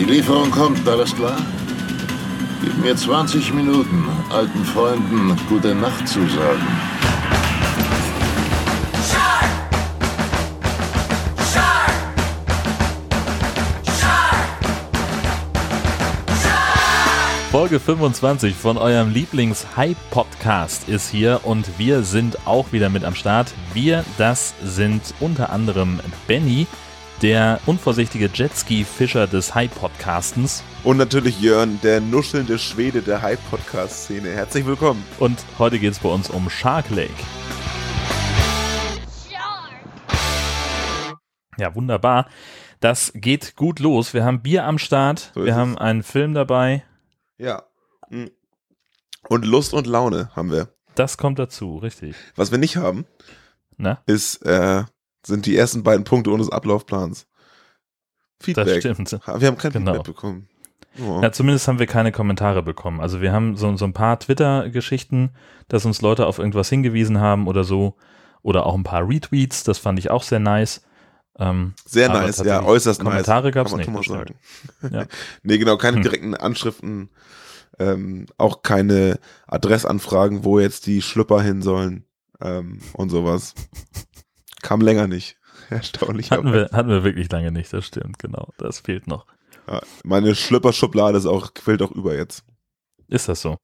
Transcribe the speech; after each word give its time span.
Die 0.00 0.06
Lieferung 0.06 0.50
kommt, 0.50 0.88
alles 0.88 1.14
klar? 1.14 1.36
Gib 2.62 2.74
mir 2.78 2.96
20 2.96 3.52
Minuten, 3.52 4.08
alten 4.30 4.64
Freunden 4.64 5.36
gute 5.46 5.74
Nacht 5.74 6.08
zu 6.08 6.20
sagen. 6.20 6.66
Folge 17.50 17.78
25 17.78 18.54
von 18.54 18.78
eurem 18.78 19.12
Lieblings-Hype-Podcast 19.12 20.88
ist 20.88 21.10
hier 21.10 21.40
und 21.42 21.78
wir 21.78 22.04
sind 22.04 22.46
auch 22.46 22.72
wieder 22.72 22.88
mit 22.88 23.04
am 23.04 23.14
Start. 23.14 23.52
Wir, 23.74 24.06
das 24.16 24.54
sind 24.64 25.02
unter 25.20 25.50
anderem 25.50 26.00
Benny, 26.26 26.66
der 27.22 27.60
unvorsichtige 27.66 28.30
Jetski-Fischer 28.32 29.26
des 29.26 29.54
Hype-Podcastens. 29.54 30.62
Und 30.84 30.96
natürlich 30.96 31.40
Jörn, 31.40 31.78
der 31.82 32.00
nuschelnde 32.00 32.58
Schwede 32.58 33.02
der 33.02 33.20
Hype-Podcast-Szene. 33.20 34.30
Herzlich 34.30 34.64
willkommen. 34.64 35.04
Und 35.18 35.44
heute 35.58 35.78
geht 35.78 35.92
es 35.92 35.98
bei 35.98 36.08
uns 36.08 36.30
um 36.30 36.48
Shark 36.48 36.88
Lake. 36.90 37.12
Ja, 41.58 41.74
wunderbar. 41.74 42.26
Das 42.80 43.12
geht 43.14 43.54
gut 43.56 43.80
los. 43.80 44.14
Wir 44.14 44.24
haben 44.24 44.40
Bier 44.40 44.64
am 44.64 44.78
Start, 44.78 45.32
So 45.34 45.44
wir 45.44 45.52
es. 45.52 45.58
haben 45.58 45.76
einen 45.76 46.02
Film 46.02 46.32
dabei. 46.32 46.84
Ja. 47.36 47.64
Mhm. 48.08 48.30
Und 49.28 49.44
Lust 49.44 49.74
und 49.74 49.86
Laune 49.86 50.30
haben 50.34 50.50
wir. 50.50 50.68
Das 50.94 51.18
kommt 51.18 51.38
dazu, 51.38 51.76
richtig. 51.76 52.16
Was 52.36 52.50
wir 52.50 52.56
nicht 52.58 52.76
haben, 52.78 53.04
Na, 53.76 54.02
ist, 54.06 54.36
äh, 54.46 54.84
sind 55.24 55.46
die 55.46 55.56
ersten 55.56 55.82
beiden 55.82 56.04
Punkte 56.04 56.30
unseres 56.30 56.50
Ablaufplans. 56.52 57.26
das 58.38 58.44
Feedback. 58.46 58.80
stimmt. 58.80 59.12
Ha- 59.26 59.40
Wir 59.40 59.48
haben 59.48 59.58
kein 59.58 59.72
Genau. 59.72 59.94
Feedback 59.94 60.14
bekommen. 60.14 60.48
Oh. 61.00 61.20
Ja, 61.22 61.30
zumindest 61.30 61.68
haben 61.68 61.78
wir 61.78 61.86
keine 61.86 62.10
Kommentare 62.10 62.62
bekommen. 62.62 63.00
Also 63.00 63.20
wir 63.20 63.32
haben 63.32 63.56
so, 63.56 63.76
so 63.76 63.84
ein 63.84 63.92
paar 63.92 64.18
Twitter-Geschichten, 64.18 65.30
dass 65.68 65.84
uns 65.84 66.02
Leute 66.02 66.26
auf 66.26 66.38
irgendwas 66.38 66.68
hingewiesen 66.68 67.20
haben 67.20 67.46
oder 67.46 67.64
so. 67.64 67.96
Oder 68.42 68.64
auch 68.66 68.74
ein 68.74 68.82
paar 68.82 69.06
Retweets, 69.08 69.64
das 69.64 69.78
fand 69.78 69.98
ich 69.98 70.10
auch 70.10 70.22
sehr 70.22 70.40
nice. 70.40 70.82
Ähm, 71.38 71.74
Sehr 71.86 72.08
nice, 72.08 72.38
ja, 72.44 72.62
äußerst 72.62 73.00
Kommentare 73.02 73.48
nice. 73.48 73.54
gab's 73.54 73.70
kann 73.70 73.92
man 73.92 74.00
nicht, 74.00 74.08
Thomas 74.08 74.26
das 74.80 74.90
sagen. 74.90 74.94
Ja. 74.94 75.06
nee, 75.42 75.58
genau, 75.58 75.76
keine 75.76 75.96
Hm. 75.98 76.02
direkten 76.02 76.34
Anschriften, 76.34 77.10
ähm, 77.78 78.26
auch 78.36 78.62
keine 78.62 79.18
Adressanfragen, 79.46 80.44
wo 80.44 80.58
jetzt 80.58 80.86
die 80.86 81.00
Schlüpper 81.02 81.40
hin 81.40 81.62
sollen 81.62 82.04
ähm, 82.40 82.80
und 82.94 83.10
sowas. 83.10 83.54
Kam 84.62 84.80
länger 84.80 85.06
nicht. 85.06 85.36
Erstaunlich. 85.70 86.30
hatten, 86.30 86.52
wir, 86.52 86.70
hatten 86.72 86.88
wir 86.88 87.04
wirklich 87.04 87.30
lange 87.30 87.52
nicht, 87.52 87.72
das 87.72 87.86
stimmt, 87.86 88.18
genau. 88.18 88.48
Das 88.58 88.80
fehlt 88.80 89.06
noch. 89.06 89.26
Ja, 89.68 89.80
meine 90.04 90.34
Schlüpperschublade 90.34 91.18
ist 91.18 91.26
auch, 91.26 91.54
quillt 91.54 91.82
auch 91.82 91.92
über 91.92 92.14
jetzt. 92.14 92.44
Ist 93.08 93.28
das 93.28 93.40
so? 93.40 93.56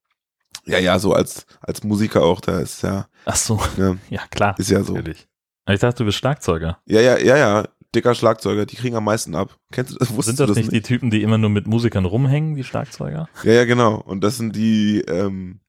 Ja, 0.66 0.78
ja, 0.78 0.98
so 0.98 1.12
als, 1.12 1.46
als 1.60 1.84
Musiker 1.84 2.22
auch, 2.22 2.40
da 2.40 2.58
ist 2.58 2.82
ja, 2.82 3.08
Ach 3.24 3.36
so, 3.36 3.60
ja, 3.76 3.96
ja 4.10 4.26
klar. 4.30 4.54
ist 4.58 4.70
ja 4.70 4.82
so. 4.82 4.94
Natürlich. 4.94 5.26
Ich 5.68 5.80
dachte, 5.80 5.98
du 5.98 6.04
bist 6.04 6.18
Schlagzeuger. 6.18 6.78
Ja, 6.86 7.00
ja, 7.00 7.18
ja, 7.18 7.36
ja, 7.36 7.68
dicker 7.94 8.14
Schlagzeuger, 8.14 8.66
die 8.66 8.76
kriegen 8.76 8.96
am 8.96 9.04
meisten 9.04 9.34
ab. 9.34 9.56
Kennst 9.72 9.94
du 9.94 9.98
das? 9.98 10.10
Wusstest 10.10 10.36
Sind 10.36 10.40
das, 10.40 10.46
du 10.54 10.54
das 10.54 10.56
nicht 10.56 10.72
die 10.72 10.82
Typen, 10.86 11.10
die 11.10 11.22
immer 11.22 11.38
nur 11.38 11.50
mit 11.50 11.66
Musikern 11.66 12.04
rumhängen, 12.04 12.54
die 12.54 12.64
Schlagzeuger? 12.64 13.28
Ja, 13.42 13.52
ja, 13.52 13.64
genau. 13.64 13.96
Und 13.96 14.22
das 14.22 14.36
sind 14.36 14.54
die, 14.54 15.00
ähm, 15.08 15.60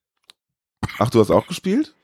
ach, 1.00 1.09
du 1.09 1.19
hast 1.19 1.31
auch 1.31 1.47
gespielt? 1.47 1.95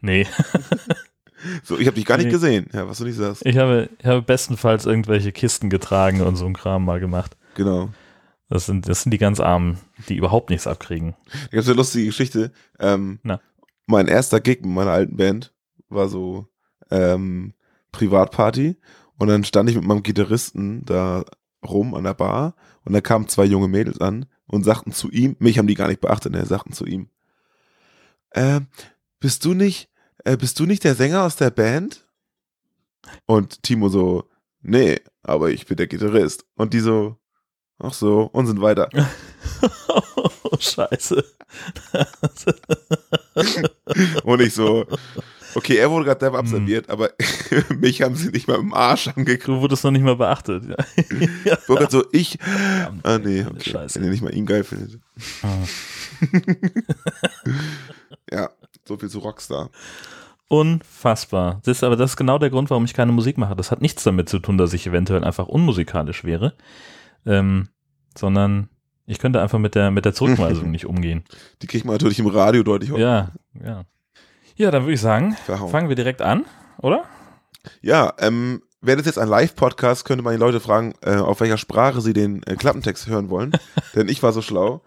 Nee, 0.00 0.26
So, 1.62 1.78
ich 1.78 1.86
habe 1.86 1.96
dich 1.96 2.06
gar 2.06 2.18
nicht 2.18 2.30
gesehen. 2.30 2.68
Ja, 2.72 2.88
was 2.88 2.98
du 2.98 3.04
nicht 3.04 3.16
sagst. 3.16 3.44
ich 3.44 3.56
habe, 3.58 3.88
ich 3.98 4.06
habe 4.06 4.22
bestenfalls 4.22 4.86
irgendwelche 4.86 5.32
Kisten 5.32 5.70
getragen 5.70 6.20
und 6.20 6.36
so 6.36 6.46
ein 6.46 6.54
Kram 6.54 6.84
mal 6.84 7.00
gemacht. 7.00 7.36
Genau. 7.54 7.90
Das 8.48 8.66
sind, 8.66 8.88
das 8.88 9.02
sind 9.02 9.10
die 9.10 9.18
ganz 9.18 9.40
Armen, 9.40 9.78
die 10.08 10.16
überhaupt 10.16 10.50
nichts 10.50 10.66
abkriegen. 10.66 11.14
Da 11.32 11.48
gibt's 11.52 11.68
eine 11.68 11.76
lustige 11.76 12.06
Geschichte. 12.06 12.52
Ähm. 12.78 13.20
Mein 13.86 14.08
erster 14.08 14.40
Gig 14.40 14.62
mit 14.62 14.70
meiner 14.74 14.92
alten 14.92 15.16
Band 15.16 15.52
war 15.88 16.08
so 16.08 16.46
ähm, 16.90 17.52
Privatparty 17.92 18.76
und 19.18 19.28
dann 19.28 19.44
stand 19.44 19.68
ich 19.68 19.76
mit 19.76 19.84
meinem 19.84 20.02
Gitarristen 20.02 20.84
da 20.84 21.24
rum 21.66 21.94
an 21.94 22.04
der 22.04 22.14
Bar 22.14 22.54
und 22.84 22.92
da 22.92 23.00
kamen 23.00 23.28
zwei 23.28 23.44
junge 23.44 23.68
Mädels 23.68 24.00
an 24.00 24.26
und 24.46 24.64
sagten 24.64 24.92
zu 24.92 25.10
ihm, 25.10 25.36
mich 25.38 25.58
haben 25.58 25.66
die 25.66 25.74
gar 25.74 25.88
nicht 25.88 26.00
beachtet, 26.00 26.32
ne, 26.32 26.44
sagten 26.46 26.72
zu 26.72 26.86
ihm, 26.86 27.08
äh, 28.30 28.60
bist 29.20 29.44
du 29.44 29.54
nicht, 29.54 29.90
äh, 30.24 30.36
bist 30.36 30.58
du 30.60 30.66
nicht 30.66 30.84
der 30.84 30.94
Sänger 30.94 31.22
aus 31.24 31.36
der 31.36 31.50
Band? 31.50 32.06
Und 33.26 33.62
Timo 33.62 33.88
so, 33.88 34.28
nee, 34.62 34.98
aber 35.22 35.50
ich 35.50 35.66
bin 35.66 35.76
der 35.76 35.86
Gitarrist. 35.86 36.44
Und 36.54 36.72
die 36.72 36.80
so, 36.80 37.16
ach 37.78 37.92
so, 37.92 38.22
und 38.32 38.46
sind 38.46 38.60
weiter. 38.60 38.88
oh, 39.88 40.56
scheiße. 40.58 41.24
Und 44.24 44.40
ich 44.40 44.54
so, 44.54 44.86
okay, 45.54 45.76
er 45.76 45.90
wurde 45.90 46.04
gerade 46.06 46.16
Hm. 46.18 46.20
selber 46.20 46.38
abserviert, 46.38 46.88
aber 46.88 47.10
mich 47.78 48.00
haben 48.02 48.14
sie 48.16 48.28
nicht 48.30 48.48
mal 48.48 48.58
im 48.58 48.72
Arsch 48.72 49.08
angeguckt. 49.08 49.48
Du 49.48 49.60
wurdest 49.60 49.84
noch 49.84 49.90
nicht 49.90 50.02
mal 50.04 50.16
beachtet. 50.16 50.64
Ja. 50.64 50.76
Ich 50.96 51.68
wurde 51.68 51.82
grad 51.82 51.90
so, 51.90 52.04
ich, 52.12 52.38
ah 53.02 53.18
nee, 53.18 53.44
okay, 53.44 53.70
Scheiße. 53.70 53.96
wenn 53.96 54.04
ihr 54.04 54.10
nicht 54.10 54.22
mal 54.22 54.34
ihn 54.34 54.46
geil 54.46 54.64
findet. 54.64 55.00
Ah. 55.42 55.64
Ja, 58.32 58.50
so 58.86 58.96
viel 58.96 59.08
zu 59.08 59.18
Rockstar. 59.20 59.70
Unfassbar. 60.48 61.60
Das 61.64 61.78
ist 61.78 61.84
aber 61.84 61.96
das 61.96 62.10
ist 62.12 62.16
genau 62.16 62.38
der 62.38 62.50
Grund, 62.50 62.70
warum 62.70 62.84
ich 62.84 62.94
keine 62.94 63.12
Musik 63.12 63.38
mache. 63.38 63.56
Das 63.56 63.70
hat 63.70 63.80
nichts 63.80 64.04
damit 64.04 64.28
zu 64.28 64.38
tun, 64.38 64.58
dass 64.58 64.72
ich 64.72 64.86
eventuell 64.86 65.24
einfach 65.24 65.48
unmusikalisch 65.48 66.24
wäre, 66.24 66.54
ähm, 67.26 67.68
sondern 68.16 68.68
ich 69.06 69.18
könnte 69.18 69.40
einfach 69.42 69.58
mit 69.58 69.74
der 69.74 69.90
mit 69.90 70.04
der 70.04 70.14
Zurückweisung 70.14 70.70
nicht 70.70 70.86
umgehen. 70.86 71.24
Die 71.62 71.66
kriegt 71.66 71.84
man 71.84 71.94
natürlich 71.94 72.18
im 72.18 72.26
Radio 72.26 72.62
deutlich 72.62 72.90
Ja, 72.90 73.32
ja. 73.64 73.84
Ja, 74.56 74.70
dann 74.70 74.84
würde 74.84 74.92
ich 74.94 75.00
sagen, 75.00 75.32
verhauen. 75.44 75.70
fangen 75.70 75.88
wir 75.88 75.96
direkt 75.96 76.22
an, 76.22 76.44
oder? 76.78 77.04
Ja, 77.82 78.12
ähm, 78.18 78.62
wäre 78.84 78.98
das 78.98 79.06
jetzt 79.06 79.18
ein 79.18 79.28
Live-Podcast, 79.28 80.04
könnte 80.04 80.22
man 80.22 80.34
die 80.34 80.40
Leute 80.40 80.60
fragen, 80.60 80.94
äh, 81.02 81.16
auf 81.16 81.40
welcher 81.40 81.58
Sprache 81.58 82.00
sie 82.00 82.12
den 82.12 82.42
äh, 82.44 82.56
Klappentext 82.56 83.06
hören 83.06 83.30
wollen. 83.30 83.52
Denn 83.94 84.08
ich 84.08 84.22
war 84.22 84.32
so 84.32 84.42
schlau, 84.42 84.82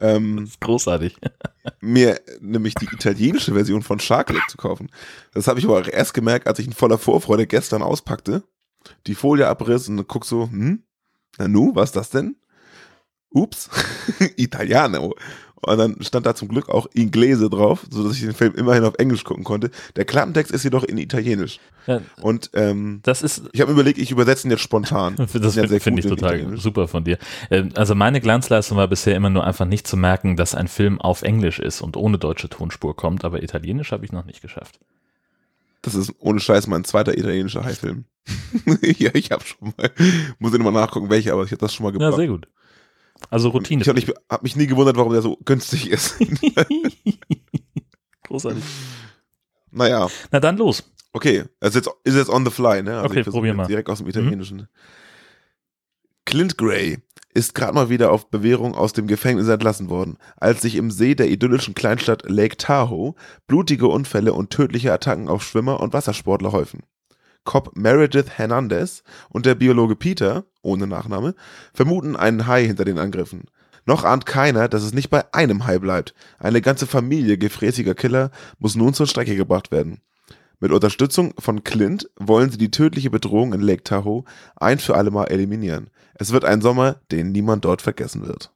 ähm, 0.00 0.44
ist 0.44 0.60
großartig. 0.60 1.16
mir 1.80 2.20
nämlich 2.40 2.74
die 2.74 2.88
italienische 2.92 3.54
Version 3.54 3.82
von 3.82 4.00
Shark 4.00 4.30
Lake 4.30 4.46
zu 4.48 4.56
kaufen. 4.56 4.90
Das 5.32 5.48
habe 5.48 5.58
ich 5.58 5.64
aber 5.64 5.78
auch 5.78 5.86
erst 5.86 6.14
gemerkt, 6.14 6.46
als 6.46 6.58
ich 6.58 6.66
in 6.66 6.72
voller 6.72 6.98
Vorfreude 6.98 7.46
gestern 7.46 7.82
auspackte, 7.82 8.42
die 9.06 9.14
Folie 9.14 9.46
abriss 9.46 9.88
und 9.88 10.06
guck 10.08 10.24
so, 10.24 10.44
hm, 10.44 10.84
na 11.38 11.48
nu, 11.48 11.74
was 11.74 11.90
ist 11.90 11.96
das 11.96 12.10
denn? 12.10 12.36
Ups, 13.30 13.70
Italiano. 14.36 15.14
Und 15.62 15.76
dann 15.78 15.96
stand 16.00 16.24
da 16.24 16.34
zum 16.34 16.48
Glück 16.48 16.68
auch 16.70 16.86
Inglese 16.94 17.50
drauf, 17.50 17.86
so 17.90 18.02
dass 18.02 18.14
ich 18.16 18.22
den 18.22 18.32
Film 18.32 18.54
immerhin 18.54 18.84
auf 18.84 18.94
Englisch 18.98 19.24
gucken 19.24 19.44
konnte. 19.44 19.70
Der 19.96 20.06
Klappentext 20.06 20.50
ist 20.52 20.64
jedoch 20.64 20.84
in 20.84 20.96
Italienisch. 20.96 21.60
Ja, 21.86 22.00
Und 22.22 22.50
ähm, 22.54 23.00
das 23.02 23.22
ist 23.22 23.42
ich 23.52 23.60
habe 23.60 23.72
überlegt, 23.72 23.98
ich 23.98 24.10
übersetze 24.10 24.46
ihn 24.48 24.50
jetzt 24.50 24.62
spontan. 24.62 25.16
Das 25.34 25.54
ja 25.56 25.62
finde 25.66 25.80
find 25.80 25.98
ich 25.98 26.06
total 26.06 26.56
super 26.56 26.88
von 26.88 27.04
dir. 27.04 27.18
Ähm, 27.50 27.70
Also 27.74 27.94
meine 27.94 28.20
Glanzleistung 28.20 28.78
war 28.78 28.88
bisher 28.88 29.14
immer 29.16 29.28
nur 29.30 29.44
einfach 29.44 29.66
nicht 29.66 29.86
zu 29.86 29.96
merken, 29.98 30.36
dass 30.36 30.54
ein 30.54 30.68
Film 30.68 31.00
auf 31.00 31.22
Englisch 31.22 31.58
ist 31.58 31.82
und 31.82 31.96
ohne 31.96 32.16
deutsche 32.18 32.48
Tonspur 32.48 32.96
kommt, 32.96 33.24
aber 33.24 33.42
Italienisch 33.42 33.92
habe 33.92 34.04
ich 34.06 34.12
noch 34.12 34.24
nicht 34.24 34.40
geschafft. 34.42 34.78
Das 35.82 35.94
ist 35.94 36.14
ohne 36.20 36.40
Scheiß 36.40 36.66
mein 36.66 36.84
zweiter 36.84 37.16
italienischer 37.16 37.64
High-Film. 37.64 38.04
ja, 38.98 39.10
ich 39.14 39.30
habe 39.30 39.44
schon 39.44 39.72
mal, 39.76 39.90
muss 40.38 40.52
ich 40.52 40.58
nochmal 40.58 40.74
nachgucken, 40.84 41.08
welcher, 41.10 41.32
aber 41.32 41.44
ich 41.44 41.50
habe 41.52 41.60
das 41.60 41.72
schon 41.74 41.84
mal 41.84 41.90
Ja, 41.92 41.98
gebracht. 41.98 42.16
sehr 42.16 42.28
gut. 42.28 42.48
Also 43.28 43.50
Routine. 43.50 43.82
Ich 43.82 43.88
habe 43.88 44.00
hab 44.28 44.42
mich 44.42 44.56
nie 44.56 44.66
gewundert, 44.66 44.96
warum 44.96 45.12
der 45.12 45.22
so 45.22 45.36
günstig 45.44 45.90
ist. 45.90 46.16
Großartig. 48.24 48.64
naja, 49.70 50.08
Na 50.30 50.40
dann 50.40 50.56
los. 50.56 50.90
okay. 51.12 51.44
Ist 51.60 51.74
jetzt, 51.74 51.90
ist 52.04 52.16
jetzt 52.16 52.30
on 52.30 52.44
the 52.44 52.50
fly, 52.50 52.82
ne? 52.82 53.02
Okay, 53.02 53.20
ich 53.20 53.24
versuche 53.24 53.40
probier 53.40 53.54
mal. 53.54 53.64
Mhm. 53.64 53.68
Direkt 53.68 53.90
aus 53.90 53.98
dem 53.98 54.08
Italienischen. 54.08 54.68
Clint 56.24 56.56
Gray 56.58 56.98
ist 57.34 57.54
gerade 57.54 57.74
mal 57.74 57.88
wieder 57.88 58.12
auf 58.12 58.30
Bewährung 58.30 58.74
aus 58.74 58.92
dem 58.92 59.06
Gefängnis 59.06 59.48
entlassen 59.48 59.88
worden, 59.88 60.16
als 60.36 60.62
sich 60.62 60.76
im 60.76 60.90
See 60.90 61.14
der 61.14 61.30
idyllischen 61.30 61.74
Kleinstadt 61.74 62.28
Lake 62.28 62.56
Tahoe 62.56 63.14
blutige 63.46 63.88
Unfälle 63.88 64.32
und 64.32 64.50
tödliche 64.50 64.92
Attacken 64.92 65.28
auf 65.28 65.42
Schwimmer 65.42 65.80
und 65.80 65.92
Wassersportler 65.92 66.52
häufen. 66.52 66.82
Cop 67.44 67.76
Meredith 67.76 68.30
Hernandez 68.30 69.02
und 69.28 69.46
der 69.46 69.54
Biologe 69.54 69.96
Peter, 69.96 70.44
ohne 70.62 70.86
Nachname, 70.86 71.34
vermuten 71.72 72.16
einen 72.16 72.46
Hai 72.46 72.66
hinter 72.66 72.84
den 72.84 72.98
Angriffen. 72.98 73.44
Noch 73.86 74.04
ahnt 74.04 74.26
keiner, 74.26 74.68
dass 74.68 74.82
es 74.82 74.92
nicht 74.92 75.10
bei 75.10 75.32
einem 75.32 75.66
Hai 75.66 75.78
bleibt. 75.78 76.14
Eine 76.38 76.60
ganze 76.60 76.86
Familie 76.86 77.38
gefräßiger 77.38 77.94
Killer 77.94 78.30
muss 78.58 78.76
nun 78.76 78.94
zur 78.94 79.06
Strecke 79.06 79.36
gebracht 79.36 79.72
werden. 79.72 80.00
Mit 80.60 80.72
Unterstützung 80.72 81.32
von 81.38 81.64
Clint 81.64 82.10
wollen 82.16 82.50
sie 82.50 82.58
die 82.58 82.70
tödliche 82.70 83.08
Bedrohung 83.10 83.54
in 83.54 83.62
Lake 83.62 83.82
Tahoe 83.82 84.24
ein 84.56 84.78
für 84.78 84.94
alle 84.94 85.10
Mal 85.10 85.24
eliminieren. 85.24 85.88
Es 86.14 86.32
wird 86.32 86.44
ein 86.44 86.60
Sommer, 86.60 87.00
den 87.10 87.32
niemand 87.32 87.64
dort 87.64 87.80
vergessen 87.80 88.26
wird. 88.26 88.52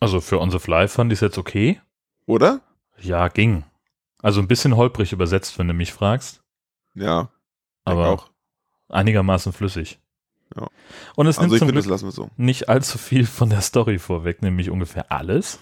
Also 0.00 0.20
für 0.20 0.40
On 0.40 0.50
the 0.50 0.58
Fly 0.58 0.88
fand 0.88 1.12
ich 1.12 1.18
es 1.18 1.20
jetzt 1.20 1.38
okay. 1.38 1.80
Oder? 2.26 2.60
Ja, 2.98 3.28
ging. 3.28 3.64
Also 4.20 4.40
ein 4.40 4.48
bisschen 4.48 4.76
holprig 4.76 5.12
übersetzt, 5.12 5.58
wenn 5.58 5.68
du 5.68 5.74
mich 5.74 5.92
fragst, 5.92 6.42
Ja, 6.94 7.30
aber 7.84 8.10
auch. 8.10 8.30
einigermaßen 8.88 9.52
flüssig. 9.52 9.98
Ja. 10.56 10.68
Und 11.16 11.26
es 11.26 11.38
Also 11.38 11.48
nimmt 11.48 11.58
zum 11.58 11.68
finde, 11.68 11.82
Glück 11.82 12.12
so. 12.12 12.30
nicht 12.36 12.68
allzu 12.68 12.98
viel 12.98 13.26
von 13.26 13.50
der 13.50 13.60
Story 13.60 13.98
vorweg, 13.98 14.42
nämlich 14.42 14.70
ungefähr 14.70 15.10
alles. 15.10 15.58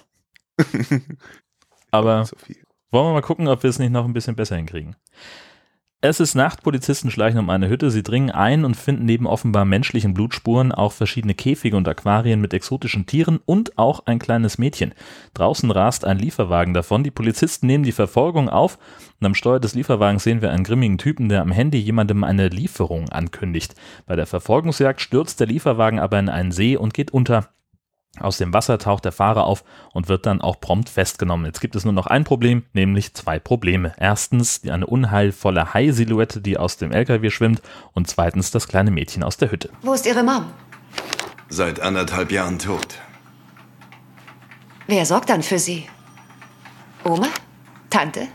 Aber 1.91 2.25
So 2.25 2.37
wollen 2.91 3.07
wir 3.07 3.13
mal 3.15 3.23
gucken, 3.23 3.49
ob 3.49 3.63
wir 3.63 3.71
es 3.71 3.79
nicht 3.79 3.91
noch 3.91 4.05
ein 4.05 4.13
bisschen 4.13 4.37
besser 4.37 4.57
hinkriegen. 4.57 4.97
Es 6.05 6.19
ist 6.19 6.35
Nacht, 6.35 6.65
Polizisten 6.65 7.13
schleichen 7.13 7.39
um 7.39 7.49
eine 7.49 7.69
Hütte, 7.69 7.89
sie 7.93 8.03
dringen 8.03 8.33
ein 8.33 8.65
und 8.65 8.77
finden 8.77 9.05
neben 9.05 9.25
offenbar 9.25 9.65
menschlichen 9.65 10.15
Blutspuren 10.15 10.73
auch 10.73 10.91
verschiedene 10.91 11.33
Käfige 11.33 11.77
und 11.77 11.87
Aquarien 11.87 12.41
mit 12.41 12.53
exotischen 12.53 13.07
Tieren 13.07 13.39
und 13.47 13.79
auch 13.79 14.05
ein 14.07 14.19
kleines 14.19 14.59
Mädchen. 14.59 14.95
Draußen 15.35 15.71
rast 15.71 16.05
ein 16.05 16.19
Lieferwagen 16.19 16.75
davon, 16.75 17.05
die 17.05 17.13
Polizisten 17.13 17.69
nehmen 17.69 17.85
die 17.85 17.93
Verfolgung 17.93 18.49
auf 18.49 18.79
und 19.21 19.27
am 19.27 19.37
Steuer 19.37 19.61
des 19.61 19.75
Lieferwagens 19.75 20.25
sehen 20.25 20.43
wir 20.43 20.51
einen 20.51 20.65
grimmigen 20.65 20.99
Typen, 20.99 21.29
der 21.29 21.41
am 21.41 21.53
Handy 21.53 21.79
jemandem 21.79 22.25
eine 22.25 22.49
Lieferung 22.49 23.09
ankündigt. 23.11 23.77
Bei 24.05 24.17
der 24.17 24.27
Verfolgungsjagd 24.27 25.01
stürzt 25.01 25.39
der 25.39 25.47
Lieferwagen 25.47 26.01
aber 26.01 26.19
in 26.19 26.29
einen 26.29 26.51
See 26.51 26.77
und 26.77 26.95
geht 26.95 27.13
unter. 27.13 27.51
Aus 28.21 28.37
dem 28.37 28.53
Wasser 28.53 28.79
taucht 28.79 29.05
der 29.07 29.13
Fahrer 29.13 29.45
auf 29.45 29.65
und 29.93 30.09
wird 30.09 30.27
dann 30.27 30.43
auch 30.43 30.61
prompt 30.61 30.91
festgenommen. 30.91 31.47
Jetzt 31.47 31.61
gibt 31.61 31.75
es 31.77 31.85
nur 31.85 31.95
noch 31.95 32.07
ein 32.07 32.25
Problem, 32.25 32.63
nämlich 32.75 33.15
zwei 33.15 33.39
Probleme. 33.39 33.95
Erstens 33.99 34.61
die- 34.61 34.71
eine 34.71 34.87
unheilvolle 34.87 35.73
Hai-Silhouette, 35.73 36.41
die 36.43 36.59
aus 36.59 36.77
dem 36.77 36.93
LKW 36.93 37.31
schwimmt 37.31 37.63
und 37.95 38.09
zweitens 38.09 38.51
das 38.51 38.69
kleine 38.69 38.91
Mädchen 38.91 39.23
aus 39.23 39.39
der 39.39 39.51
Hütte. 39.51 39.71
Wo 39.81 39.95
ist 39.95 40.05
Ihre 40.07 40.23
Mom? 40.23 40.45
Seit 41.49 41.81
anderthalb 41.81 42.31
Jahren 42.33 42.59
tot. 42.59 42.99
Wer 44.87 45.07
sorgt 45.07 45.31
dann 45.31 45.43
für 45.43 45.59
Sie? 45.59 45.87
Oma? 47.05 47.29
Tante? 47.89 48.29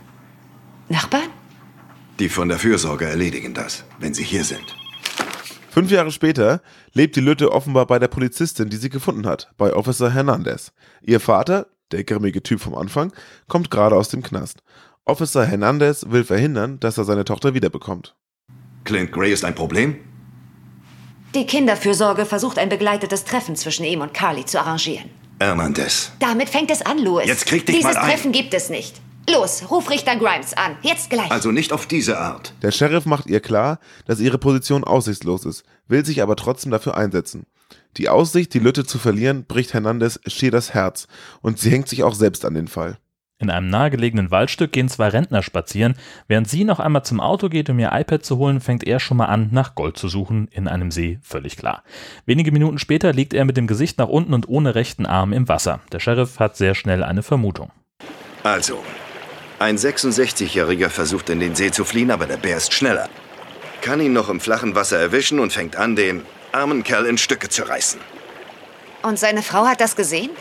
Nachbarn? 0.90 1.30
Die 2.20 2.30
von 2.30 2.50
der 2.50 2.58
Fürsorge 2.58 3.06
erledigen 3.06 3.54
das, 3.54 3.84
wenn 4.00 4.14
sie 4.14 4.24
hier 4.24 4.44
sind. 4.44 4.76
Fünf 5.70 5.92
Jahre 5.92 6.12
später 6.12 6.62
lebt 6.98 7.16
die 7.16 7.22
Lütte 7.22 7.52
offenbar 7.52 7.86
bei 7.86 8.00
der 8.00 8.08
Polizistin, 8.08 8.70
die 8.70 8.78
sie 8.78 8.90
gefunden 8.90 9.28
hat, 9.28 9.52
bei 9.58 9.72
Officer 9.72 10.12
Hernandez. 10.12 10.74
Ihr 11.04 11.20
Vater, 11.20 11.68
der 11.92 12.04
grimmige 12.04 12.42
Typ 12.42 12.60
vom 12.60 12.74
Anfang, 12.74 13.14
kommt 13.48 13.70
gerade 13.70 13.96
aus 13.96 14.10
dem 14.10 14.24
Knast. 14.24 14.64
Officer 15.06 15.46
Hernandez 15.46 16.08
will 16.10 16.24
verhindern, 16.24 16.80
dass 16.80 16.98
er 16.98 17.06
seine 17.06 17.24
Tochter 17.24 17.54
wiederbekommt. 17.54 18.16
Clint 18.84 19.12
Gray 19.12 19.32
ist 19.32 19.46
ein 19.46 19.54
Problem? 19.54 19.98
Die 21.36 21.46
Kinderfürsorge 21.46 22.26
versucht 22.26 22.58
ein 22.58 22.70
begleitetes 22.70 23.26
Treffen 23.26 23.56
zwischen 23.56 23.86
ihm 23.86 24.02
und 24.02 24.14
Carly 24.14 24.46
zu 24.46 24.60
arrangieren. 24.60 25.10
Hernandez. 25.40 26.12
Damit 26.20 26.50
fängt 26.50 26.72
es 26.72 26.82
an, 26.82 26.98
Louis. 26.98 27.28
Jetzt 27.28 27.46
krieg 27.46 27.64
dich 27.66 27.76
Dieses 27.76 27.94
mal 27.94 28.02
ein. 28.02 28.10
Treffen 28.10 28.32
gibt 28.32 28.56
es 28.56 28.70
nicht. 28.70 29.00
Los, 29.30 29.70
ruf 29.70 29.90
Richter 29.90 30.16
Grimes 30.16 30.54
an. 30.54 30.78
Jetzt 30.82 31.10
gleich. 31.10 31.30
Also 31.30 31.52
nicht 31.52 31.74
auf 31.74 31.86
diese 31.86 32.18
Art. 32.18 32.54
Der 32.62 32.72
Sheriff 32.72 33.06
macht 33.06 33.28
ihr 33.28 33.42
klar, 33.42 33.80
dass 34.06 34.22
ihre 34.22 34.38
Position 34.38 34.86
aussichtslos 34.86 35.44
ist, 35.44 35.66
will 35.88 36.06
sich 36.06 36.22
aber 36.22 36.38
trotzdem 36.38 36.72
dafür 36.72 36.96
einsetzen. 36.96 37.46
Die 37.98 38.08
Aussicht, 38.08 38.54
die 38.54 38.60
Lütte 38.60 38.86
zu 38.86 38.98
verlieren, 39.00 39.44
bricht 39.46 39.74
Hernandez 39.74 40.20
schier 40.28 40.52
das 40.52 40.74
Herz 40.74 41.08
und 41.42 41.60
sie 41.60 41.72
hängt 41.72 41.90
sich 41.90 42.04
auch 42.04 42.14
selbst 42.14 42.46
an 42.46 42.54
den 42.54 42.70
Fall. 42.70 42.98
In 43.40 43.50
einem 43.50 43.70
nahegelegenen 43.70 44.32
Waldstück 44.32 44.72
gehen 44.72 44.90
zwei 44.90 45.10
Rentner 45.10 45.44
spazieren. 45.44 45.96
Während 46.28 46.48
sie 46.50 46.64
noch 46.64 46.80
einmal 46.80 47.04
zum 47.04 47.20
Auto 47.20 47.50
geht, 47.50 47.70
um 47.70 47.78
ihr 47.78 47.92
iPad 47.94 48.26
zu 48.26 48.38
holen, 48.38 48.62
fängt 48.62 48.84
er 48.86 49.00
schon 49.00 49.18
mal 49.18 49.26
an, 49.26 49.50
nach 49.52 49.76
Gold 49.76 49.98
zu 49.98 50.08
suchen, 50.08 50.48
in 50.52 50.68
einem 50.68 50.90
See, 50.90 51.20
völlig 51.22 51.58
klar. 51.58 51.84
Wenige 52.26 52.52
Minuten 52.52 52.80
später 52.80 53.14
liegt 53.14 53.34
er 53.34 53.46
mit 53.46 53.58
dem 53.58 53.68
Gesicht 53.68 54.00
nach 54.00 54.08
unten 54.08 54.34
und 54.34 54.48
ohne 54.48 54.74
rechten 54.74 55.06
Arm 55.06 55.34
im 55.34 55.48
Wasser. 55.50 55.82
Der 55.92 56.00
Sheriff 56.00 56.40
hat 56.40 56.58
sehr 56.58 56.74
schnell 56.74 57.04
eine 57.04 57.22
Vermutung. 57.22 57.72
Also, 58.42 58.80
ein 59.60 59.78
66-Jähriger 59.78 60.90
versucht 60.90 61.30
in 61.30 61.40
den 61.40 61.56
See 61.56 61.72
zu 61.72 61.84
fliehen, 61.84 62.12
aber 62.12 62.26
der 62.26 62.38
Bär 62.38 62.58
ist 62.58 62.74
schneller. 62.74 63.10
Kann 63.82 64.02
ihn 64.02 64.14
noch 64.14 64.30
im 64.30 64.40
flachen 64.40 64.76
Wasser 64.76 65.00
erwischen 65.00 65.40
und 65.40 65.54
fängt 65.54 65.76
an, 65.76 65.96
den 65.96 66.24
armen 66.52 66.84
Kerl 66.84 67.06
in 67.06 67.18
Stücke 67.18 67.50
zu 67.50 67.64
reißen. 67.64 68.00
Und 69.04 69.20
seine 69.20 69.42
Frau 69.42 69.66
hat 69.66 69.82
das 69.82 69.96
gesehen? 69.96 70.32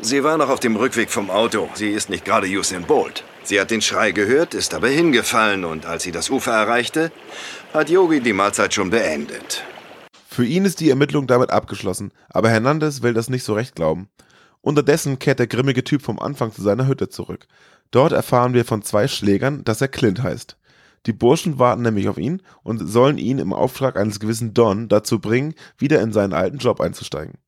Sie 0.00 0.24
war 0.24 0.38
noch 0.38 0.48
auf 0.48 0.60
dem 0.60 0.76
Rückweg 0.76 1.10
vom 1.10 1.30
Auto. 1.30 1.68
Sie 1.74 1.90
ist 1.90 2.08
nicht 2.10 2.24
gerade 2.24 2.46
Usain 2.46 2.84
Bolt. 2.84 3.24
Sie 3.42 3.60
hat 3.60 3.70
den 3.70 3.82
Schrei 3.82 4.12
gehört, 4.12 4.54
ist 4.54 4.74
aber 4.74 4.88
hingefallen 4.88 5.64
und 5.64 5.86
als 5.86 6.02
sie 6.02 6.12
das 6.12 6.30
Ufer 6.30 6.52
erreichte, 6.52 7.10
hat 7.72 7.90
Yogi 7.90 8.20
die 8.20 8.32
Mahlzeit 8.32 8.74
schon 8.74 8.90
beendet. 8.90 9.64
Für 10.28 10.44
ihn 10.44 10.64
ist 10.64 10.80
die 10.80 10.90
Ermittlung 10.90 11.26
damit 11.26 11.50
abgeschlossen, 11.50 12.12
aber 12.28 12.50
Hernandez 12.50 13.02
will 13.02 13.14
das 13.14 13.28
nicht 13.28 13.44
so 13.44 13.54
recht 13.54 13.74
glauben. 13.74 14.08
Unterdessen 14.62 15.18
kehrt 15.18 15.38
der 15.38 15.46
grimmige 15.46 15.84
Typ 15.84 16.02
vom 16.02 16.18
Anfang 16.18 16.52
zu 16.52 16.62
seiner 16.62 16.86
Hütte 16.86 17.08
zurück. 17.08 17.46
Dort 17.90 18.12
erfahren 18.12 18.54
wir 18.54 18.64
von 18.64 18.82
zwei 18.82 19.08
Schlägern, 19.08 19.64
dass 19.64 19.80
er 19.80 19.88
Clint 19.88 20.22
heißt. 20.22 20.56
Die 21.06 21.12
Burschen 21.14 21.58
warten 21.58 21.82
nämlich 21.82 22.08
auf 22.08 22.18
ihn 22.18 22.42
und 22.62 22.86
sollen 22.86 23.16
ihn 23.16 23.38
im 23.38 23.54
Auftrag 23.54 23.96
eines 23.96 24.20
gewissen 24.20 24.52
Don 24.52 24.88
dazu 24.88 25.18
bringen, 25.18 25.54
wieder 25.78 26.00
in 26.02 26.12
seinen 26.12 26.34
alten 26.34 26.58
Job 26.58 26.80
einzusteigen. 26.80 27.38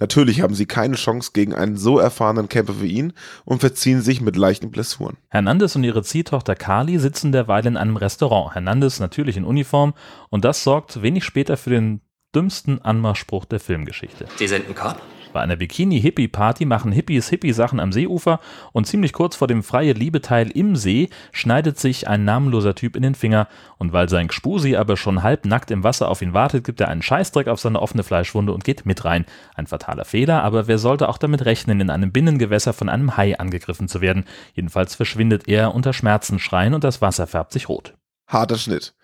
Natürlich 0.00 0.40
haben 0.40 0.54
sie 0.54 0.66
keine 0.66 0.96
Chance 0.96 1.30
gegen 1.34 1.54
einen 1.54 1.76
so 1.76 1.98
erfahrenen 1.98 2.48
Camper 2.48 2.80
wie 2.80 2.88
ihn 2.88 3.12
und 3.44 3.60
verziehen 3.60 4.00
sich 4.00 4.20
mit 4.20 4.34
leichten 4.36 4.70
Blessuren. 4.70 5.18
Hernandez 5.28 5.76
und 5.76 5.84
ihre 5.84 6.02
Ziehtochter 6.02 6.56
Carly 6.56 6.98
sitzen 6.98 7.30
derweil 7.30 7.64
in 7.66 7.76
einem 7.76 7.96
Restaurant. 7.96 8.54
Hernandez 8.54 8.98
natürlich 8.98 9.36
in 9.36 9.44
Uniform 9.44 9.94
und 10.30 10.44
das 10.44 10.64
sorgt 10.64 11.02
wenig 11.02 11.24
später 11.24 11.56
für 11.56 11.70
den 11.70 12.00
dümmsten 12.34 12.82
Anmachspruch 12.82 13.44
der 13.44 13.60
Filmgeschichte. 13.60 14.26
Sie 14.36 14.48
sind 14.48 14.66
ein 14.66 14.74
Cop? 14.74 15.00
Bei 15.34 15.40
einer 15.40 15.56
Bikini-Hippie-Party 15.56 16.64
machen 16.64 16.92
Hippies 16.92 17.28
Hippie-Sachen 17.28 17.80
am 17.80 17.90
Seeufer 17.90 18.38
und 18.70 18.86
ziemlich 18.86 19.12
kurz 19.12 19.34
vor 19.34 19.48
dem 19.48 19.64
freie 19.64 19.92
Liebeteil 19.92 20.48
im 20.48 20.76
See 20.76 21.10
schneidet 21.32 21.76
sich 21.76 22.06
ein 22.06 22.24
namenloser 22.24 22.76
Typ 22.76 22.94
in 22.94 23.02
den 23.02 23.16
Finger 23.16 23.48
und 23.76 23.92
weil 23.92 24.08
sein 24.08 24.28
Gspusi 24.28 24.76
aber 24.76 24.96
schon 24.96 25.24
halb 25.24 25.44
nackt 25.44 25.72
im 25.72 25.82
Wasser 25.82 26.08
auf 26.08 26.22
ihn 26.22 26.34
wartet, 26.34 26.62
gibt 26.62 26.80
er 26.80 26.86
einen 26.86 27.02
Scheißdreck 27.02 27.48
auf 27.48 27.58
seine 27.58 27.82
offene 27.82 28.04
Fleischwunde 28.04 28.52
und 28.52 28.62
geht 28.62 28.86
mit 28.86 29.04
rein. 29.04 29.26
Ein 29.56 29.66
fataler 29.66 30.04
Fehler, 30.04 30.44
aber 30.44 30.68
wer 30.68 30.78
sollte 30.78 31.08
auch 31.08 31.18
damit 31.18 31.44
rechnen, 31.44 31.80
in 31.80 31.90
einem 31.90 32.12
Binnengewässer 32.12 32.72
von 32.72 32.88
einem 32.88 33.16
Hai 33.16 33.36
angegriffen 33.36 33.88
zu 33.88 34.00
werden? 34.00 34.26
Jedenfalls 34.52 34.94
verschwindet 34.94 35.48
er 35.48 35.74
unter 35.74 35.92
Schmerzensschreien 35.92 36.74
und 36.74 36.84
das 36.84 37.02
Wasser 37.02 37.26
färbt 37.26 37.52
sich 37.52 37.68
rot. 37.68 37.94
Harter 38.28 38.56
Schnitt. 38.56 38.94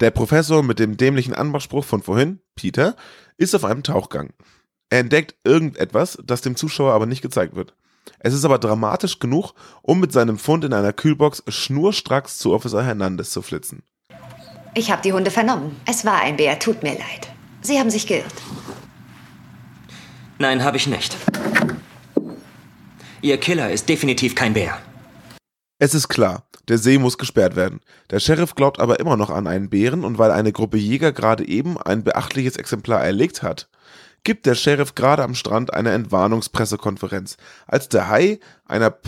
Der 0.00 0.10
Professor 0.10 0.62
mit 0.62 0.80
dem 0.80 0.98
dämlichen 0.98 1.32
Anmachspruch 1.32 1.86
von 1.86 2.02
vorhin, 2.02 2.40
Peter, 2.56 2.94
ist 3.38 3.54
auf 3.54 3.64
einem 3.64 3.82
Tauchgang. 3.82 4.34
Er 4.90 5.00
entdeckt 5.00 5.34
irgendetwas, 5.44 6.18
das 6.24 6.40
dem 6.40 6.56
Zuschauer 6.56 6.94
aber 6.94 7.06
nicht 7.06 7.22
gezeigt 7.22 7.54
wird. 7.54 7.74
Es 8.20 8.32
ist 8.32 8.44
aber 8.44 8.58
dramatisch 8.58 9.18
genug, 9.18 9.52
um 9.82 10.00
mit 10.00 10.12
seinem 10.12 10.38
Fund 10.38 10.64
in 10.64 10.72
einer 10.72 10.92
Kühlbox 10.92 11.42
schnurstracks 11.46 12.38
zu 12.38 12.54
Officer 12.54 12.82
Hernandez 12.82 13.30
zu 13.30 13.42
flitzen. 13.42 13.82
Ich 14.74 14.90
habe 14.90 15.02
die 15.02 15.12
Hunde 15.12 15.30
vernommen. 15.30 15.76
Es 15.86 16.04
war 16.04 16.20
ein 16.22 16.36
Bär, 16.36 16.58
tut 16.58 16.82
mir 16.82 16.92
leid. 16.92 17.28
Sie 17.60 17.78
haben 17.78 17.90
sich 17.90 18.06
geirrt. 18.06 18.32
Nein, 20.38 20.62
habe 20.64 20.76
ich 20.76 20.86
nicht. 20.86 21.16
Ihr 23.20 23.38
Killer 23.38 23.70
ist 23.70 23.88
definitiv 23.88 24.34
kein 24.34 24.54
Bär. 24.54 24.78
Es 25.80 25.94
ist 25.94 26.08
klar, 26.08 26.44
der 26.68 26.78
See 26.78 26.98
muss 26.98 27.18
gesperrt 27.18 27.56
werden. 27.56 27.80
Der 28.10 28.20
Sheriff 28.20 28.54
glaubt 28.54 28.80
aber 28.80 29.00
immer 29.00 29.16
noch 29.16 29.30
an 29.30 29.46
einen 29.46 29.68
Bären 29.68 30.04
und 30.04 30.18
weil 30.18 30.30
eine 30.30 30.52
Gruppe 30.52 30.78
Jäger 30.78 31.12
gerade 31.12 31.46
eben 31.46 31.76
ein 31.78 32.04
beachtliches 32.04 32.56
Exemplar 32.56 33.04
erlegt 33.04 33.42
hat, 33.42 33.68
gibt 34.24 34.46
der 34.46 34.54
Sheriff 34.54 34.94
gerade 34.94 35.22
am 35.22 35.34
Strand 35.34 35.72
eine 35.72 35.92
Entwarnungspressekonferenz, 35.92 37.36
als 37.66 37.88
der 37.88 38.08
Hai 38.08 38.40
einer, 38.66 38.98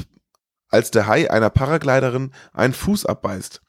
als 0.69 0.91
der 0.91 1.07
Hai 1.07 1.31
einer 1.31 1.51
Paragliderin 1.51 2.33
einen 2.53 2.73
Fuß 2.73 3.07
abbeißt. 3.07 3.61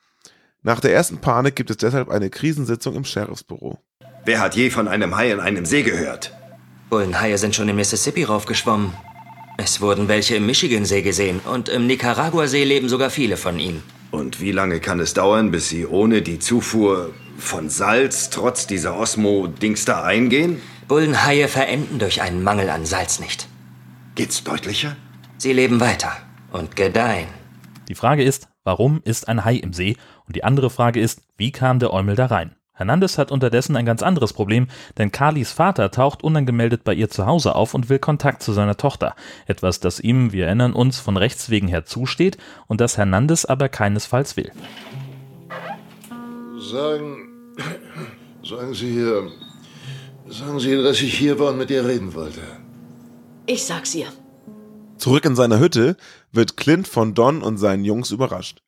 Nach 0.64 0.80
der 0.80 0.94
ersten 0.94 1.18
Panik 1.18 1.56
gibt 1.56 1.72
es 1.72 1.78
deshalb 1.78 2.10
eine 2.10 2.30
Krisensitzung 2.30 2.96
im 2.96 3.04
Sheriffsbüro. 3.04 3.80
Wer 4.26 4.40
hat 4.40 4.56
je 4.56 4.70
von 4.70 4.88
einem 4.88 5.16
Hai 5.16 5.32
in 5.32 5.40
einem 5.40 5.66
See 5.66 5.82
gehört? 5.82 6.34
Bullenhaie 6.90 7.38
sind 7.38 7.56
schon 7.56 7.70
im 7.70 7.78
Mississippi 7.78 8.24
raufgeschwommen. 8.24 8.94
Es 9.58 9.82
wurden 9.82 10.08
welche 10.08 10.36
im 10.36 10.46
Michigansee 10.46 11.02
gesehen 11.02 11.40
und 11.40 11.70
im 11.70 11.88
Nicaraguasee 11.88 12.64
leben 12.64 12.90
sogar 12.90 13.10
viele 13.10 13.38
von 13.38 13.60
ihnen. 13.60 13.82
Und 14.12 14.42
wie 14.42 14.52
lange 14.52 14.80
kann 14.80 15.00
es 15.00 15.14
dauern, 15.14 15.52
bis 15.52 15.70
sie 15.70 15.86
ohne 15.86 16.22
die 16.22 16.40
Zufuhr 16.40 17.14
von 17.38 17.70
Salz 17.70 18.30
trotz 18.30 18.68
dieser 18.68 18.98
Osmo-Dings 18.98 19.86
da 19.86 20.04
eingehen? 20.04 20.62
Bullenhaie 20.92 21.48
verenden 21.48 22.00
durch 22.00 22.22
einen 22.22 22.44
Mangel 22.44 22.70
an 22.70 22.86
Salz 22.86 23.22
nicht. 23.22 23.48
Geht's 24.16 24.44
deutlicher? 24.44 24.98
Sie 25.38 25.54
leben 25.54 25.80
weiter 25.80 26.12
und 26.52 26.76
gedeihen. 26.76 27.30
Die 27.88 27.96
Frage 27.96 28.26
ist, 28.26 28.50
warum 28.66 29.00
ist 29.06 29.30
ein 29.30 29.46
Hai 29.46 29.56
im 29.56 29.72
See? 29.72 29.96
Und 30.28 30.36
die 30.36 30.44
andere 30.44 30.70
Frage 30.70 31.00
ist, 31.00 31.22
wie 31.38 31.54
kam 31.54 31.80
der 31.80 31.94
Eumel 31.94 32.18
da 32.18 32.26
rein? 32.26 32.58
Hernandez 32.74 33.18
hat 33.18 33.32
unterdessen 33.32 33.78
ein 33.78 33.86
ganz 33.86 34.04
anderes 34.04 34.34
Problem, 34.34 34.68
denn 34.98 35.14
Carlys 35.14 35.54
Vater 35.54 35.92
taucht 35.92 36.26
unangemeldet 36.26 36.84
bei 36.84 36.94
ihr 36.94 37.10
zu 37.10 37.26
Hause 37.26 37.56
auf 37.56 37.74
und 37.74 37.88
will 37.88 38.00
Kontakt 38.00 38.44
zu 38.44 38.52
seiner 38.52 38.76
Tochter. 38.76 39.16
Etwas, 39.48 39.80
das 39.80 40.02
ihm, 40.02 40.34
wir 40.34 40.48
erinnern 40.48 40.74
uns, 40.74 41.00
von 41.00 41.16
Rechts 41.16 41.50
wegen 41.50 41.70
her 41.70 41.86
zusteht 41.86 42.38
und 42.68 42.82
das 42.82 42.98
Hernandez 42.98 43.46
aber 43.46 43.70
keinesfalls 43.70 44.36
will. 44.36 44.52
Sagen, 46.60 47.30
sagen 48.44 48.74
Sie 48.74 48.92
hier, 48.92 49.32
sagen 50.32 50.60
Sie, 50.60 50.76
dass 50.82 51.02
ich 51.02 51.18
hier 51.18 51.40
war 51.40 51.50
und 51.50 51.58
mit 51.58 51.70
ihr 51.70 51.86
reden 51.86 52.14
wollte. 52.14 52.42
Ich 53.46 53.66
sag's 53.66 53.94
ihr. 53.96 54.08
Zurück 54.98 55.26
in 55.26 55.36
seiner 55.36 55.60
Hütte 55.60 55.98
wird 56.32 56.58
Clint 56.58 56.88
von 56.88 57.14
Don 57.14 57.42
und 57.42 57.58
seinen 57.58 57.84
Jungs 57.84 58.12
überrascht. 58.12 58.62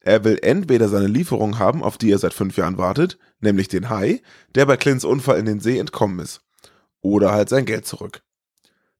Er 0.00 0.22
will 0.24 0.38
entweder 0.42 0.88
seine 0.88 1.06
Lieferung 1.06 1.58
haben, 1.58 1.82
auf 1.82 1.98
die 1.98 2.10
er 2.10 2.18
seit 2.18 2.34
fünf 2.34 2.56
Jahren 2.56 2.78
wartet, 2.78 3.18
nämlich 3.40 3.68
den 3.68 3.88
Hai, 3.88 4.22
der 4.54 4.66
bei 4.66 4.76
Clints 4.76 5.04
Unfall 5.04 5.38
in 5.38 5.46
den 5.46 5.60
See 5.60 5.78
entkommen 5.78 6.20
ist. 6.20 6.42
Oder 7.00 7.32
halt 7.32 7.48
sein 7.48 7.64
Geld 7.64 7.86
zurück. 7.86 8.22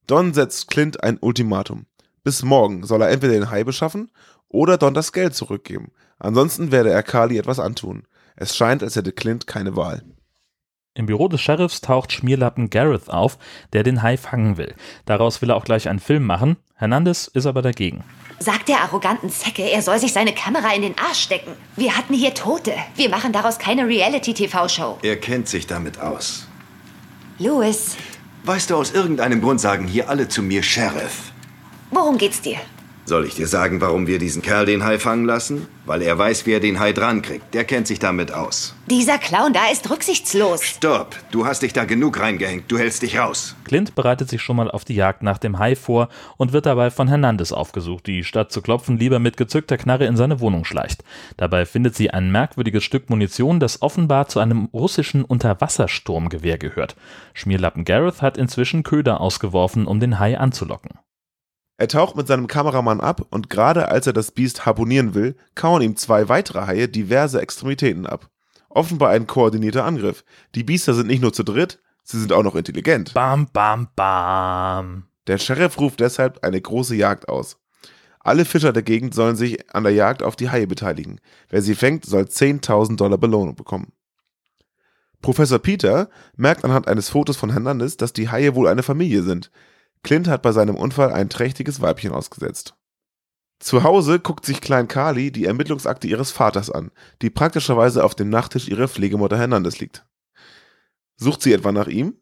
Don 0.07 0.33
setzt 0.33 0.67
Clint 0.67 1.03
ein 1.03 1.17
Ultimatum. 1.19 1.85
Bis 2.23 2.43
morgen 2.43 2.83
soll 2.83 3.01
er 3.01 3.09
entweder 3.09 3.33
den 3.33 3.51
Hai 3.51 3.63
beschaffen 3.63 4.11
oder 4.49 4.77
Don 4.77 4.93
das 4.93 5.11
Geld 5.11 5.35
zurückgeben. 5.35 5.91
Ansonsten 6.17 6.71
werde 6.71 6.89
er 6.89 7.03
Carly 7.03 7.37
etwas 7.37 7.59
antun. 7.59 8.07
Es 8.35 8.55
scheint, 8.55 8.83
als 8.83 8.95
hätte 8.95 9.11
Clint 9.11 9.47
keine 9.47 9.75
Wahl. 9.75 10.03
Im 10.97 11.07
Büro 11.07 11.27
des 11.27 11.41
Sheriffs 11.41 11.81
taucht 11.81 12.13
Schmierlappen 12.13 12.69
Gareth 12.69 13.09
auf, 13.09 13.37
der 13.73 13.83
den 13.83 14.01
Hai 14.01 14.15
fangen 14.15 14.55
will. 14.55 14.73
Daraus 15.05 15.41
will 15.41 15.49
er 15.49 15.57
auch 15.57 15.65
gleich 15.65 15.89
einen 15.89 15.99
Film 15.99 16.23
machen. 16.25 16.55
Hernandez 16.75 17.27
ist 17.27 17.45
aber 17.45 17.61
dagegen. 17.61 18.05
Sagt 18.39 18.69
der 18.69 18.79
arroganten 18.81 19.29
Zecke, 19.29 19.63
er 19.69 19.81
soll 19.81 19.99
sich 19.99 20.13
seine 20.13 20.33
Kamera 20.33 20.73
in 20.73 20.83
den 20.83 20.97
Arsch 20.97 21.19
stecken. 21.19 21.51
Wir 21.75 21.97
hatten 21.97 22.13
hier 22.13 22.33
Tote. 22.33 22.73
Wir 22.95 23.09
machen 23.09 23.33
daraus 23.33 23.59
keine 23.59 23.85
Reality-TV-Show. 23.85 24.99
Er 25.03 25.17
kennt 25.17 25.49
sich 25.49 25.67
damit 25.67 25.99
aus. 25.99 26.47
Louis, 27.39 27.97
Weißt 28.45 28.69
du, 28.69 28.75
aus 28.75 28.91
irgendeinem 28.91 29.41
Grund 29.41 29.59
sagen 29.59 29.87
hier 29.87 30.07
alle 30.07 30.29
zu 30.29 30.43
mir 30.43 30.63
Sheriff. 30.63 31.31
worum 31.91 32.17
geht's 32.17 32.39
dir? 32.41 32.57
Soll 33.07 33.25
ich 33.25 33.35
dir 33.35 33.45
sagen, 33.45 33.81
warum 33.81 34.07
wir 34.07 34.17
diesen 34.17 34.41
Kerl 34.41 34.65
den 34.65 34.83
Hai 34.83 34.97
fangen 34.97 35.25
lassen? 35.25 35.67
Weil 35.85 36.01
er 36.01 36.17
weiß, 36.17 36.47
wie 36.47 36.53
er 36.53 36.59
den 36.59 36.79
Hai 36.79 36.91
drankriegt. 36.91 37.53
Der 37.53 37.63
kennt 37.63 37.85
sich 37.85 37.99
damit 37.99 38.31
aus. 38.31 38.75
Dieser 38.89 39.19
Clown 39.19 39.53
da 39.53 39.69
ist 39.71 39.87
rücksichtslos. 39.91 40.63
Stopp! 40.63 41.15
Du 41.29 41.45
hast 41.45 41.61
dich 41.61 41.71
da 41.71 41.85
genug 41.85 42.19
reingehängt. 42.19 42.63
Du 42.67 42.79
hältst 42.79 43.03
dich 43.03 43.19
raus. 43.19 43.55
Clint 43.63 43.93
bereitet 43.93 44.29
sich 44.29 44.41
schon 44.41 44.55
mal 44.55 44.71
auf 44.71 44.85
die 44.85 44.95
Jagd 44.95 45.21
nach 45.21 45.37
dem 45.37 45.59
Hai 45.59 45.75
vor 45.75 46.09
und 46.37 46.51
wird 46.51 46.65
dabei 46.65 46.89
von 46.89 47.07
Hernandez 47.07 47.51
aufgesucht, 47.51 48.07
die 48.07 48.23
statt 48.23 48.51
zu 48.51 48.63
klopfen 48.63 48.97
lieber 48.97 49.19
mit 49.19 49.37
gezückter 49.37 49.77
Knarre 49.77 50.07
in 50.07 50.17
seine 50.17 50.39
Wohnung 50.39 50.65
schleicht. 50.65 51.03
Dabei 51.37 51.67
findet 51.67 51.95
sie 51.95 52.09
ein 52.09 52.31
merkwürdiges 52.31 52.83
Stück 52.83 53.11
Munition, 53.11 53.59
das 53.59 53.83
offenbar 53.83 54.29
zu 54.29 54.39
einem 54.39 54.65
russischen 54.73 55.23
Unterwassersturmgewehr 55.23 56.57
gehört. 56.57 56.95
Schmierlappen 57.35 57.85
Gareth 57.85 58.23
hat 58.23 58.37
inzwischen 58.39 58.81
Köder 58.81 59.21
ausgeworfen, 59.21 59.85
um 59.85 59.99
den 59.99 60.17
Hai 60.17 60.39
anzulocken. 60.39 60.97
Er 61.77 61.87
taucht 61.89 62.15
mit 62.15 62.27
seinem 62.27 62.47
Kameramann 62.47 63.01
ab 63.01 63.25
und 63.29 63.49
gerade 63.49 63.89
als 63.89 64.07
er 64.07 64.13
das 64.13 64.31
Biest 64.31 64.65
harponieren 64.65 65.13
will, 65.13 65.35
kauen 65.55 65.81
ihm 65.81 65.97
zwei 65.97 66.29
weitere 66.29 66.65
Haie 66.65 66.87
diverse 66.87 67.41
Extremitäten 67.41 68.05
ab. 68.05 68.29
Offenbar 68.69 69.09
ein 69.09 69.27
koordinierter 69.27 69.83
Angriff. 69.83 70.23
Die 70.55 70.63
Biester 70.63 70.93
sind 70.93 71.07
nicht 71.07 71.21
nur 71.21 71.33
zu 71.33 71.43
dritt, 71.43 71.79
sie 72.03 72.19
sind 72.19 72.31
auch 72.31 72.43
noch 72.43 72.55
intelligent. 72.55 73.13
Bam, 73.13 73.47
bam, 73.51 73.89
bam. 73.95 75.07
Der 75.27 75.37
Sheriff 75.37 75.79
ruft 75.79 75.99
deshalb 75.99 76.43
eine 76.43 76.61
große 76.61 76.95
Jagd 76.95 77.27
aus. 77.27 77.57
Alle 78.19 78.45
Fischer 78.45 78.73
der 78.73 78.83
Gegend 78.83 79.13
sollen 79.13 79.35
sich 79.35 79.73
an 79.73 79.83
der 79.83 79.93
Jagd 79.93 80.23
auf 80.23 80.35
die 80.35 80.49
Haie 80.49 80.67
beteiligen. 80.67 81.19
Wer 81.49 81.61
sie 81.61 81.75
fängt, 81.75 82.05
soll 82.05 82.23
10.000 82.23 82.95
Dollar 82.95 83.17
Belohnung 83.17 83.55
bekommen. 83.55 83.91
Professor 85.21 85.59
Peter 85.59 86.09
merkt 86.35 86.63
anhand 86.63 86.87
eines 86.87 87.09
Fotos 87.09 87.37
von 87.37 87.51
Hernandez, 87.51 87.97
dass 87.97 88.13
die 88.13 88.29
Haie 88.29 88.55
wohl 88.55 88.67
eine 88.67 88.83
Familie 88.83 89.23
sind. 89.23 89.51
Clint 90.05 90.27
hat 90.27 90.43
bei 90.43 90.51
seinem 90.51 90.75
Unfall 90.75 91.11
ein 91.11 91.29
trächtiges 91.29 91.81
Weibchen 91.81 92.13
ausgesetzt. 92.13 92.75
Zu 93.59 93.83
Hause 93.83 94.19
guckt 94.19 94.45
sich 94.45 94.61
Klein 94.61 94.87
Carly 94.87 95.31
die 95.31 95.45
Ermittlungsakte 95.45 96.07
ihres 96.07 96.29
Vaters 96.29 96.69
an, 96.69 96.91
die 97.23 97.31
praktischerweise 97.31 98.03
auf 98.03 98.13
dem 98.13 98.29
Nachttisch 98.29 98.67
ihrer 98.67 98.87
Pflegemutter 98.87 99.37
Hernandez 99.37 99.79
liegt. 99.79 100.05
Sucht 101.17 101.41
sie 101.41 101.53
etwa 101.53 101.71
nach 101.71 101.87
ihm? 101.87 102.21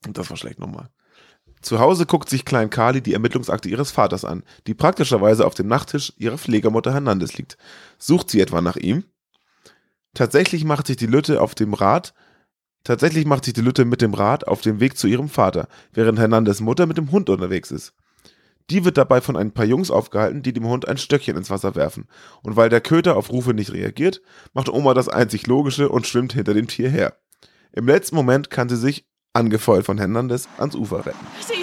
Das 0.00 0.30
war 0.30 0.38
schlecht 0.38 0.58
nochmal. 0.58 0.88
Zu 1.60 1.78
Hause 1.78 2.06
guckt 2.06 2.30
sich 2.30 2.46
Klein 2.46 2.70
Carly 2.70 3.02
die 3.02 3.12
Ermittlungsakte 3.12 3.68
ihres 3.68 3.90
Vaters 3.90 4.24
an, 4.24 4.42
die 4.66 4.72
praktischerweise 4.72 5.46
auf 5.46 5.54
dem 5.54 5.68
Nachttisch 5.68 6.14
ihrer 6.16 6.38
Pflegemutter 6.38 6.94
Hernandez 6.94 7.36
liegt. 7.36 7.58
Sucht 7.98 8.30
sie 8.30 8.40
etwa 8.40 8.62
nach 8.62 8.76
ihm? 8.76 9.04
Tatsächlich 10.14 10.64
macht 10.64 10.86
sich 10.86 10.96
die 10.96 11.06
Lütte 11.06 11.42
auf 11.42 11.54
dem 11.54 11.74
Rad, 11.74 12.14
tatsächlich 12.84 13.26
macht 13.26 13.44
sich 13.44 13.54
die 13.54 13.60
Lütte 13.60 13.84
mit 13.84 14.02
dem 14.02 14.14
Rad 14.14 14.46
auf 14.46 14.60
dem 14.60 14.80
Weg 14.80 14.96
zu 14.96 15.06
ihrem 15.06 15.28
Vater, 15.28 15.68
während 15.92 16.18
Hernandez 16.18 16.60
Mutter 16.60 16.86
mit 16.86 16.98
dem 16.98 17.10
Hund 17.10 17.30
unterwegs 17.30 17.70
ist. 17.70 17.94
Die 18.70 18.84
wird 18.84 18.96
dabei 18.96 19.20
von 19.20 19.36
ein 19.36 19.50
paar 19.50 19.64
Jungs 19.64 19.90
aufgehalten, 19.90 20.42
die 20.42 20.52
dem 20.52 20.66
Hund 20.66 20.86
ein 20.86 20.96
Stöckchen 20.96 21.36
ins 21.36 21.50
Wasser 21.50 21.74
werfen. 21.74 22.06
Und 22.42 22.54
weil 22.56 22.68
der 22.68 22.80
Köter 22.80 23.16
auf 23.16 23.30
Rufe 23.30 23.52
nicht 23.52 23.72
reagiert, 23.72 24.22
macht 24.54 24.68
Oma 24.68 24.94
das 24.94 25.08
einzig 25.08 25.46
Logische 25.48 25.88
und 25.88 26.06
schwimmt 26.06 26.32
hinter 26.34 26.54
dem 26.54 26.68
Tier 26.68 26.88
her. 26.88 27.16
Im 27.72 27.86
letzten 27.86 28.14
Moment 28.16 28.50
kann 28.50 28.68
sie 28.68 28.76
sich, 28.76 29.06
angefeuert 29.32 29.86
von 29.86 29.98
Hernandez, 29.98 30.48
ans 30.58 30.74
Ufer 30.74 31.06
retten. 31.06 31.26
Sie 31.40 31.59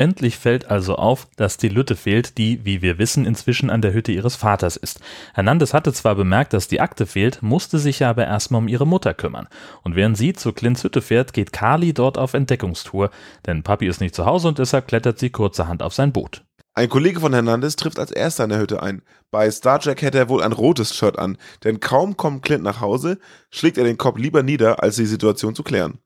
Endlich 0.00 0.38
fällt 0.38 0.70
also 0.70 0.94
auf, 0.94 1.26
dass 1.34 1.56
die 1.56 1.68
Lütte 1.68 1.96
fehlt, 1.96 2.38
die, 2.38 2.64
wie 2.64 2.82
wir 2.82 2.98
wissen, 2.98 3.26
inzwischen 3.26 3.68
an 3.68 3.82
der 3.82 3.92
Hütte 3.92 4.12
ihres 4.12 4.36
Vaters 4.36 4.76
ist. 4.76 5.00
Hernandez 5.34 5.74
hatte 5.74 5.92
zwar 5.92 6.14
bemerkt, 6.14 6.52
dass 6.52 6.68
die 6.68 6.80
Akte 6.80 7.04
fehlt, 7.04 7.42
musste 7.42 7.80
sich 7.80 8.04
aber 8.04 8.24
erstmal 8.24 8.60
um 8.60 8.68
ihre 8.68 8.86
Mutter 8.86 9.12
kümmern. 9.12 9.48
Und 9.82 9.96
während 9.96 10.16
sie 10.16 10.34
zu 10.34 10.52
Clints 10.52 10.84
Hütte 10.84 11.02
fährt, 11.02 11.32
geht 11.32 11.52
Carly 11.52 11.92
dort 11.92 12.16
auf 12.16 12.34
Entdeckungstour, 12.34 13.10
denn 13.44 13.64
Papi 13.64 13.88
ist 13.88 14.00
nicht 14.00 14.14
zu 14.14 14.24
Hause 14.24 14.46
und 14.46 14.60
deshalb 14.60 14.86
klettert 14.86 15.18
sie 15.18 15.30
kurzerhand 15.30 15.82
auf 15.82 15.94
sein 15.94 16.12
Boot. 16.12 16.44
Ein 16.74 16.88
Kollege 16.88 17.18
von 17.18 17.32
Hernandez 17.32 17.74
trifft 17.74 17.98
als 17.98 18.12
erster 18.12 18.44
in 18.44 18.50
der 18.50 18.60
Hütte 18.60 18.80
ein. 18.80 19.02
Bei 19.32 19.50
Star 19.50 19.80
Trek 19.80 20.00
hätte 20.00 20.18
er 20.18 20.28
wohl 20.28 20.44
ein 20.44 20.52
rotes 20.52 20.94
Shirt 20.94 21.18
an, 21.18 21.38
denn 21.64 21.80
kaum 21.80 22.16
kommt 22.16 22.44
Clint 22.44 22.62
nach 22.62 22.80
Hause, 22.80 23.18
schlägt 23.50 23.78
er 23.78 23.84
den 23.84 23.98
Kopf 23.98 24.16
lieber 24.16 24.44
nieder, 24.44 24.80
als 24.80 24.94
die 24.94 25.06
Situation 25.06 25.56
zu 25.56 25.64
klären. 25.64 25.98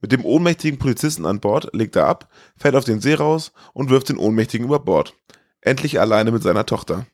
Mit 0.00 0.12
dem 0.12 0.24
ohnmächtigen 0.24 0.78
Polizisten 0.78 1.26
an 1.26 1.40
Bord 1.40 1.74
legt 1.74 1.96
er 1.96 2.06
ab, 2.06 2.30
fährt 2.56 2.74
auf 2.74 2.84
den 2.84 3.00
See 3.00 3.14
raus 3.14 3.52
und 3.72 3.90
wirft 3.90 4.08
den 4.08 4.18
Ohnmächtigen 4.18 4.66
über 4.66 4.78
Bord. 4.78 5.14
Endlich 5.60 6.00
alleine 6.00 6.32
mit 6.32 6.42
seiner 6.42 6.64
Tochter. 6.64 7.06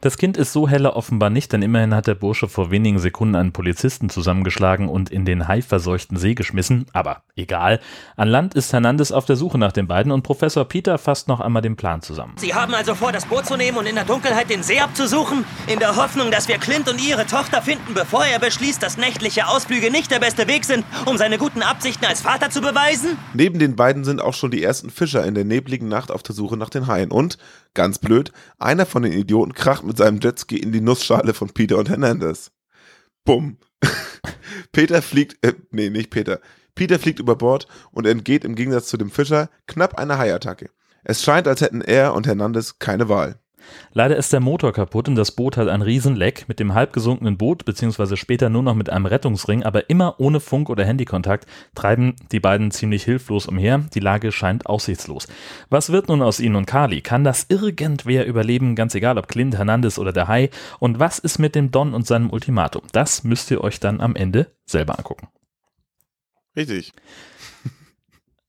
Das 0.00 0.18
Kind 0.18 0.36
ist 0.36 0.52
so 0.52 0.68
heller 0.68 0.96
offenbar 0.96 1.30
nicht, 1.30 1.52
denn 1.52 1.62
immerhin 1.62 1.94
hat 1.94 2.08
der 2.08 2.16
Bursche 2.16 2.48
vor 2.48 2.72
wenigen 2.72 2.98
Sekunden 2.98 3.36
einen 3.36 3.52
Polizisten 3.52 4.10
zusammengeschlagen 4.10 4.88
und 4.88 5.10
in 5.10 5.24
den 5.24 5.46
haiverseuchten 5.46 6.16
See 6.16 6.34
geschmissen, 6.34 6.86
aber 6.92 7.22
egal. 7.36 7.78
An 8.16 8.28
Land 8.28 8.54
ist 8.54 8.72
Hernandez 8.72 9.12
auf 9.12 9.26
der 9.26 9.36
Suche 9.36 9.58
nach 9.58 9.70
den 9.70 9.86
beiden 9.86 10.10
und 10.10 10.22
Professor 10.22 10.64
Peter 10.64 10.98
fasst 10.98 11.28
noch 11.28 11.38
einmal 11.38 11.62
den 11.62 11.76
Plan 11.76 12.02
zusammen. 12.02 12.34
Sie 12.38 12.52
haben 12.52 12.74
also 12.74 12.96
vor, 12.96 13.12
das 13.12 13.26
Boot 13.26 13.46
zu 13.46 13.56
nehmen 13.56 13.78
und 13.78 13.86
in 13.86 13.94
der 13.94 14.04
Dunkelheit 14.04 14.50
den 14.50 14.64
See 14.64 14.80
abzusuchen? 14.80 15.44
In 15.68 15.78
der 15.78 15.94
Hoffnung, 15.94 16.32
dass 16.32 16.48
wir 16.48 16.58
Clint 16.58 16.88
und 16.88 17.00
ihre 17.06 17.26
Tochter 17.26 17.62
finden, 17.62 17.94
bevor 17.94 18.24
er 18.24 18.40
beschließt, 18.40 18.82
dass 18.82 18.96
nächtliche 18.96 19.46
Ausflüge 19.46 19.92
nicht 19.92 20.10
der 20.10 20.18
beste 20.18 20.48
Weg 20.48 20.64
sind, 20.64 20.84
um 21.06 21.16
seine 21.16 21.38
guten 21.38 21.62
Absichten 21.62 22.06
als 22.06 22.22
Vater 22.22 22.50
zu 22.50 22.60
beweisen? 22.60 23.16
Neben 23.34 23.60
den 23.60 23.76
beiden 23.76 24.02
sind 24.02 24.20
auch 24.20 24.34
schon 24.34 24.50
die 24.50 24.64
ersten 24.64 24.90
Fischer 24.90 25.24
in 25.24 25.36
der 25.36 25.44
nebligen 25.44 25.88
Nacht 25.88 26.10
auf 26.10 26.24
der 26.24 26.34
Suche 26.34 26.56
nach 26.56 26.70
den 26.70 26.88
Haien 26.88 27.12
und, 27.12 27.38
ganz 27.74 27.98
blöd, 27.98 28.32
einer 28.58 28.86
von 28.86 29.02
den 29.02 29.12
Idioten 29.12 29.54
kracht 29.54 29.84
mit 29.84 29.96
seinem 29.96 30.20
Jetski 30.20 30.56
in 30.56 30.72
die 30.72 30.80
Nussschale 30.80 31.34
von 31.34 31.50
Peter 31.50 31.78
und 31.78 31.88
Hernandez. 31.88 32.50
Bumm. 33.24 33.58
Peter 34.72 35.02
fliegt, 35.02 35.44
äh, 35.44 35.54
nee, 35.70 35.90
nicht 35.90 36.10
Peter. 36.10 36.40
Peter 36.74 36.98
fliegt 36.98 37.18
über 37.18 37.36
Bord 37.36 37.66
und 37.90 38.06
entgeht 38.06 38.44
im 38.44 38.54
Gegensatz 38.54 38.88
zu 38.88 38.96
dem 38.96 39.10
Fischer 39.10 39.50
knapp 39.66 39.98
einer 39.98 40.18
Haiattacke. 40.18 40.70
Es 41.04 41.22
scheint, 41.22 41.48
als 41.48 41.60
hätten 41.60 41.80
er 41.80 42.14
und 42.14 42.26
Hernandez 42.26 42.78
keine 42.78 43.08
Wahl. 43.08 43.40
Leider 43.92 44.16
ist 44.16 44.32
der 44.32 44.40
Motor 44.40 44.72
kaputt 44.72 45.08
und 45.08 45.16
das 45.16 45.32
Boot 45.32 45.56
hat 45.56 45.68
ein 45.68 45.82
Riesenleck. 45.82 46.46
Mit 46.48 46.60
dem 46.60 46.74
halb 46.74 46.92
gesunkenen 46.92 47.36
Boot, 47.36 47.64
beziehungsweise 47.64 48.16
später 48.16 48.48
nur 48.48 48.62
noch 48.62 48.74
mit 48.74 48.90
einem 48.90 49.06
Rettungsring, 49.06 49.62
aber 49.62 49.90
immer 49.90 50.18
ohne 50.18 50.40
Funk- 50.40 50.70
oder 50.70 50.84
Handykontakt, 50.84 51.46
treiben 51.74 52.16
die 52.32 52.40
beiden 52.40 52.70
ziemlich 52.70 53.04
hilflos 53.04 53.46
umher. 53.46 53.84
Die 53.94 54.00
Lage 54.00 54.32
scheint 54.32 54.66
aussichtslos. 54.66 55.28
Was 55.68 55.90
wird 55.90 56.08
nun 56.08 56.22
aus 56.22 56.40
ihnen 56.40 56.56
und 56.56 56.66
Carly? 56.66 57.00
Kann 57.00 57.24
das 57.24 57.46
irgendwer 57.48 58.26
überleben, 58.26 58.74
ganz 58.74 58.94
egal 58.94 59.18
ob 59.18 59.28
Clint, 59.28 59.56
Hernandez 59.56 59.98
oder 59.98 60.12
der 60.12 60.28
Hai? 60.28 60.50
Und 60.78 60.98
was 60.98 61.18
ist 61.18 61.38
mit 61.38 61.54
dem 61.54 61.70
Don 61.70 61.94
und 61.94 62.06
seinem 62.06 62.30
Ultimatum? 62.30 62.82
Das 62.92 63.24
müsst 63.24 63.50
ihr 63.50 63.62
euch 63.62 63.80
dann 63.80 64.00
am 64.00 64.16
Ende 64.16 64.52
selber 64.66 64.98
angucken. 64.98 65.28
Richtig. 66.56 66.92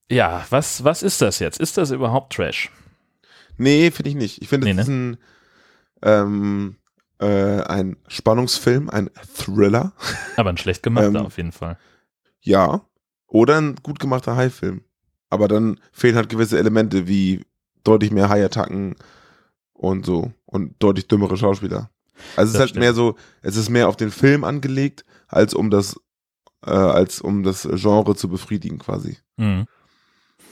Ja, 0.10 0.46
was, 0.50 0.84
was 0.84 1.04
ist 1.04 1.22
das 1.22 1.40
jetzt? 1.40 1.60
Ist 1.60 1.78
das 1.78 1.92
überhaupt 1.92 2.34
Trash? 2.34 2.70
Nee, 3.58 3.92
finde 3.92 4.10
ich 4.10 4.16
nicht. 4.16 4.42
Ich 4.42 4.50
finde, 4.50 4.66
Nee, 4.66 4.74
es 4.74 4.88
ist 4.88 4.94
ein, 4.94 5.18
ähm, 6.02 6.76
äh, 7.20 7.62
ein 7.62 7.98
Spannungsfilm, 8.08 8.90
ein 8.90 9.10
Thriller. 9.36 9.94
Aber 10.38 10.50
ein 10.50 10.58
schlecht 10.58 10.84
gemachter 10.84 11.20
Ähm, 11.20 11.26
auf 11.26 11.38
jeden 11.38 11.52
Fall. 11.52 11.78
Ja. 12.42 12.82
Oder 13.28 13.58
ein 13.62 13.76
gut 13.84 14.00
gemachter 14.00 14.36
Hai-Film. 14.36 14.82
Aber 15.30 15.48
dann 15.48 15.80
fehlen 15.92 16.16
halt 16.16 16.30
gewisse 16.30 16.58
Elemente 16.60 17.08
wie 17.08 17.46
deutlich 17.84 18.12
mehr 18.12 18.30
Hai-Attacken 18.30 18.96
und 19.74 20.06
so. 20.06 20.32
Und 20.46 20.76
deutlich 20.84 21.08
dümmere 21.08 21.38
Schauspieler. 21.38 21.90
Also 22.36 22.42
es 22.42 22.48
ist 22.50 22.54
Das 22.54 22.60
halt 22.60 22.70
stimmt. 22.72 22.82
mehr 22.82 22.94
so, 22.94 23.16
es 23.42 23.56
ist 23.56 23.70
mehr 23.70 23.88
auf 23.88 23.96
den 23.96 24.12
Film 24.12 24.44
angelegt, 24.44 25.06
als 25.28 25.54
um 25.54 25.70
das, 25.70 25.96
äh, 26.66 26.70
als 26.72 27.22
um 27.22 27.44
das 27.44 27.68
Genre 27.76 28.16
zu 28.16 28.28
befriedigen 28.28 28.80
quasi. 28.80 29.18
Mhm. 29.38 29.66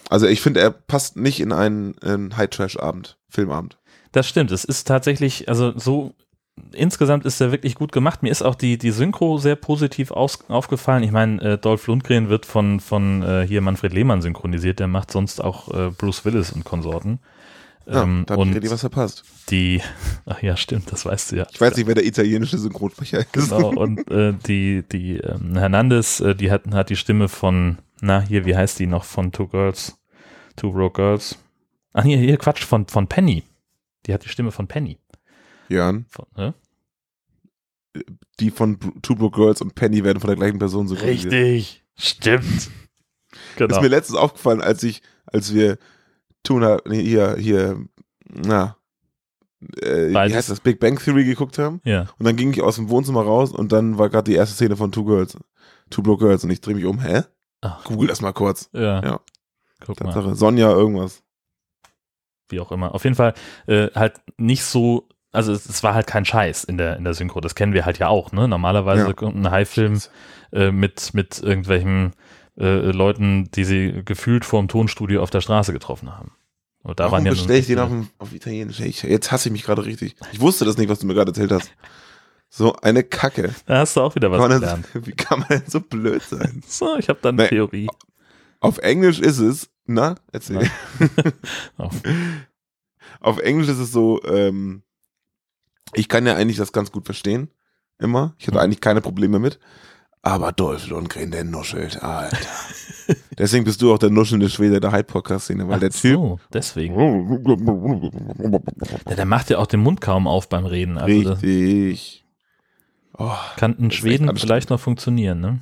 Also 0.09 0.27
ich 0.27 0.41
finde, 0.41 0.59
er 0.59 0.71
passt 0.71 1.15
nicht 1.15 1.39
in 1.39 1.51
einen, 1.53 1.97
einen 1.99 2.35
High-Trash-Abend, 2.35 3.17
Filmabend. 3.29 3.77
Das 4.11 4.27
stimmt. 4.27 4.51
Es 4.51 4.65
ist 4.65 4.87
tatsächlich, 4.87 5.47
also 5.47 5.71
so 5.77 6.13
insgesamt 6.73 7.25
ist 7.25 7.39
er 7.39 7.51
wirklich 7.51 7.75
gut 7.75 7.91
gemacht. 7.91 8.23
Mir 8.23 8.31
ist 8.31 8.41
auch 8.41 8.55
die, 8.55 8.77
die 8.77 8.91
Synchro 8.91 9.37
sehr 9.37 9.55
positiv 9.55 10.11
aus, 10.11 10.39
aufgefallen. 10.49 11.03
Ich 11.03 11.11
meine, 11.11 11.41
äh, 11.41 11.57
Dolph 11.57 11.87
Lundgren 11.87 12.27
wird 12.29 12.45
von, 12.45 12.79
von 12.79 13.21
äh, 13.23 13.45
hier 13.47 13.61
Manfred 13.61 13.93
Lehmann 13.93 14.21
synchronisiert. 14.21 14.79
Der 14.79 14.87
macht 14.87 15.11
sonst 15.11 15.41
auch 15.43 15.73
äh, 15.73 15.91
Bruce 15.91 16.25
Willis 16.25 16.51
und 16.51 16.65
Konsorten. 16.65 17.19
Ja, 17.87 18.03
Ähm, 18.03 18.23
da 18.27 18.33
hab 18.33 18.39
ich 18.39 18.47
und 18.47 18.53
richtig 18.53 18.71
was 18.71 18.81
verpasst. 18.81 19.23
die, 19.49 19.81
ach 20.25 20.41
ja, 20.41 20.57
stimmt, 20.57 20.91
das 20.91 21.05
weißt 21.05 21.31
du 21.31 21.37
ja. 21.37 21.47
Ich 21.51 21.61
weiß 21.61 21.75
nicht, 21.77 21.87
wer 21.87 21.95
der 21.95 22.05
italienische 22.05 22.57
Synchronsprecher 22.57 23.19
ist. 23.19 23.31
Genau, 23.31 23.69
und 23.75 24.09
äh, 24.11 24.33
die, 24.47 24.83
die 24.91 25.17
ähm, 25.17 25.55
Hernandez, 25.57 26.19
äh, 26.19 26.35
die 26.35 26.51
hat, 26.51 26.63
hat 26.73 26.89
die 26.89 26.95
Stimme 26.97 27.29
von, 27.29 27.77
na, 28.01 28.21
hier, 28.21 28.45
wie 28.45 28.55
heißt 28.55 28.79
die 28.79 28.87
noch, 28.87 29.05
von 29.05 29.31
Two 29.31 29.47
Girls, 29.47 29.98
Two 30.59 30.71
Broke 30.71 31.01
Girls. 31.01 31.37
Ach, 31.93 32.03
hier, 32.03 32.17
hier, 32.17 32.37
Quatsch, 32.37 32.63
von, 32.63 32.85
von 32.87 33.07
Penny. 33.07 33.43
Die 34.05 34.13
hat 34.13 34.23
die 34.25 34.29
Stimme 34.29 34.51
von 34.51 34.67
Penny. 34.67 34.99
Jan, 35.69 36.05
Von, 36.09 36.25
ne? 36.35 36.53
die 38.39 38.51
von 38.51 38.79
Two 39.01 39.15
Broke 39.15 39.39
Girls 39.39 39.61
und 39.61 39.75
Penny 39.75 40.03
werden 40.03 40.19
von 40.19 40.27
der 40.29 40.37
gleichen 40.37 40.59
Person 40.59 40.87
synchronisiert. 40.87 41.33
Richtig, 41.33 41.83
stimmt. 41.95 42.69
Genau. 43.57 43.75
Ist 43.75 43.81
mir 43.81 43.87
letztens 43.89 44.17
aufgefallen, 44.17 44.61
als 44.61 44.83
ich, 44.83 45.01
als 45.25 45.53
wir 45.53 45.77
Tuna, 46.43 46.79
nee, 46.85 47.03
hier, 47.03 47.35
hier, 47.37 47.85
na, 48.27 48.77
äh, 49.81 50.09
wie 50.09 50.35
heißt 50.35 50.49
das, 50.49 50.61
Big 50.61 50.79
Bang 50.79 50.97
Theory 50.97 51.25
geguckt 51.25 51.57
haben. 51.57 51.81
ja. 51.83 52.07
Und 52.17 52.25
dann 52.25 52.35
ging 52.35 52.51
ich 52.51 52.61
aus 52.61 52.75
dem 52.75 52.89
Wohnzimmer 52.89 53.21
raus 53.21 53.51
und 53.51 53.71
dann 53.71 53.97
war 53.97 54.09
gerade 54.09 54.31
die 54.31 54.37
erste 54.37 54.55
Szene 54.55 54.75
von 54.77 54.91
Two 54.91 55.03
Girls, 55.05 55.37
Two 55.89 56.01
Broke 56.01 56.25
Girls 56.25 56.43
und 56.43 56.49
ich 56.49 56.61
drehe 56.61 56.75
mich 56.75 56.85
um, 56.85 56.99
hä? 56.99 57.23
Ach. 57.61 57.83
Google 57.83 58.07
das 58.07 58.21
mal 58.21 58.31
kurz. 58.33 58.69
Ja. 58.73 59.03
Ja. 59.03 59.19
Guck 59.85 60.01
mal. 60.03 60.11
Tatsache, 60.13 60.35
Sonja 60.35 60.69
irgendwas. 60.71 61.23
wie 62.49 62.59
auch 62.59 62.71
immer. 62.71 62.93
Auf 62.95 63.03
jeden 63.03 63.15
Fall 63.15 63.33
äh, 63.67 63.87
halt 63.95 64.21
nicht 64.37 64.63
so, 64.63 65.07
also 65.31 65.51
es, 65.53 65.65
es 65.67 65.83
war 65.83 65.93
halt 65.93 66.07
kein 66.07 66.25
Scheiß 66.25 66.63
in 66.63 66.77
der, 66.77 66.97
in 66.97 67.03
der 67.03 67.13
Synchro. 67.13 67.39
Das 67.41 67.55
kennen 67.55 67.73
wir 67.73 67.85
halt 67.85 67.99
ja 67.99 68.07
auch, 68.07 68.31
ne? 68.31 68.47
Normalerweise 68.47 69.07
Ja. 69.07 69.13
kommt 69.13 69.35
ein 69.35 69.51
High-Film 69.51 69.99
äh, 70.51 70.71
mit, 70.71 71.13
mit 71.13 71.39
irgendwelchen 71.39 72.13
äh, 72.59 72.91
Leuten, 72.91 73.49
die 73.51 73.63
sie 73.65 74.01
gefühlt 74.03 74.45
vor 74.45 74.59
dem 74.61 74.67
Tonstudio 74.67 75.21
auf 75.21 75.29
der 75.29 75.41
Straße 75.41 75.71
getroffen 75.73 76.17
haben. 76.17 76.31
Und 76.81 76.99
da 76.99 77.03
Warum 77.05 77.17
waren 77.17 77.25
ja 77.25 77.31
nun 77.33 77.37
bestell 77.39 77.59
ich 77.59 77.67
den 77.67 77.79
auf, 77.79 77.91
auf 78.17 78.33
Italienisch? 78.33 78.79
Ich, 78.79 79.03
jetzt 79.03 79.31
hasse 79.31 79.49
ich 79.49 79.53
mich 79.53 79.63
gerade 79.63 79.85
richtig. 79.85 80.15
Ich 80.31 80.39
wusste 80.41 80.65
das 80.65 80.77
nicht, 80.77 80.89
was 80.89 80.99
du 80.99 81.05
mir 81.07 81.13
gerade 81.13 81.29
erzählt 81.31 81.51
hast. 81.51 81.71
So 82.49 82.75
eine 82.77 83.03
Kacke. 83.03 83.53
Da 83.67 83.77
hast 83.79 83.95
du 83.95 84.01
auch 84.01 84.15
wieder 84.15 84.31
was 84.31 84.39
Kann 84.41 84.59
gelernt. 84.59 84.87
denn, 84.95 85.05
wie 85.05 85.11
kann 85.11 85.39
man 85.41 85.49
denn 85.49 85.63
so 85.67 85.81
blöd 85.81 86.23
sein? 86.23 86.63
So, 86.67 86.97
ich 86.97 87.07
habe 87.09 87.19
dann 87.21 87.35
eine 87.35 87.43
Nee. 87.43 87.49
Theorie. 87.49 87.87
Auf 88.59 88.77
Englisch 88.79 89.19
ist 89.19 89.39
es, 89.39 89.69
na, 89.85 90.15
erzähl. 90.31 90.69
Auf, 91.77 92.01
Auf 93.21 93.37
Englisch 93.39 93.69
ist 93.69 93.79
es 93.79 93.91
so, 93.91 94.21
ähm, 94.25 94.83
ich 95.93 96.07
kann 96.09 96.25
ja 96.27 96.35
eigentlich 96.35 96.57
das 96.57 96.71
ganz 96.71 96.91
gut 96.91 97.05
verstehen. 97.05 97.49
Immer. 97.97 98.35
Ich 98.37 98.47
hatte 98.47 98.57
Mhm. 98.57 98.63
eigentlich 98.63 98.81
keine 98.81 99.01
Probleme 99.01 99.39
mit. 99.39 99.59
Aber 100.21 100.51
Dolph 100.51 100.87
Lundgren, 100.87 101.31
der 101.31 101.45
nuschelt, 101.45 102.03
Alter. 102.03 102.37
Deswegen 103.37 103.63
bist 103.63 103.81
du 103.81 103.93
auch 103.93 103.97
der 103.97 104.09
nuschelnde 104.09 104.49
Schwede 104.49 104.79
der 104.81 104.91
Hyde-Podcast-Szene, 104.91 105.67
weil 105.69 105.77
Ach 105.77 105.79
der 105.79 105.89
Typ. 105.91 106.13
so, 106.15 106.39
deswegen. 106.51 106.99
Ja, 109.07 109.15
der 109.15 109.25
macht 109.25 109.49
ja 109.49 109.57
auch 109.57 109.67
den 109.67 109.79
Mund 109.79 110.01
kaum 110.01 110.27
auf 110.27 110.49
beim 110.49 110.65
Reden. 110.65 110.97
Also 110.97 111.31
Richtig. 111.33 112.25
Oh. 113.17 113.31
kann 113.57 113.75
in 113.77 113.91
Schweden 113.91 114.35
vielleicht 114.37 114.69
noch 114.69 114.79
funktionieren, 114.79 115.39
ne? 115.39 115.59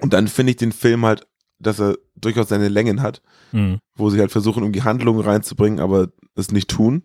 Und 0.00 0.12
dann 0.12 0.28
finde 0.28 0.50
ich 0.50 0.56
den 0.56 0.72
Film 0.72 1.04
halt, 1.04 1.26
dass 1.60 1.78
er 1.80 1.96
durchaus 2.16 2.48
seine 2.48 2.68
Längen 2.68 3.02
hat, 3.02 3.22
Mhm. 3.52 3.78
wo 3.94 4.10
sie 4.10 4.18
halt 4.20 4.32
versuchen, 4.32 4.62
um 4.64 4.72
die 4.72 4.82
Handlung 4.82 5.20
reinzubringen, 5.20 5.78
aber 5.80 6.08
es 6.34 6.50
nicht 6.50 6.68
tun. 6.70 7.02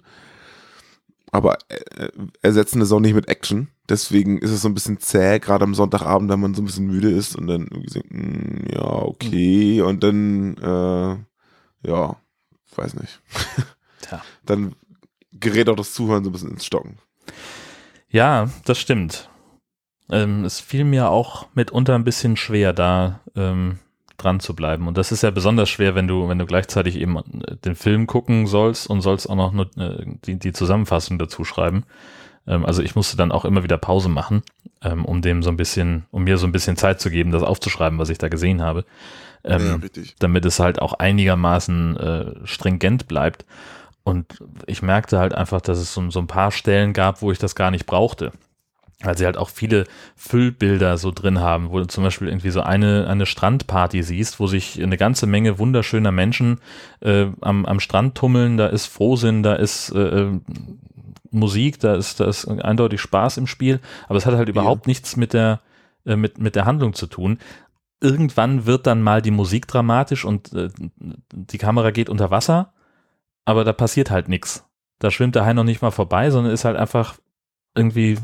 Aber 1.32 1.58
äh, 1.68 2.10
ersetzen 2.42 2.82
es 2.82 2.92
auch 2.92 3.00
nicht 3.02 3.14
mit 3.16 3.28
Action. 3.28 3.68
Deswegen 3.90 4.38
ist 4.38 4.52
es 4.52 4.62
so 4.62 4.70
ein 4.70 4.74
bisschen 4.74 5.00
zäh, 5.00 5.40
gerade 5.40 5.64
am 5.66 5.76
Sonntagabend, 5.76 6.30
wenn 6.32 6.40
man 6.40 6.54
so 6.56 6.62
ein 6.62 6.66
bisschen 6.66 6.88
müde 6.88 7.10
ist 7.12 7.36
und 7.36 7.48
dann 7.48 7.64
irgendwie 7.64 7.90
so, 7.90 8.00
mm, 8.08 8.68
ja, 8.72 8.82
okay. 8.86 9.82
Und 9.82 10.02
dann, 10.04 10.56
äh, 10.58 11.90
ja, 11.90 12.16
weiß 12.76 12.94
nicht. 12.96 13.20
Tja. 14.02 14.22
Dann 14.46 14.76
gerät 15.34 15.68
auch 15.68 15.76
das 15.76 15.94
Zuhören 15.94 16.24
so 16.24 16.30
ein 16.30 16.34
bisschen 16.34 16.52
ins 16.52 16.66
Stocken. 16.66 17.00
Ja, 18.10 18.50
das 18.64 18.78
stimmt. 18.80 19.30
Ähm, 20.10 20.46
es 20.46 20.60
fiel 20.62 20.86
mir 20.86 21.10
auch 21.10 21.48
mitunter 21.54 21.96
ein 21.96 22.04
bisschen 22.06 22.38
schwer, 22.38 22.72
da 22.72 23.20
ähm, 23.36 23.80
dran 24.18 24.40
zu 24.40 24.56
bleiben. 24.56 24.88
Und 24.88 24.98
das 24.98 25.12
ist 25.12 25.24
ja 25.24 25.32
besonders 25.32 25.70
schwer, 25.70 25.96
wenn 25.96 26.08
du, 26.08 26.28
wenn 26.28 26.40
du 26.40 26.46
gleichzeitig 26.46 26.98
eben 26.98 27.18
äh, 27.18 27.56
den 27.64 27.76
Film 27.76 28.08
gucken 28.08 28.48
sollst 28.48 28.88
und 28.90 29.02
sollst 29.02 29.30
auch 29.30 29.36
noch 29.36 29.52
nur, 29.52 29.66
äh, 29.78 30.06
die, 30.26 30.38
die 30.38 30.54
Zusammenfassung 30.54 31.20
dazu 31.20 31.44
schreiben. 31.44 31.84
Ähm, 32.48 32.66
also 32.66 32.82
ich 32.82 32.96
musste 32.96 33.18
dann 33.18 33.32
auch 33.32 33.46
immer 33.46 33.64
wieder 33.64 33.78
Pause 33.78 34.10
machen, 34.10 34.44
ähm, 34.82 35.06
um 35.06 35.22
dem 35.22 35.44
so 35.44 35.50
ein 35.50 35.58
bisschen, 35.58 36.06
um 36.12 36.24
mir 36.24 36.38
so 36.38 36.48
ein 36.48 36.52
bisschen 36.52 36.78
Zeit 36.78 37.00
zu 37.02 37.10
geben, 37.10 37.32
das 37.32 37.44
aufzuschreiben, 37.44 38.00
was 38.00 38.10
ich 38.10 38.18
da 38.18 38.28
gesehen 38.28 38.62
habe. 38.62 38.86
Ähm, 39.44 39.82
ja, 39.96 40.04
damit 40.20 40.46
es 40.46 40.60
halt 40.60 40.82
auch 40.82 40.94
einigermaßen 40.94 41.98
äh, 41.98 42.26
stringent 42.46 43.08
bleibt. 43.08 43.46
Und 44.04 44.40
ich 44.68 44.82
merkte 44.82 45.20
halt 45.20 45.34
einfach, 45.34 45.62
dass 45.62 45.78
es 45.80 45.94
so, 45.94 46.10
so 46.10 46.20
ein 46.20 46.28
paar 46.28 46.52
Stellen 46.52 46.94
gab, 46.94 47.22
wo 47.22 47.32
ich 47.32 47.40
das 47.40 47.56
gar 47.56 47.72
nicht 47.72 47.86
brauchte. 47.86 48.32
Weil 49.02 49.18
sie 49.18 49.26
halt 49.26 49.38
auch 49.38 49.50
viele 49.50 49.86
Füllbilder 50.16 50.98
so 50.98 51.12
drin 51.12 51.40
haben, 51.40 51.70
wo 51.70 51.80
du 51.80 51.88
zum 51.88 52.04
Beispiel 52.04 52.30
irgendwie 52.30 52.50
so 52.50 52.62
eine, 52.62 53.08
eine 53.08 53.26
Strandparty 53.26 54.04
siehst, 54.04 54.40
wo 54.40 54.48
sich 54.48 54.82
eine 54.82 54.98
ganze 54.98 55.28
Menge 55.28 55.60
wunderschöner 55.60 56.12
Menschen 56.12 56.60
äh, 57.02 57.28
am, 57.42 57.66
am 57.66 57.80
Strand 57.80 58.16
tummeln, 58.16 58.58
da 58.58 58.68
ist 58.68 58.86
Frohsinn, 58.86 59.44
da 59.44 59.54
ist 59.54 59.92
äh, 59.92 60.22
äh, 60.22 60.40
Musik, 61.32 61.80
da 61.80 61.96
ist, 61.96 62.20
da 62.20 62.26
ist 62.26 62.48
eindeutig 62.48 63.02
Spaß 63.02 63.38
im 63.38 63.48
Spiel, 63.48 63.82
aber 64.08 64.18
es 64.18 64.26
hat 64.26 64.36
halt 64.36 64.50
überhaupt 64.50 64.88
nichts 64.88 65.18
mit 65.18 65.34
der, 65.34 65.60
äh, 66.06 66.16
mit, 66.16 66.40
mit 66.40 66.56
der 66.56 66.66
Handlung 66.66 66.94
zu 66.94 67.08
tun. 67.08 67.40
Irgendwann 68.02 68.66
wird 68.66 68.88
dann 68.88 69.02
mal 69.02 69.22
die 69.22 69.32
Musik 69.32 69.68
dramatisch 69.68 70.26
und 70.26 70.54
äh, 70.54 70.70
die 71.32 71.58
Kamera 71.58 71.92
geht 71.92 72.10
unter 72.10 72.32
Wasser, 72.32 72.74
aber 73.44 73.64
da 73.64 73.74
passiert 73.74 74.10
halt 74.10 74.30
nichts. 74.30 74.66
Da 75.00 75.12
schwimmt 75.12 75.36
der 75.36 75.46
Hai 75.46 75.54
noch 75.54 75.64
nicht 75.64 75.82
mal 75.82 75.92
vorbei, 75.92 76.32
sondern 76.32 76.54
ist 76.54 76.66
halt 76.66 76.78
einfach 76.78 77.18
irgendwie, 77.76 78.18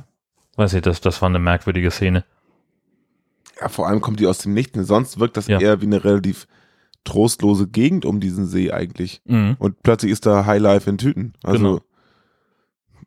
weiß 0.62 0.74
ich, 0.74 0.82
das, 0.82 1.02
das 1.02 1.22
war 1.22 1.30
eine 1.30 1.40
merkwürdige 1.40 1.92
Szene. 1.92 2.24
Ja, 3.60 3.68
vor 3.70 3.88
allem 3.88 4.02
kommt 4.02 4.20
die 4.20 4.28
aus 4.28 4.40
dem 4.40 4.54
Nichts. 4.54 4.78
Sonst 4.88 5.20
wirkt 5.20 5.38
das 5.38 5.48
Ja. 5.48 5.60
eher 5.60 5.82
wie 5.82 5.86
eine 5.86 6.04
relativ 6.04 6.48
trostlose 7.04 7.68
Gegend 7.68 8.06
um 8.06 8.20
diesen 8.20 8.46
See 8.46 8.72
eigentlich. 8.72 9.22
Mhm. 9.26 9.56
Und 9.60 9.82
plötzlich 9.84 10.12
ist 10.12 10.26
da 10.26 10.46
Highlife 10.46 10.90
in 10.90 10.98
Tüten. 10.98 11.34
Also 11.44 11.58
Genau. 11.58 11.82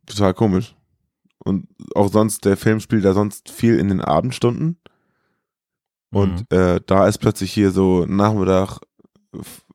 total 0.07 0.35
komisch. 0.35 0.75
Und 1.45 1.69
auch 1.95 2.09
sonst, 2.09 2.45
der 2.45 2.57
Film 2.57 2.81
spielt 2.81 3.05
da 3.05 3.13
sonst 3.13 3.51
viel 3.51 3.79
in 3.79 3.89
den 3.89 4.01
Abendstunden. 4.01 4.79
Und 6.11 6.51
Mhm. 6.51 6.57
äh, 6.57 6.81
da 6.87 7.07
ist 7.07 7.19
plötzlich 7.19 7.53
hier 7.53 7.71
so 7.71 8.07
Nachmittag 8.07 8.79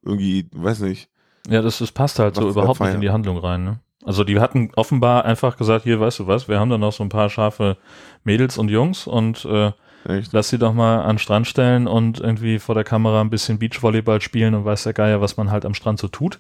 irgendwie, 0.04 0.48
weiß 0.54 0.80
nicht. 0.82 1.10
Ja, 1.48 1.62
das, 1.62 1.80
das 1.80 1.92
passt 1.92 2.20
halt 2.20 2.36
so 2.36 2.50
überhaupt 2.50 2.80
nicht 2.80 2.94
in 2.94 3.02
die 3.02 3.10
Handlung 3.10 3.38
rein. 3.38 3.63
Ne? 3.63 3.80
Also 4.10 4.24
die 4.24 4.39
hatten 4.39 4.72
offenbar 4.76 5.24
einfach 5.26 5.56
gesagt, 5.56 5.84
hier, 5.84 6.00
weißt 6.00 6.17
du 6.17 6.26
was, 6.26 6.48
wir 6.48 6.60
haben 6.60 6.72
da 6.72 6.80
noch 6.80 6.91
so 6.91 7.04
ein 7.04 7.10
paar 7.10 7.30
scharfe 7.30 7.78
Mädels 8.24 8.58
und 8.58 8.69
Jungs 8.69 9.06
und 9.06 9.45
äh, 9.45 9.72
Echt? 10.04 10.34
lass 10.34 10.50
sie 10.50 10.58
doch 10.58 10.74
mal 10.74 11.02
an 11.04 11.17
den 11.17 11.19
Strand 11.19 11.45
stellen 11.45 11.86
und 11.86 12.19
irgendwie 12.19 12.58
vor 12.58 12.74
der 12.74 12.84
Kamera 12.84 13.22
ein 13.22 13.30
bisschen 13.30 13.60
Beachvolleyball 13.60 14.19
spielen 14.19 14.56
und 14.56 14.65
weiß 14.65 14.82
der 14.82 14.93
Geier, 14.93 15.22
was 15.22 15.38
man 15.38 15.52
halt 15.52 15.63
am 15.63 15.76
Strand 15.76 16.00
so 16.00 16.08
tut. 16.08 16.39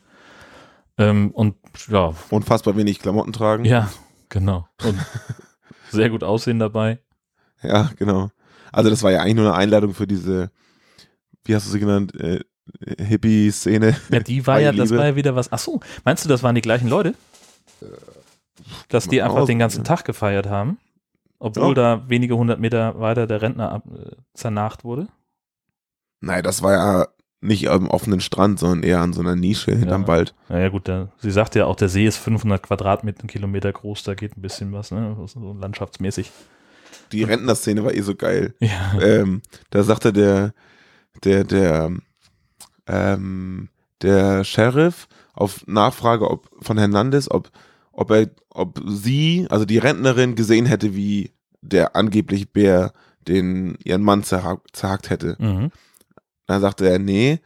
Ähm, 0.97 1.29
und 1.29 1.57
ja, 1.89 2.15
Unfassbar 2.31 2.75
wenig 2.75 2.97
Klamotten 2.97 3.33
tragen. 3.33 3.65
ja, 3.65 3.87
genau. 4.29 4.67
Und 4.83 4.97
sehr 5.91 6.09
gut 6.09 6.23
aussehen 6.23 6.57
dabei. 6.57 6.97
Ja, 7.61 7.91
genau. 7.99 8.31
Also 8.71 8.89
das 8.89 9.03
war 9.03 9.11
ja 9.11 9.21
eigentlich 9.21 9.35
nur 9.35 9.45
eine 9.45 9.53
Einladung 9.53 9.93
für 9.93 10.07
diese, 10.07 10.49
wie 11.45 11.53
hast 11.53 11.67
du 11.67 11.71
sie 11.71 11.79
genannt, 11.79 12.15
äh, 12.19 12.39
Hippie-Szene. 12.97 13.95
Ja, 14.11 14.21
die 14.21 14.47
war 14.47 14.59
ja, 14.59 14.71
das 14.71 14.89
war 14.89 15.05
ja 15.05 15.15
wieder 15.15 15.35
was. 15.35 15.51
Ach 15.51 15.59
so, 15.59 15.81
meinst 16.03 16.25
du, 16.25 16.29
das 16.29 16.41
waren 16.41 16.55
die 16.55 16.61
gleichen 16.61 16.89
Leute? 16.89 17.13
Dass 18.89 19.07
die 19.07 19.21
einfach 19.21 19.45
den 19.45 19.59
ganzen 19.59 19.79
ja. 19.79 19.83
Tag 19.83 20.05
gefeiert 20.05 20.47
haben? 20.47 20.77
Obwohl 21.39 21.73
da 21.73 22.03
wenige 22.09 22.35
hundert 22.35 22.59
Meter 22.59 22.99
weiter 22.99 23.25
der 23.25 23.41
Rentner 23.41 23.71
ab, 23.71 23.83
äh, 23.87 24.15
zernacht 24.33 24.83
wurde? 24.83 25.07
Nein, 26.19 26.43
das 26.43 26.61
war 26.61 26.73
ja 26.73 27.07
nicht 27.41 27.69
am 27.69 27.87
offenen 27.87 28.19
Strand, 28.19 28.59
sondern 28.59 28.83
eher 28.83 28.99
an 28.99 29.13
so 29.13 29.21
einer 29.21 29.35
Nische 29.37 29.71
hinterm 29.71 30.01
Ja. 30.01 30.07
Wald. 30.09 30.35
Naja, 30.49 30.67
gut, 30.67 30.87
der, 30.87 31.13
sie 31.19 31.31
sagte 31.31 31.59
ja 31.59 31.65
auch, 31.65 31.77
der 31.77 31.87
See 31.87 32.05
ist 32.05 32.17
500 32.17 32.61
Quadratmeter 32.61 33.27
Kilometer 33.27 33.71
groß, 33.71 34.03
da 34.03 34.13
geht 34.13 34.37
ein 34.37 34.41
bisschen 34.41 34.73
was, 34.73 34.91
ne? 34.91 35.15
So 35.27 35.53
landschaftsmäßig. 35.53 36.31
Die 37.13 37.23
Rentnerszene 37.23 37.83
war 37.83 37.93
eh 37.93 38.01
so 38.01 38.15
geil. 38.15 38.53
Ja. 38.59 38.99
ähm, 39.01 39.41
da 39.69 39.83
sagte 39.83 40.11
der, 40.11 40.53
der, 41.23 41.45
der, 41.45 41.91
ähm, 42.87 43.69
der 44.01 44.43
Sheriff 44.43 45.07
auf 45.33 45.65
Nachfrage 45.67 46.29
ob, 46.29 46.49
von 46.61 46.77
Hernandez, 46.77 47.31
ob, 47.31 47.49
ob 47.91 48.11
er, 48.11 48.29
ob 48.49 48.81
sie, 48.87 49.47
also 49.49 49.65
die 49.65 49.77
Rentnerin, 49.77 50.35
gesehen 50.35 50.65
hätte, 50.65 50.95
wie 50.95 51.31
der 51.61 51.95
angeblich 51.95 52.51
Bär 52.51 52.93
den 53.27 53.77
ihren 53.83 54.01
Mann 54.01 54.23
zerhackt, 54.23 54.75
zerhackt 54.75 55.09
hätte. 55.09 55.35
Mhm. 55.39 55.71
Dann 56.47 56.61
sagte 56.61 56.89
er, 56.89 56.99
nee, 56.99 57.39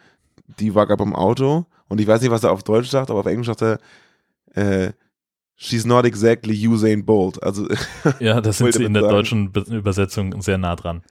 die 0.59 0.75
war 0.75 0.85
gerade 0.87 1.03
beim 1.03 1.15
Auto 1.15 1.65
und 1.89 1.99
ich 1.99 2.07
weiß 2.07 2.21
nicht, 2.21 2.31
was 2.31 2.43
er 2.43 2.51
auf 2.51 2.63
Deutsch 2.63 2.89
sagt, 2.89 3.09
aber 3.09 3.19
auf 3.21 3.25
Englisch 3.25 3.47
sagt 3.47 3.61
er, 3.63 3.79
äh, 4.55 4.93
she's 5.55 5.85
not 5.85 6.05
exactly 6.05 6.67
Usain 6.67 7.05
Bolt. 7.05 7.41
Also 7.41 7.67
Ja, 8.19 8.39
das 8.39 8.59
sind 8.59 8.73
sie 8.73 8.83
in 8.83 8.93
der 8.93 9.03
sagen. 9.03 9.13
deutschen 9.15 9.51
Be 9.51 9.61
Übersetzung 9.61 10.41
sehr 10.41 10.57
nah 10.57 10.75
dran. 10.75 11.01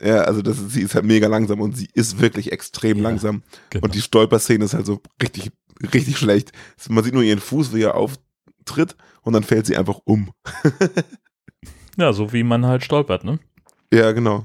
Ja, 0.00 0.22
also 0.22 0.42
das 0.42 0.58
sie 0.68 0.82
ist 0.82 0.94
halt 0.94 1.04
mega 1.06 1.26
langsam 1.26 1.60
und 1.60 1.76
sie 1.76 1.88
ist 1.94 2.20
wirklich 2.20 2.52
extrem 2.52 2.98
Ja, 2.98 3.02
langsam. 3.04 3.42
genau. 3.70 3.84
Und 3.84 3.94
die 3.94 4.02
Stolperszene 4.02 4.64
ist 4.64 4.74
halt 4.74 4.86
so 4.86 5.00
richtig, 5.22 5.50
richtig 5.92 6.18
schlecht. 6.18 6.52
Man 6.88 7.02
sieht 7.02 7.14
nur 7.14 7.22
ihren 7.22 7.40
Fuß, 7.40 7.74
wie 7.74 7.82
er 7.82 7.94
auftritt 8.66 8.96
und 9.22 9.32
dann 9.32 9.42
fällt 9.42 9.66
sie 9.66 9.76
einfach 9.76 10.00
um. 10.04 10.30
Ja, 11.98 12.12
so 12.12 12.34
wie 12.34 12.42
man 12.42 12.66
halt 12.66 12.84
stolpert, 12.84 13.24
ne? 13.24 13.38
Ja, 13.90 14.12
genau. 14.12 14.44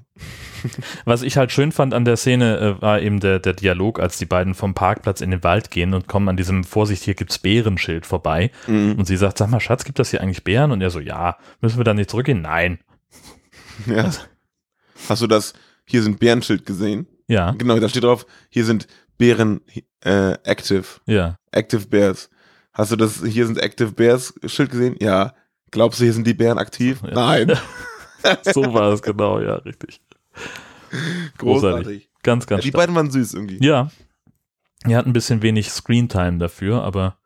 Was 1.03 1.21
ich 1.21 1.35
halt 1.35 1.51
schön 1.51 1.73
fand 1.73 1.93
an 1.93 2.05
der 2.05 2.15
Szene, 2.15 2.57
äh, 2.57 2.81
war 2.81 3.01
eben 3.01 3.19
der, 3.19 3.39
der 3.39 3.51
Dialog, 3.51 3.99
als 3.99 4.17
die 4.17 4.25
beiden 4.25 4.53
vom 4.55 4.73
Parkplatz 4.73 5.19
in 5.19 5.31
den 5.31 5.43
Wald 5.43 5.69
gehen 5.69 5.93
und 5.93 6.07
kommen 6.07 6.29
an 6.29 6.37
diesem 6.37 6.63
Vorsicht, 6.63 7.03
hier 7.03 7.13
gibt's 7.13 7.39
Bärenschild 7.39 8.05
vorbei. 8.05 8.51
Mhm. 8.67 8.95
Und 8.97 9.03
sie 9.05 9.17
sagt, 9.17 9.37
sag 9.37 9.49
mal, 9.49 9.59
Schatz, 9.59 9.83
gibt 9.83 9.99
das 9.99 10.11
hier 10.11 10.21
eigentlich 10.21 10.45
Bären? 10.45 10.71
Und 10.71 10.79
er 10.79 10.91
so, 10.91 11.01
ja, 11.01 11.35
müssen 11.59 11.75
wir 11.77 11.83
da 11.83 11.93
nicht 11.93 12.09
zurückgehen? 12.09 12.41
Nein. 12.41 12.79
Ja. 13.85 14.09
Hast 15.09 15.21
du 15.21 15.27
das, 15.27 15.51
hier 15.83 16.03
sind 16.03 16.21
Bärenschild 16.21 16.65
gesehen? 16.65 17.05
Ja, 17.27 17.51
Genau, 17.51 17.77
da 17.81 17.89
steht 17.89 18.05
drauf, 18.05 18.25
hier 18.49 18.63
sind 18.63 18.87
Bären 19.17 19.59
äh, 20.05 20.37
active. 20.45 20.85
ja. 21.05 21.35
Active 21.51 21.85
Bears. 21.87 22.29
Hast 22.73 22.91
du 22.91 22.95
das, 22.95 23.23
hier 23.23 23.45
sind 23.47 23.57
Active 23.57 23.91
Bears 23.91 24.33
Schild 24.45 24.71
gesehen? 24.71 24.95
Ja. 24.99 25.33
Glaubst 25.71 25.99
du, 25.99 26.03
hier 26.05 26.13
sind 26.13 26.25
die 26.27 26.33
Bären 26.33 26.57
aktiv? 26.57 27.01
Ja. 27.03 27.13
Nein. 27.13 27.57
So 28.53 28.71
war 28.75 28.91
es 28.93 29.01
genau, 29.01 29.39
ja, 29.39 29.55
richtig. 29.55 29.99
Großartig. 31.39 32.09
Ganz, 32.21 32.43
Ja, 32.45 32.49
ganz 32.49 32.61
die 32.63 32.69
stark. 32.69 32.81
beiden 32.81 32.95
waren 32.95 33.09
süß 33.09 33.33
irgendwie. 33.33 33.57
Ja. 33.65 33.89
Er 34.83 34.97
hat 34.99 35.07
ein 35.07 35.13
bisschen 35.13 35.41
wenig 35.41 35.71
Screentime 35.71 36.37
dafür, 36.37 36.83
aber, 36.83 37.17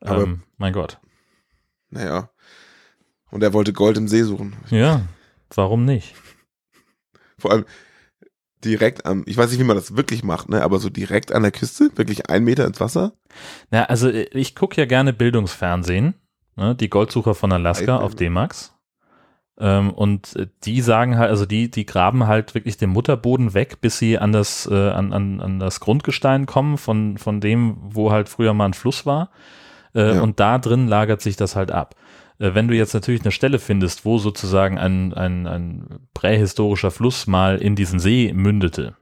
Aber- 0.00 0.24
ähm, 0.24 0.42
mein 0.56 0.72
Gott. 0.72 0.98
Naja. 1.90 2.30
Und 3.30 3.44
er 3.44 3.52
wollte 3.52 3.72
Gold 3.72 3.96
im 3.96 4.08
See 4.08 4.22
suchen. 4.24 4.56
Ja, 4.70 5.02
warum 5.54 5.84
nicht? 5.84 6.14
Vor 7.38 7.52
allem 7.52 7.64
direkt 8.64 9.06
am, 9.06 9.22
ich 9.26 9.36
weiß 9.36 9.50
nicht, 9.50 9.60
wie 9.60 9.64
man 9.64 9.76
das 9.76 9.96
wirklich 9.96 10.24
macht, 10.24 10.48
ne, 10.48 10.62
aber 10.62 10.78
so 10.78 10.88
direkt 10.90 11.32
an 11.32 11.42
der 11.42 11.52
Küste, 11.52 11.90
wirklich 11.96 12.28
ein 12.30 12.44
Meter 12.44 12.66
ins 12.66 12.80
Wasser. 12.80 13.12
Na, 13.70 13.84
also 13.84 14.08
äh, 14.08 14.28
ich 14.32 14.54
gucke 14.54 14.80
ja 14.80 14.86
gerne 14.86 15.12
Bildungsfernsehen, 15.12 16.14
ne, 16.56 16.74
die 16.74 16.88
Goldsucher 16.90 17.34
von 17.34 17.52
Alaska 17.52 17.96
auf 17.98 18.14
D-Max. 18.14 18.72
Ähm, 19.56 19.92
und 19.92 20.34
äh, 20.34 20.48
die 20.64 20.80
sagen 20.80 21.16
halt, 21.16 21.30
also 21.30 21.46
die, 21.46 21.70
die 21.70 21.86
graben 21.86 22.26
halt 22.26 22.54
wirklich 22.54 22.76
den 22.76 22.90
Mutterboden 22.90 23.54
weg, 23.54 23.80
bis 23.80 23.98
sie 23.98 24.18
an 24.18 24.32
das, 24.32 24.68
äh, 24.70 24.74
an, 24.90 25.12
an, 25.12 25.40
an 25.40 25.60
das 25.60 25.78
Grundgestein 25.78 26.46
kommen, 26.46 26.76
von, 26.76 27.18
von 27.18 27.40
dem, 27.40 27.76
wo 27.80 28.10
halt 28.10 28.28
früher 28.28 28.52
mal 28.52 28.66
ein 28.66 28.74
Fluss 28.74 29.06
war. 29.06 29.30
Äh, 29.94 30.16
Ja. 30.16 30.22
Und 30.22 30.40
da 30.40 30.58
drin 30.58 30.88
lagert 30.88 31.20
sich 31.20 31.36
das 31.36 31.54
halt 31.54 31.70
ab. 31.70 31.94
Äh, 32.38 32.54
wenn 32.54 32.68
du 32.68 32.74
jetzt 32.74 32.94
natürlich 32.94 33.22
eine 33.22 33.32
Stelle 33.32 33.58
findest, 33.58 34.04
wo 34.04 34.18
sozusagen 34.18 34.78
ein, 34.78 35.12
ein, 35.14 35.46
ein 35.46 36.08
prähistorischer 36.14 36.90
Fluss 36.90 37.26
mal 37.26 37.58
in 37.58 37.76
diesen 37.76 37.98
See 37.98 38.32
mündete, 38.34 38.96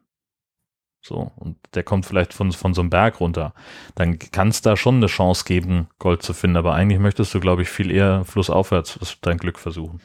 so, 1.05 1.33
und 1.35 1.57
der 1.75 1.83
kommt 1.83 2.07
vielleicht 2.07 2.33
von, 2.33 2.53
von 2.53 2.75
so 2.75 2.81
einem 2.81 2.91
Berg 2.91 3.19
runter, 3.19 3.55
dann 3.97 4.21
kann 4.21 4.49
es 4.49 4.63
da 4.63 4.77
schon 4.77 4.97
eine 4.97 5.07
Chance 5.07 5.45
geben, 5.45 5.89
Gold 5.99 6.23
zu 6.23 6.33
finden. 6.33 6.57
Aber 6.57 6.75
eigentlich 6.75 7.01
möchtest 7.01 7.35
du, 7.35 7.41
glaube 7.41 7.63
ich, 7.63 7.69
viel 7.69 7.91
eher 7.91 8.25
flussaufwärts 8.25 9.01
dein 9.21 9.39
Glück 9.39 9.59
versuchen. 9.59 10.01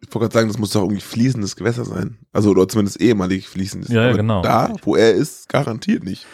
Ich 0.00 0.12
wollte 0.14 0.24
gerade 0.24 0.32
sagen, 0.32 0.48
das 0.48 0.58
muss 0.58 0.70
doch 0.70 0.80
irgendwie 0.80 1.02
fließendes 1.02 1.56
Gewässer 1.56 1.84
sein. 1.84 2.18
Also, 2.32 2.50
oder 2.50 2.66
zumindest 2.66 3.02
ehemalig 3.02 3.48
fließendes. 3.48 3.90
Ja, 3.90 4.06
ja, 4.06 4.12
genau. 4.12 4.40
Da, 4.40 4.72
wo 4.82 4.96
er 4.96 5.12
ist, 5.12 5.50
garantiert 5.50 6.04
nicht. 6.04 6.26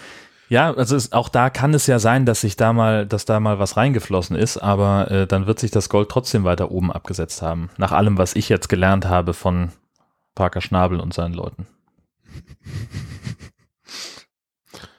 Ja, 0.49 0.73
also 0.73 0.97
es, 0.97 1.13
auch 1.13 1.29
da 1.29 1.51
kann 1.51 1.75
es 1.75 1.87
ja 1.87 1.99
sein, 1.99 2.25
dass 2.25 2.41
sich 2.41 2.57
da 2.57 2.73
mal, 2.73 3.07
dass 3.07 3.25
da 3.27 3.39
mal 3.41 3.59
was 3.59 3.77
reingeflossen 3.77 4.37
ist, 4.37 4.57
aber 4.57 5.11
äh, 5.11 5.27
dann 5.27 5.47
wird 5.47 5.59
sich 5.59 5.71
das 5.71 5.89
Gold 5.89 6.09
trotzdem 6.09 6.45
weiter 6.45 6.71
oben 6.71 6.91
abgesetzt 6.91 7.43
haben. 7.43 7.71
Nach 7.77 7.93
allem, 7.93 8.17
was 8.19 8.35
ich 8.35 8.49
jetzt 8.49 8.69
gelernt 8.69 9.07
habe 9.07 9.35
von 9.35 9.71
Parker 10.35 10.61
Schnabel 10.61 11.01
und 11.01 11.13
seinen 11.13 11.35
Leuten. 11.35 11.67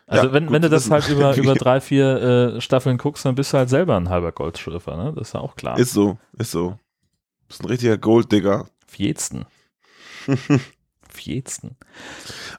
Also 0.08 0.28
Ja, 0.28 0.34
wenn, 0.34 0.52
wenn 0.52 0.62
du 0.62 0.70
das 0.70 0.84
wissen. 0.86 0.94
halt 0.94 1.10
über, 1.10 1.36
über 1.38 1.54
drei, 1.54 1.82
vier 1.82 2.56
äh, 2.56 2.62
Staffeln 2.62 2.98
guckst, 2.98 3.26
dann 3.26 3.36
bist 3.36 3.54
du 3.54 3.58
halt 3.58 3.70
selber 3.70 3.96
ein 3.96 4.10
halber 4.10 4.32
Goldschürfer, 4.32 4.98
ne? 4.98 5.14
Das 5.16 5.30
ist 5.30 5.34
ja 5.34 5.40
auch 5.40 5.56
klar. 5.56 5.78
Ist 5.78 5.94
so, 5.94 6.18
ist 6.38 6.52
so. 6.52 6.72
Du 6.72 7.48
bist 7.48 7.62
ein 7.64 7.68
richtiger 7.68 7.98
Golddigger. 7.98 8.68
Fjetzen. 8.88 9.46
Fjetzen. 11.10 11.78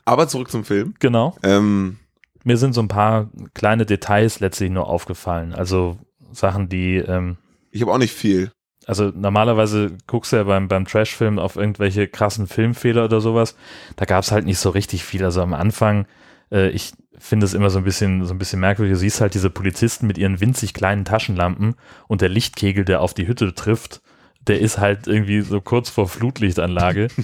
Aber 0.05 0.29
zurück 0.29 0.51
zum 0.51 0.65
Film. 0.65 0.95
Genau. 1.01 1.37
Ähm, 1.43 1.99
Mir 2.45 2.57
sind 2.57 2.73
so 2.73 2.81
ein 2.81 2.89
paar 2.89 3.29
kleine 3.55 3.87
Details 3.87 4.41
letztlich 4.41 4.71
nur 4.71 4.89
aufgefallen. 4.89 5.55
Also 5.55 5.99
Sachen, 6.33 6.69
die, 6.69 6.97
ähm, 6.97 7.37
ich 7.71 7.83
habe 7.83 7.93
auch 7.93 7.99
nicht 7.99 8.15
viel. 8.15 8.53
also 8.87 9.13
normalerweise 9.15 9.97
guckst 10.07 10.33
du 10.33 10.37
ja 10.37 10.45
beim, 10.45 10.69
beim 10.69 10.87
Trash-Film 10.87 11.39
auf 11.39 11.57
irgendwelche 11.57 12.09
krassen 12.09 12.47
Filmfehler 12.47 13.05
oder 13.05 13.21
sowas. 13.21 13.57
Da 13.97 14.05
gab 14.05 14.25
es 14.25 14.33
halt 14.33 14.47
nicht 14.47 14.59
so 14.59 14.71
richtig 14.71 15.05
viel. 15.05 15.25
Also 15.25 15.43
am 15.43 15.55
Anfang, 15.55 16.07
äh, 16.51 16.71
ich 16.71 16.93
finde 17.19 17.45
es 17.45 17.55
immer 17.55 17.71
so 17.71 17.79
ein 17.79 17.85
bisschen, 17.85 18.25
so 18.25 18.35
ein 18.35 18.39
bisschen 18.39 18.61
merkwürdig. 18.61 18.95
Du 18.95 18.99
siehst 18.99 19.21
halt 19.21 19.35
diese 19.35 19.51
Polizisten 19.51 20.07
mit 20.07 20.17
ihren 20.17 20.41
winzig 20.41 20.73
kleinen 20.73 21.05
Taschenlampen 21.05 21.75
und 22.09 22.23
der 22.23 22.31
Lichtkegel, 22.31 22.85
der 22.85 23.03
auf 23.03 23.15
die 23.15 23.29
Hütte 23.29 23.55
trifft, 23.55 24.01
der 24.47 24.61
ist 24.61 24.79
halt 24.79 25.07
irgendwie 25.07 25.43
so 25.43 25.61
kurz 25.61 25.91
vor 25.91 26.09
Flutlichtanlage. 26.09 27.09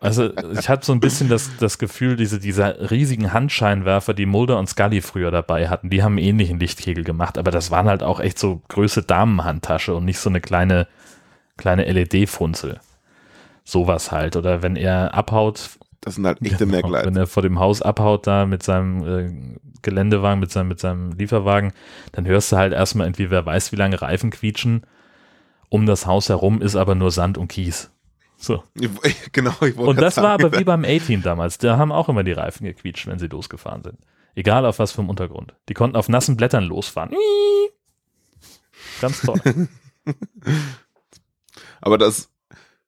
Also 0.00 0.30
ich 0.52 0.68
hatte 0.68 0.86
so 0.86 0.92
ein 0.92 1.00
bisschen 1.00 1.28
das, 1.28 1.50
das 1.58 1.78
Gefühl, 1.78 2.16
diese, 2.16 2.38
diese 2.38 2.90
riesigen 2.90 3.32
Handscheinwerfer, 3.32 4.14
die 4.14 4.26
Mulder 4.26 4.58
und 4.58 4.68
Scully 4.68 5.00
früher 5.00 5.30
dabei 5.30 5.68
hatten, 5.68 5.90
die 5.90 6.02
haben 6.02 6.16
einen 6.18 6.26
ähnlichen 6.26 6.58
Lichtkegel 6.58 7.04
gemacht, 7.04 7.38
aber 7.38 7.50
das 7.50 7.70
waren 7.70 7.86
halt 7.86 8.02
auch 8.02 8.20
echt 8.20 8.38
so 8.38 8.62
Größe 8.68 9.02
Damenhandtasche 9.02 9.94
und 9.94 10.04
nicht 10.04 10.18
so 10.18 10.30
eine 10.30 10.40
kleine, 10.40 10.86
kleine 11.56 11.84
LED-Funzel. 11.90 12.80
Sowas 13.64 14.10
halt. 14.10 14.36
Oder 14.36 14.62
wenn 14.62 14.76
er 14.76 15.14
abhaut, 15.14 15.70
Das 16.00 16.16
sind 16.16 16.26
halt 16.26 16.42
echte 16.42 16.66
Genau, 16.66 16.72
Merkleid. 16.72 17.06
Wenn 17.06 17.16
er 17.16 17.26
vor 17.26 17.42
dem 17.42 17.58
Haus 17.60 17.80
abhaut 17.82 18.26
da 18.26 18.46
mit 18.46 18.62
seinem 18.62 19.06
äh, 19.06 19.58
Geländewagen, 19.82 20.40
mit 20.40 20.50
seinem, 20.50 20.68
mit 20.68 20.80
seinem 20.80 21.12
Lieferwagen, 21.12 21.72
dann 22.12 22.26
hörst 22.26 22.50
du 22.52 22.56
halt 22.56 22.72
erstmal 22.72 23.06
irgendwie, 23.06 23.30
wer 23.30 23.46
weiß, 23.46 23.72
wie 23.72 23.76
lange 23.76 24.00
Reifen 24.02 24.30
quietschen. 24.30 24.82
Um 25.68 25.86
das 25.86 26.06
Haus 26.06 26.28
herum 26.28 26.60
ist 26.60 26.76
aber 26.76 26.94
nur 26.94 27.10
Sand 27.10 27.38
und 27.38 27.48
Kies. 27.48 27.90
So. 28.42 28.64
Genau, 29.32 29.52
ich 29.60 29.76
wollte 29.76 29.90
Und 29.90 29.96
das 30.00 30.16
war 30.16 30.38
sagen, 30.38 30.44
aber 30.44 30.58
wie 30.58 30.64
beim 30.64 30.84
A-Team 30.84 31.22
damals. 31.22 31.58
Da 31.58 31.78
haben 31.78 31.92
auch 31.92 32.08
immer 32.08 32.24
die 32.24 32.32
Reifen 32.32 32.66
gequietscht, 32.66 33.06
wenn 33.06 33.18
sie 33.18 33.28
losgefahren 33.28 33.82
sind. 33.84 33.98
Egal 34.34 34.66
auf 34.66 34.78
was 34.78 34.92
für 34.92 34.98
einem 34.98 35.10
Untergrund. 35.10 35.54
Die 35.68 35.74
konnten 35.74 35.96
auf 35.96 36.08
nassen 36.08 36.36
Blättern 36.36 36.64
losfahren. 36.64 37.14
Ganz 39.00 39.20
toll. 39.20 39.40
Aber 41.80 41.98
das 41.98 42.30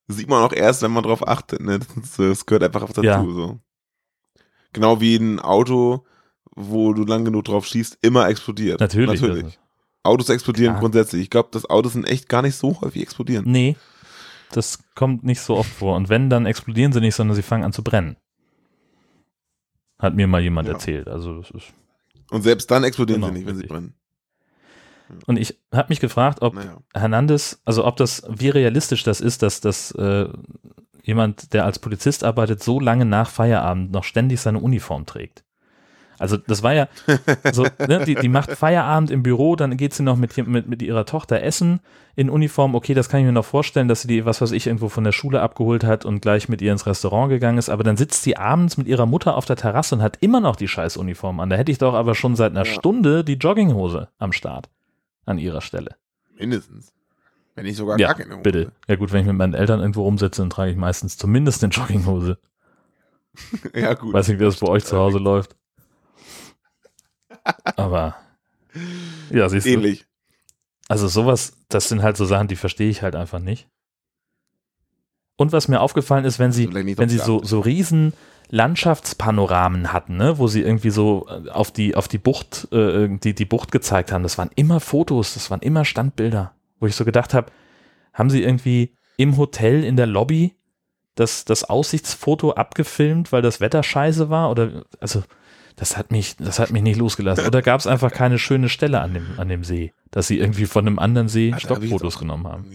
sieht 0.08 0.28
man 0.28 0.42
auch 0.42 0.52
erst, 0.52 0.82
wenn 0.82 0.90
man 0.90 1.04
drauf 1.04 1.26
achtet. 1.26 1.60
Ne? 1.60 1.78
Das, 1.78 2.16
das 2.16 2.46
gehört 2.46 2.64
einfach 2.64 2.86
dazu. 2.88 3.02
Ja. 3.02 3.22
So. 3.22 3.60
Genau 4.72 5.00
wie 5.00 5.16
ein 5.16 5.38
Auto, 5.38 6.04
wo 6.56 6.92
du 6.92 7.04
lang 7.04 7.24
genug 7.24 7.44
drauf 7.44 7.66
schießt, 7.66 7.98
immer 8.02 8.28
explodiert. 8.28 8.80
Natürlich. 8.80 9.20
Natürlich. 9.20 9.58
Autos 10.02 10.28
explodieren 10.28 10.72
Klar. 10.72 10.80
grundsätzlich. 10.80 11.22
Ich 11.22 11.30
glaube, 11.30 11.50
dass 11.52 11.68
Autos 11.70 11.92
sind 11.92 12.08
echt 12.08 12.28
gar 12.28 12.42
nicht 12.42 12.56
so 12.56 12.80
häufig 12.80 13.02
explodieren. 13.02 13.44
Nee, 13.46 13.76
das 14.56 14.78
kommt 14.94 15.24
nicht 15.24 15.40
so 15.40 15.56
oft 15.56 15.70
vor. 15.70 15.96
Und 15.96 16.08
wenn, 16.08 16.30
dann 16.30 16.46
explodieren 16.46 16.92
sie 16.92 17.00
nicht, 17.00 17.14
sondern 17.14 17.34
sie 17.36 17.42
fangen 17.42 17.64
an 17.64 17.72
zu 17.72 17.82
brennen. 17.82 18.16
Hat 19.98 20.14
mir 20.14 20.26
mal 20.26 20.40
jemand 20.42 20.68
Ja. 20.68 20.74
erzählt. 20.74 21.08
Also 21.08 21.40
das 21.40 21.50
ist 21.50 21.72
Und 22.30 22.42
selbst 22.42 22.70
dann 22.70 22.84
explodieren 22.84 23.20
Genau, 23.20 23.32
sie 23.32 23.38
nicht, 23.38 23.46
wenn 23.46 23.56
sie 23.56 23.62
richtig. 23.62 23.70
brennen. 23.76 23.94
Und 25.26 25.36
ich 25.38 25.58
habe 25.72 25.90
mich 25.90 26.00
gefragt, 26.00 26.40
ob 26.42 26.54
Naja. 26.54 26.78
Hernandez, 26.94 27.60
also 27.64 27.84
ob 27.84 27.96
das, 27.96 28.22
wie 28.28 28.48
realistisch 28.48 29.02
das 29.02 29.20
ist, 29.20 29.42
dass 29.42 29.60
das 29.60 29.90
äh, 29.92 30.28
jemand, 31.02 31.52
der 31.52 31.64
als 31.66 31.78
Polizist 31.78 32.24
arbeitet, 32.24 32.62
so 32.62 32.80
lange 32.80 33.04
nach 33.04 33.28
Feierabend 33.30 33.92
noch 33.92 34.04
ständig 34.04 34.40
seine 34.40 34.60
Uniform 34.60 35.04
trägt. 35.04 35.44
Also 36.18 36.36
das 36.36 36.62
war 36.62 36.72
ja 36.74 36.88
so, 37.52 37.64
ne, 37.86 38.04
die, 38.04 38.14
die 38.14 38.28
macht 38.28 38.50
Feierabend 38.52 39.10
im 39.10 39.22
Büro, 39.22 39.56
dann 39.56 39.76
geht 39.76 39.94
sie 39.94 40.02
noch 40.02 40.16
mit, 40.16 40.36
mit, 40.46 40.68
mit 40.68 40.82
ihrer 40.82 41.04
Tochter 41.06 41.42
essen 41.42 41.80
in 42.16 42.30
Uniform. 42.30 42.74
Okay, 42.74 42.94
das 42.94 43.08
kann 43.08 43.20
ich 43.20 43.26
mir 43.26 43.32
noch 43.32 43.44
vorstellen, 43.44 43.88
dass 43.88 44.02
sie 44.02 44.08
die, 44.08 44.24
was 44.24 44.40
weiß 44.40 44.52
ich, 44.52 44.66
irgendwo 44.66 44.88
von 44.88 45.02
der 45.04 45.12
Schule 45.12 45.40
abgeholt 45.40 45.82
hat 45.84 46.04
und 46.04 46.20
gleich 46.20 46.48
mit 46.48 46.62
ihr 46.62 46.70
ins 46.72 46.86
Restaurant 46.86 47.30
gegangen 47.30 47.58
ist. 47.58 47.68
Aber 47.68 47.82
dann 47.82 47.96
sitzt 47.96 48.22
sie 48.22 48.36
abends 48.36 48.76
mit 48.76 48.86
ihrer 48.86 49.06
Mutter 49.06 49.36
auf 49.36 49.44
der 49.44 49.56
Terrasse 49.56 49.96
und 49.96 50.02
hat 50.02 50.18
immer 50.20 50.40
noch 50.40 50.56
die 50.56 50.68
scheiß 50.68 50.96
Uniform 50.96 51.40
an. 51.40 51.50
Da 51.50 51.56
hätte 51.56 51.72
ich 51.72 51.78
doch 51.78 51.94
aber 51.94 52.14
schon 52.14 52.36
seit 52.36 52.52
einer 52.52 52.64
Ja. 52.64 52.72
Stunde 52.72 53.24
die 53.24 53.34
Jogginghose 53.34 54.08
am 54.18 54.32
Start 54.32 54.68
an 55.26 55.38
ihrer 55.38 55.60
Stelle. 55.60 55.96
Mindestens. 56.38 56.92
Wenn 57.56 57.66
nicht 57.66 57.76
sogar 57.76 57.98
Ja, 57.98 58.08
gar 58.08 58.16
keine 58.16 58.34
Hose. 58.34 58.42
bitte. 58.42 58.72
Ja 58.88 58.96
gut, 58.96 59.12
wenn 59.12 59.20
ich 59.20 59.26
mit 59.26 59.36
meinen 59.36 59.54
Eltern 59.54 59.80
irgendwo 59.80 60.02
rumsitze, 60.02 60.42
dann 60.42 60.50
trage 60.50 60.70
ich 60.72 60.76
meistens 60.76 61.16
zumindest 61.16 61.62
eine 61.64 61.72
Jogginghose. 61.72 62.38
Ja, 63.74 63.94
gut. 63.94 64.12
Weiß 64.12 64.28
nicht, 64.28 64.38
wie 64.38 64.44
das 64.44 64.58
bei 64.58 64.68
euch 64.68 64.84
zu 64.84 64.96
Hause 64.96 65.18
läuft. 65.18 65.56
Aber 67.76 68.16
ja, 69.30 69.48
siehst 69.48 69.66
du. 69.66 69.70
Ähnlich. 69.70 70.06
Also 70.88 71.08
sowas, 71.08 71.56
das 71.68 71.88
sind 71.88 72.02
halt 72.02 72.16
so 72.16 72.24
Sachen, 72.24 72.48
die 72.48 72.56
verstehe 72.56 72.90
ich 72.90 73.02
halt 73.02 73.16
einfach 73.16 73.38
nicht. 73.38 73.68
Und 75.36 75.52
was 75.52 75.68
mir 75.68 75.80
aufgefallen 75.80 76.24
ist, 76.24 76.38
wenn 76.38 76.52
sie, 76.52 76.72
wenn 76.72 77.08
sie 77.08 77.18
so, 77.18 77.42
so 77.42 77.60
riesen 77.60 78.12
Landschaftspanoramen 78.50 79.92
hatten, 79.92 80.16
ne, 80.16 80.38
wo 80.38 80.46
sie 80.46 80.62
irgendwie 80.62 80.90
so 80.90 81.26
äh, 81.28 81.50
auf 81.50 81.72
die, 81.72 81.96
auf 81.96 82.06
die 82.06 82.18
Bucht, 82.18 82.68
äh, 82.72 83.08
die, 83.08 83.34
die 83.34 83.44
Bucht 83.44 83.72
gezeigt 83.72 84.12
haben, 84.12 84.22
das 84.22 84.38
waren 84.38 84.50
immer 84.54 84.80
Fotos, 84.80 85.34
das 85.34 85.50
waren 85.50 85.60
immer 85.60 85.84
Standbilder, 85.84 86.54
wo 86.78 86.86
ich 86.86 86.94
so 86.94 87.04
gedacht 87.04 87.34
habe, 87.34 87.50
haben 88.12 88.30
sie 88.30 88.42
irgendwie 88.42 88.94
im 89.16 89.36
Hotel 89.36 89.82
in 89.82 89.96
der 89.96 90.06
Lobby 90.06 90.54
das, 91.14 91.44
das 91.44 91.64
Aussichtsfoto 91.64 92.52
abgefilmt, 92.52 93.32
weil 93.32 93.42
das 93.42 93.60
Wetter 93.60 93.82
scheiße 93.82 94.30
war? 94.30 94.50
Oder 94.50 94.84
also 95.00 95.22
das 95.76 95.96
hat 95.96 96.10
mich, 96.12 96.36
das 96.36 96.58
hat 96.58 96.70
mich 96.70 96.82
nicht 96.82 96.96
losgelassen. 96.98 97.46
Oder 97.46 97.62
gab 97.62 97.80
es 97.80 97.86
einfach 97.86 98.12
keine 98.12 98.38
schöne 98.38 98.68
Stelle 98.68 99.00
an 99.00 99.14
dem, 99.14 99.26
an 99.38 99.48
dem 99.48 99.64
See, 99.64 99.92
dass 100.10 100.26
sie 100.28 100.38
irgendwie 100.38 100.66
von 100.66 100.86
einem 100.86 100.98
anderen 100.98 101.28
See 101.28 101.52
hab 101.52 101.60
jetzt 101.60 101.66
Stockfotos 101.66 102.16
auch 102.16 102.20
genommen 102.20 102.46
haben? 102.46 102.70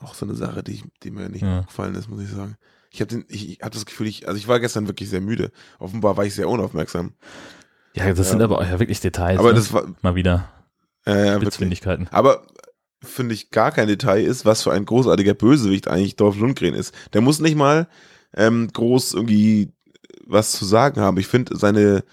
Auch 0.00 0.14
so 0.14 0.26
eine 0.26 0.34
Sache, 0.34 0.62
die, 0.62 0.72
ich- 0.72 0.84
die 1.02 1.10
mir 1.10 1.28
nicht 1.28 1.42
Ja. 1.42 1.62
gefallen 1.62 1.94
ist, 1.94 2.08
muss 2.08 2.22
ich 2.22 2.28
sagen. 2.28 2.56
Ich 2.90 3.00
habe 3.00 3.24
ich 3.28 3.58
hab 3.62 3.72
das 3.72 3.84
Gefühl, 3.86 4.06
ich, 4.06 4.28
also 4.28 4.38
ich 4.38 4.48
war 4.48 4.60
gestern 4.60 4.86
wirklich 4.86 5.10
sehr 5.10 5.20
müde. 5.20 5.50
Offenbar 5.78 6.16
war 6.16 6.24
ich 6.24 6.34
sehr 6.34 6.48
unaufmerksam. 6.48 7.14
Ja, 7.94 8.06
das 8.08 8.18
Ja. 8.18 8.24
sind 8.24 8.42
aber 8.42 8.58
auch 8.58 8.64
ja 8.66 8.78
wirklich 8.78 9.00
Details. 9.00 9.38
Aber 9.38 9.48
ne? 9.50 9.54
das 9.56 9.72
war, 9.72 9.86
mal 10.02 10.14
wieder 10.14 10.48
äh. 11.04 11.30
Aber 12.10 12.46
finde 13.02 13.34
ich 13.34 13.50
gar 13.50 13.72
kein 13.72 13.88
Detail 13.88 14.22
ist, 14.24 14.44
was 14.44 14.62
für 14.62 14.72
ein 14.72 14.84
großartiger 14.84 15.34
Bösewicht 15.34 15.88
eigentlich 15.88 16.16
Dolph 16.16 16.36
Lundgren 16.36 16.74
ist. 16.74 16.94
Der 17.14 17.20
muss 17.20 17.40
nicht 17.40 17.56
mal 17.56 17.88
ähm, 18.34 18.68
groß 18.72 19.14
irgendwie 19.14 19.72
was 20.28 20.52
zu 20.52 20.64
sagen 20.64 21.00
haben. 21.00 21.18
Ich 21.18 21.26
finde 21.26 21.56
seine 21.56 22.04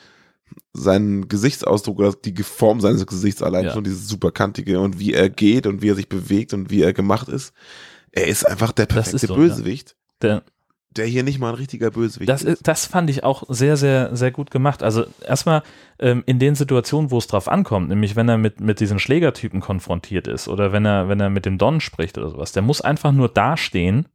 seinen 0.73 1.27
Gesichtsausdruck 1.27 1.99
oder 1.99 2.13
die 2.13 2.43
Form 2.43 2.79
seines 2.81 3.05
Gesichts 3.07 3.41
allein 3.41 3.65
Ja. 3.65 3.73
schon 3.73 3.83
dieses 3.83 4.07
super 4.07 4.31
kantige 4.31 4.79
und 4.79 4.99
wie 4.99 5.13
er 5.13 5.29
geht 5.29 5.67
und 5.67 5.81
wie 5.81 5.89
er 5.89 5.95
sich 5.95 6.09
bewegt 6.09 6.53
und 6.53 6.69
wie 6.69 6.81
er 6.81 6.93
gemacht 6.93 7.29
ist. 7.29 7.53
Er 8.11 8.27
ist 8.27 8.45
einfach 8.45 8.71
der 8.71 8.85
perfekte 8.85 9.27
so, 9.27 9.33
ja. 9.33 9.39
Bösewicht, 9.39 9.95
Der, 10.21 10.43
der 10.91 11.05
hier 11.07 11.23
nicht 11.23 11.39
mal 11.39 11.49
ein 11.49 11.55
richtiger 11.55 11.91
Bösewicht 11.91 12.29
Das, 12.29 12.43
ist, 12.43 12.67
das 12.67 12.85
fand 12.85 13.09
ich 13.09 13.23
auch 13.23 13.43
sehr, 13.49 13.75
sehr, 13.75 14.15
sehr 14.15 14.31
gut 14.31 14.51
gemacht. 14.51 14.83
Also 14.83 15.05
erstmal 15.25 15.63
ähm, 15.99 16.23
in 16.25 16.39
den 16.39 16.55
Situationen, 16.55 17.11
wo 17.11 17.17
es 17.17 17.27
drauf 17.27 17.47
ankommt, 17.47 17.89
nämlich 17.89 18.15
wenn 18.15 18.29
er 18.29 18.37
mit, 18.37 18.59
mit 18.59 18.79
diesen 18.79 18.99
Schlägertypen 18.99 19.61
konfrontiert 19.61 20.27
ist 20.27 20.47
oder 20.47 20.71
wenn 20.71 20.85
er, 20.85 21.09
wenn 21.09 21.19
er 21.19 21.29
mit 21.29 21.45
dem 21.45 21.57
Don 21.57 21.81
spricht 21.81 22.17
oder 22.17 22.29
sowas, 22.29 22.51
der 22.51 22.61
muss 22.61 22.81
einfach 22.81 23.11
nur 23.11 23.29
dastehen 23.29 24.07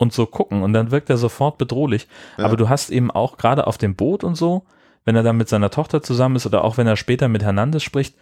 und 0.00 0.12
so 0.12 0.26
gucken 0.26 0.62
und 0.62 0.72
dann 0.72 0.90
wirkt 0.90 1.10
er 1.10 1.16
sofort 1.18 1.58
bedrohlich. 1.58 2.08
Ja. 2.38 2.46
Aber 2.46 2.56
du 2.56 2.68
hast 2.68 2.90
eben 2.90 3.10
auch 3.10 3.36
gerade 3.36 3.66
auf 3.66 3.78
dem 3.78 3.94
Boot 3.94 4.24
und 4.24 4.34
so, 4.34 4.64
wenn 5.04 5.14
er 5.14 5.22
dann 5.22 5.36
mit 5.36 5.48
seiner 5.48 5.70
Tochter 5.70 6.02
zusammen 6.02 6.36
ist 6.36 6.46
oder 6.46 6.64
auch 6.64 6.76
wenn 6.78 6.86
er 6.86 6.96
später 6.96 7.28
mit 7.28 7.42
Hernandez 7.42 7.82
spricht, 7.82 8.16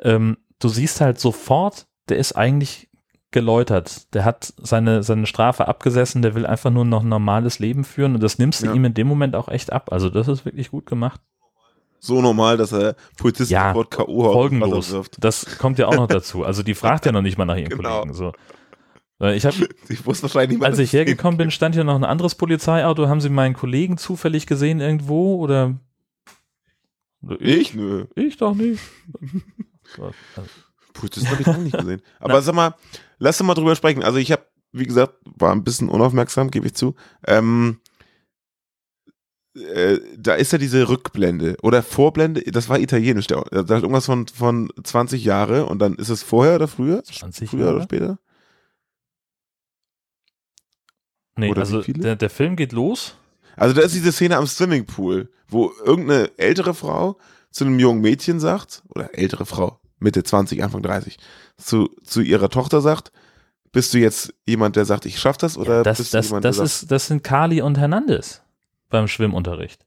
ähm, 0.00 0.36
du 0.60 0.68
siehst 0.68 1.00
halt 1.00 1.18
sofort, 1.18 1.86
der 2.08 2.18
ist 2.18 2.32
eigentlich 2.32 2.88
geläutert. 3.30 4.12
Der 4.14 4.24
hat 4.26 4.52
seine, 4.58 5.02
seine 5.02 5.24
Strafe 5.26 5.66
abgesessen, 5.66 6.20
der 6.20 6.34
will 6.34 6.44
einfach 6.44 6.70
nur 6.70 6.84
noch 6.84 7.02
ein 7.02 7.08
normales 7.08 7.58
Leben 7.58 7.84
führen 7.84 8.14
und 8.14 8.22
das 8.22 8.38
nimmst 8.38 8.62
du 8.62 8.66
Ja. 8.66 8.74
ihm 8.74 8.84
in 8.84 8.92
dem 8.94 9.06
Moment 9.06 9.34
auch 9.34 9.48
echt 9.48 9.72
ab. 9.72 9.90
Also 9.90 10.10
das 10.10 10.28
ist 10.28 10.44
wirklich 10.44 10.70
gut 10.70 10.84
gemacht. 10.86 11.20
so 11.98 12.20
normal, 12.20 12.56
dass 12.58 12.72
er 12.72 12.94
Polizisten 13.16 13.54
Ja, 13.54 13.68
sofort 13.68 13.90
K.O. 13.92 14.32
Folgenlos. 14.32 14.94
Das 15.18 15.56
kommt 15.58 15.78
ja 15.78 15.86
auch 15.86 15.94
noch 15.94 16.08
dazu. 16.18 16.44
Also 16.44 16.62
die 16.62 16.74
fragt 16.74 17.06
ja 17.06 17.12
noch 17.12 17.22
nicht 17.22 17.38
mal 17.38 17.44
nach 17.46 17.56
ihren 17.56 17.70
Genau. 17.70 18.00
Kollegen. 18.00 18.12
So. 18.14 18.32
Ich 19.30 19.46
habe, 19.46 19.68
Ich 19.88 20.04
wusste 20.04 20.24
wahrscheinlich 20.24 20.58
nicht 20.58 20.66
als 20.66 20.78
ich 20.78 20.92
hergekommen 20.92 21.38
bin, 21.38 21.50
stand 21.50 21.74
hier 21.74 21.84
noch 21.84 21.94
ein 21.94 22.04
anderes 22.04 22.34
Polizeiauto. 22.34 23.08
Haben 23.08 23.20
Sie 23.20 23.28
meinen 23.28 23.54
Kollegen 23.54 23.96
zufällig 23.96 24.46
gesehen 24.46 24.80
irgendwo 24.80 25.36
oder? 25.36 25.78
Oder 27.22 27.40
Ich? 27.40 27.74
Nö. 27.74 28.06
Ich 28.14 28.36
doch 28.36 28.54
nicht. 28.54 28.82
Also, 29.98 30.48
Polizisten 30.94 31.28
habe 31.28 31.42
ich 31.42 31.48
auch 31.48 31.56
nicht 31.58 31.76
gesehen. 31.76 32.00
Aber 32.18 32.40
sag 32.40 32.54
mal, 32.54 32.74
lass 33.18 33.38
uns 33.38 33.46
mal 33.46 33.52
drüber 33.54 33.76
sprechen. 33.76 34.02
Also 34.02 34.16
ich 34.16 34.32
habe, 34.32 34.46
wie 34.72 34.86
gesagt, 34.86 35.16
war 35.24 35.52
ein 35.52 35.64
bisschen 35.64 35.90
unaufmerksam, 35.90 36.50
gebe 36.50 36.66
ich 36.66 36.74
zu. 36.74 36.94
Ähm, 37.26 37.78
äh, 39.54 39.98
da 40.16 40.34
ist 40.34 40.52
ja 40.52 40.56
diese 40.58 40.88
Rückblende 40.88 41.58
oder 41.62 41.82
Vorblende, 41.82 42.40
das 42.42 42.70
war 42.70 42.78
italienisch. 42.78 43.26
Der, 43.26 43.42
da 43.50 43.66
sagt 43.66 43.82
irgendwas 43.82 44.06
von, 44.06 44.26
von 44.28 44.70
20 44.82 45.22
Jahre 45.24 45.66
und 45.66 45.78
dann 45.78 45.96
ist 45.96 46.08
es 46.08 46.22
vorher 46.22 46.54
oder 46.54 46.68
früher? 46.68 47.04
20 47.04 47.50
Früher 47.50 47.64
oder 47.64 47.72
Jahre? 47.72 47.82
später? 47.82 48.18
Nee, 51.36 51.50
Oder 51.50 51.60
also 51.60 51.82
der, 51.82 52.16
der 52.16 52.30
Film 52.30 52.56
geht 52.56 52.72
los. 52.72 53.16
Also 53.56 53.74
da 53.74 53.82
ist 53.82 53.94
diese 53.94 54.12
Szene 54.12 54.36
am 54.36 54.46
Swimmingpool, 54.46 55.30
wo 55.48 55.72
irgendeine 55.84 56.30
ältere 56.38 56.74
Frau 56.74 57.18
zu 57.50 57.64
einem 57.64 57.78
jungen 57.78 58.00
Mädchen 58.00 58.40
sagt, 58.40 58.82
oder 58.88 59.16
ältere 59.18 59.46
Frau, 59.46 59.78
Mitte 59.98 60.22
20, 60.22 60.62
Anfang 60.62 60.82
30, 60.82 61.18
zu, 61.58 61.90
zu 62.02 62.20
ihrer 62.22 62.48
Tochter 62.48 62.80
sagt, 62.80 63.12
bist 63.72 63.94
du 63.94 63.98
jetzt 63.98 64.34
jemand, 64.46 64.76
der 64.76 64.84
sagt, 64.84 65.06
ich 65.06 65.18
schaff 65.18 65.38
das, 65.38 65.56
oder 65.56 65.82
Das, 65.82 65.98
bist 65.98 66.14
das, 66.14 66.26
du 66.26 66.30
jemand, 66.30 66.44
das, 66.44 66.56
der 66.56 66.66
sagt, 66.66 66.82
ist, 66.82 66.90
das 66.90 67.06
sind 67.06 67.24
Kali 67.24 67.62
und 67.62 67.78
Hernandez 67.78 68.42
beim 68.90 69.08
Schwimmunterricht. 69.08 69.84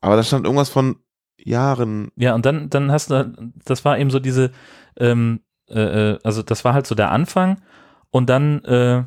aber 0.00 0.16
da 0.16 0.22
stand 0.22 0.44
irgendwas 0.46 0.70
von 0.70 0.96
Jahren. 1.38 2.10
Ja, 2.16 2.34
und 2.34 2.44
dann, 2.46 2.68
dann 2.70 2.90
hast 2.92 3.10
du, 3.10 3.52
das 3.64 3.84
war 3.84 3.98
eben 3.98 4.10
so 4.10 4.18
diese, 4.18 4.50
ähm, 4.98 5.40
äh, 5.68 6.12
äh, 6.12 6.18
also 6.22 6.42
das 6.42 6.64
war 6.64 6.74
halt 6.74 6.86
so 6.86 6.94
der 6.94 7.10
Anfang 7.10 7.62
und 8.10 8.28
dann 8.28 8.62
äh, 8.64 9.04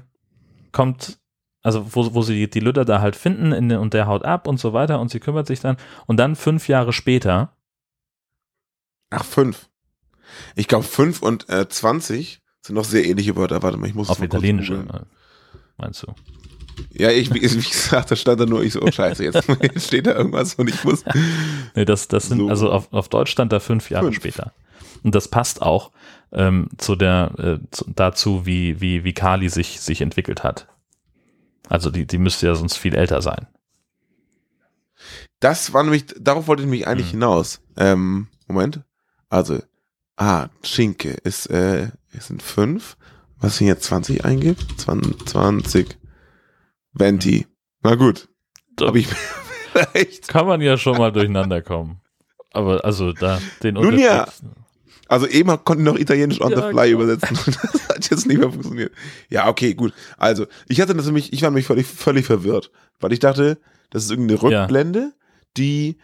kommt, 0.74 1.20
also 1.62 1.96
wo, 1.96 2.14
wo 2.14 2.22
sie 2.22 2.50
die, 2.50 2.60
Lüder 2.60 2.84
da 2.84 3.00
halt 3.00 3.16
finden 3.16 3.54
in, 3.54 3.72
und 3.72 3.94
der 3.94 4.08
haut 4.08 4.26
ab 4.26 4.48
und 4.48 4.60
so 4.60 4.74
weiter 4.74 5.00
und 5.00 5.10
sie 5.10 5.22
kümmert 5.22 5.48
sich 5.48 5.62
dann 5.62 5.78
und 6.06 6.18
dann 6.18 6.36
fünf 6.36 6.68
Jahre 6.68 6.92
später, 6.92 7.56
Ach, 9.10 9.24
fünf. 9.24 9.70
Ich 10.56 10.68
glaube, 10.68 10.86
fünf 10.86 11.22
und 11.22 11.48
äh, 11.48 11.70
20 11.70 12.42
sind 12.62 12.76
noch 12.76 12.86
sehr 12.86 13.06
ähnliche 13.06 13.36
Wörter. 13.36 13.62
Warte 13.62 13.78
mal, 13.78 13.88
ich 13.88 13.94
muss 13.94 14.10
auf 14.10 14.22
Italienisch, 14.22 14.72
äh, 14.72 14.84
meinst 15.78 16.04
du? 16.04 16.14
Ja, 16.92 17.12
ich, 17.12 17.32
wie, 17.32 17.40
gesagt, 17.40 18.10
da 18.10 18.16
stand 18.16 18.40
da 18.40 18.46
nur, 18.48 18.64
ich 18.64 18.74
so, 18.74 18.82
oh 18.82 18.92
scheiße, 18.92 19.24
jetzt, 19.24 19.48
jetzt 19.48 19.86
steht 19.88 20.08
da 20.08 20.16
irgendwas 20.16 20.56
und 20.56 20.70
ich 20.70 20.84
muss. 20.84 21.04
Nee, 21.76 21.86
das, 21.86 22.08
das 22.08 22.30
sind, 22.30 22.40
So. 22.40 22.50
also 22.50 22.72
auf, 22.72 22.92
auf 22.92 23.10
Deutsch 23.10 23.32
stand 23.32 23.52
da 23.52 23.60
fünf 23.60 23.92
Jahre 23.92 24.06
Fünf. 24.06 24.16
später. 24.16 24.54
Und 25.04 25.14
das 25.14 25.28
passt 25.28 25.62
auch 25.62 25.92
ähm, 26.34 26.70
zu 26.78 26.96
der, 26.96 27.32
äh, 27.38 27.60
zu, 27.72 27.86
dazu, 27.96 28.46
wie, 28.46 28.82
wie, 28.82 29.04
wie 29.04 29.14
Kali 29.14 29.50
sich, 29.50 29.80
sich 29.80 30.02
entwickelt 30.02 30.44
hat. 30.44 30.68
Also 31.70 31.90
die, 31.90 32.06
die 32.06 32.18
müsste 32.18 32.48
ja 32.48 32.56
sonst 32.56 32.78
viel 32.78 32.96
älter 32.96 33.22
sein. 33.22 33.48
Das 35.40 35.74
war 35.74 35.84
nämlich, 35.84 36.06
darauf 36.20 36.48
wollte 36.48 36.64
ich 36.64 36.70
mich 36.70 36.88
eigentlich 36.88 37.08
Hm. 37.08 37.20
hinaus. 37.20 37.62
Ähm, 37.78 38.28
Moment. 38.48 38.82
Also, 39.30 39.60
ah, 40.18 40.48
Schinke 40.64 41.12
ist, 41.12 41.48
äh, 41.48 41.90
es 42.12 42.28
sind 42.28 42.42
fünf. 42.42 42.98
Was 43.40 43.60
ich 43.60 43.68
jetzt 43.68 43.84
20 43.86 44.24
eingibt? 44.24 44.80
20, 44.80 45.26
20. 45.28 45.98
Venti. 46.94 47.48
Na 47.82 47.96
gut. 47.96 48.30
Da 48.76 48.88
Hab 48.88 48.96
ich 48.96 49.08
vielleicht. 49.74 50.28
kann 50.28 50.46
man 50.48 50.62
ja 50.62 50.78
schon 50.78 50.98
mal 50.98 51.12
durcheinander 51.12 51.62
kommen. 51.62 52.00
Aber 52.52 52.86
also 52.86 53.12
da 53.12 53.42
den 53.64 53.74
Nun 53.76 53.98
ja. 53.98 54.28
Also 55.08 55.28
eben 55.28 55.50
konnte 55.64 55.84
ich 55.84 55.86
noch 55.86 55.98
Italienisch 56.00 56.42
on 56.42 56.52
Ja, 56.52 56.58
the 56.58 56.70
fly 56.74 56.90
genau. 56.92 57.04
übersetzen. 57.04 57.38
Das 57.74 57.90
hat 57.90 58.10
jetzt 58.10 58.26
nicht 58.28 58.38
mehr 58.40 58.50
funktioniert. 58.52 58.92
Ja, 59.30 59.48
okay, 59.50 59.74
gut. 59.74 59.94
Also, 60.18 60.46
ich 60.68 60.82
hatte 60.82 60.96
das 60.96 61.06
nämlich, 61.06 61.34
ich 61.34 61.42
war 61.42 61.50
nämlich 61.50 61.66
völlig, 61.68 61.86
völlig 61.86 62.26
verwirrt, 62.26 62.72
weil 63.00 63.12
ich 63.14 63.20
dachte, 63.20 63.58
das 63.92 64.06
ist 64.06 64.12
irgendeine 64.12 64.40
Ja. 64.52 64.62
Rückblende, 64.62 65.14
die 65.58 65.98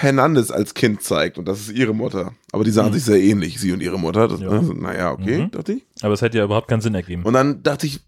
Hernandez 0.00 0.50
als 0.50 0.74
Kind 0.74 1.02
zeigt 1.02 1.38
und 1.38 1.46
das 1.46 1.60
ist 1.60 1.70
ihre 1.72 1.94
Mutter. 1.94 2.34
Aber 2.50 2.64
die 2.64 2.70
sahen 2.72 2.88
Mhm. 2.90 2.94
sich 2.94 3.04
sehr 3.04 3.20
ähnlich, 3.20 3.60
sie 3.60 3.72
und 3.72 3.80
ihre 3.80 3.98
Mutter. 3.98 4.26
Das, 4.26 4.40
Ja. 4.40 4.48
also, 4.48 4.72
naja, 4.72 5.12
okay, 5.12 5.42
Mhm. 5.42 5.50
dachte 5.52 5.74
ich. 5.74 5.84
Aber 6.02 6.14
es 6.14 6.22
hätte 6.22 6.38
ja 6.38 6.44
überhaupt 6.44 6.68
keinen 6.68 6.80
Sinn 6.80 6.94
ergeben. 6.94 7.22
Und 7.22 7.34
dann 7.34 7.62
dachte 7.62 7.86
ich, 7.86 8.00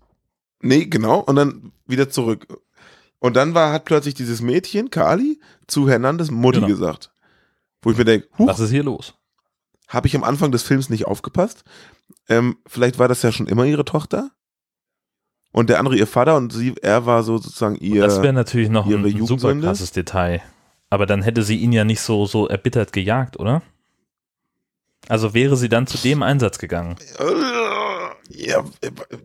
nee, 0.61 0.87
genau, 0.87 1.21
und 1.21 1.37
dann 1.37 1.73
wieder 1.87 2.09
zurück. 2.11 2.47
Und 3.21 3.37
dann 3.37 3.55
war, 3.55 3.73
hat 3.73 3.85
plötzlich 3.85 4.15
dieses 4.15 4.43
Mädchen, 4.43 4.91
Kali, 4.91 5.39
zu 5.69 5.89
Hernandez 5.89 6.31
Mutti 6.31 6.57
Genau. 6.59 6.67
gesagt. 6.69 7.11
Wo 7.85 7.91
ich 7.93 7.97
mir 7.99 8.05
denke, 8.05 8.27
Was 8.39 8.59
ist 8.61 8.71
hier 8.71 8.83
los? 8.83 9.15
habe 9.87 10.09
ich 10.09 10.17
am 10.17 10.25
Anfang 10.25 10.51
des 10.51 10.63
Films 10.63 10.89
nicht 10.91 11.07
aufgepasst. 11.07 11.63
Ähm, 12.29 12.57
vielleicht 12.67 12.99
war 12.99 13.07
das 13.07 13.23
ja 13.23 13.31
schon 13.31 13.47
immer 13.47 13.65
ihre 13.65 13.85
Tochter. 13.85 14.31
Und 15.53 15.71
der 15.71 15.79
andere 15.79 15.97
ihr 15.97 16.07
Vater 16.09 16.37
und 16.37 16.53
sie, 16.53 16.75
er 16.83 17.07
war 17.07 17.23
so 17.23 17.39
sozusagen 17.39 17.77
ihr. 17.77 18.03
das 18.03 18.21
wäre 18.23 18.33
natürlich 18.33 18.71
noch 18.71 18.87
ein, 18.87 19.05
ein 19.05 19.27
super 19.27 19.55
krasses 19.55 19.93
Detail. 19.93 20.43
Aber 20.91 21.07
dann 21.07 21.23
hätte 21.23 21.43
sie 21.45 21.57
ihn 21.59 21.71
ja 21.73 21.85
nicht 21.85 22.01
so, 22.01 22.27
so 22.27 22.49
erbittert 22.49 22.93
gejagt, 22.93 23.39
oder? 23.39 23.63
Also 25.09 25.35
wäre 25.35 25.57
sie 25.57 25.69
dann 25.69 25.87
zu 25.87 25.99
dem 25.99 26.23
Einsatz 26.23 26.59
gegangen. 26.59 26.97
ja, 28.31 28.65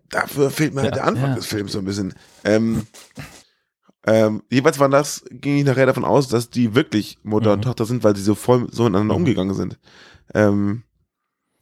dafür 0.10 0.52
fehlt 0.52 0.76
mir 0.76 0.82
halt 0.82 0.91
Ja, 0.95 1.02
der 1.04 1.08
Anfang 1.08 1.30
ja. 1.32 1.36
des 1.36 1.48
Films 1.48 1.72
so 1.72 1.80
ein 1.80 1.86
bisschen. 1.86 2.13
Ähm, 2.43 2.86
ähm, 4.06 4.44
jeweils 4.50 4.80
war 4.80 4.90
das, 4.90 5.24
ging 5.30 5.58
ich 5.58 5.66
nachher 5.66 5.86
davon 5.86 6.06
aus, 6.06 6.28
dass 6.28 6.50
die 6.50 6.74
wirklich 6.76 7.18
Mutter 7.24 7.54
und 7.54 7.60
Mhm. 7.60 7.64
Tochter 7.64 7.86
sind, 7.86 8.04
weil 8.04 8.16
sie 8.16 8.24
so 8.24 8.36
voll 8.36 8.68
so 8.72 8.84
miteinander 8.84 9.14
Mhm. 9.14 9.20
umgegangen 9.22 9.54
sind. 9.56 9.78
Ähm, 10.34 10.84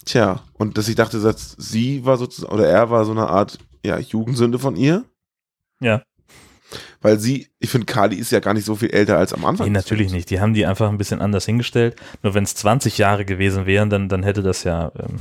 tja, 0.05 0.41
und 0.53 0.77
dass 0.77 0.87
ich 0.87 0.95
dachte, 0.95 1.19
dass 1.21 1.55
sie 1.57 2.05
war 2.05 2.17
sozusagen, 2.17 2.53
oder 2.53 2.67
er 2.67 2.89
war 2.89 3.05
so 3.05 3.11
eine 3.11 3.27
Art, 3.27 3.57
ja, 3.83 3.97
Jugendsünde 3.97 4.59
von 4.59 4.75
ihr. 4.75 5.05
Ja. 5.79 6.03
Weil 7.01 7.19
sie, 7.19 7.47
ich 7.59 7.69
finde, 7.69 7.85
Kali 7.85 8.17
ist 8.17 8.31
ja 8.31 8.39
gar 8.41 8.53
nicht 8.53 8.65
so 8.65 8.75
viel 8.75 8.89
älter 8.89 9.17
als 9.17 9.31
am 9.33 9.45
Anfang. 9.45 9.67
Nee, 9.67 9.73
natürlich 9.73 10.11
nicht. 10.11 10.29
Die 10.29 10.41
haben 10.41 10.53
die 10.53 10.65
einfach 10.65 10.89
ein 10.89 10.97
bisschen 10.97 11.21
anders 11.21 11.45
hingestellt. 11.45 11.95
Nur 12.23 12.33
wenn 12.33 12.43
es 12.43 12.55
20 12.55 12.97
Jahre 12.97 13.23
gewesen 13.23 13.65
wären, 13.65 13.89
dann, 13.89 14.09
dann 14.09 14.23
hätte 14.23 14.43
das 14.43 14.63
ja 14.65 14.91
ähm, 14.99 15.17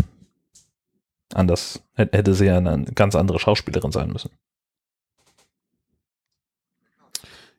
anders, 1.35 1.83
hätte 1.95 2.35
sie 2.35 2.47
ja 2.47 2.59
eine 2.59 2.85
ganz 2.95 3.15
andere 3.15 3.39
Schauspielerin 3.39 3.93
sein 3.93 4.11
müssen. 4.13 4.31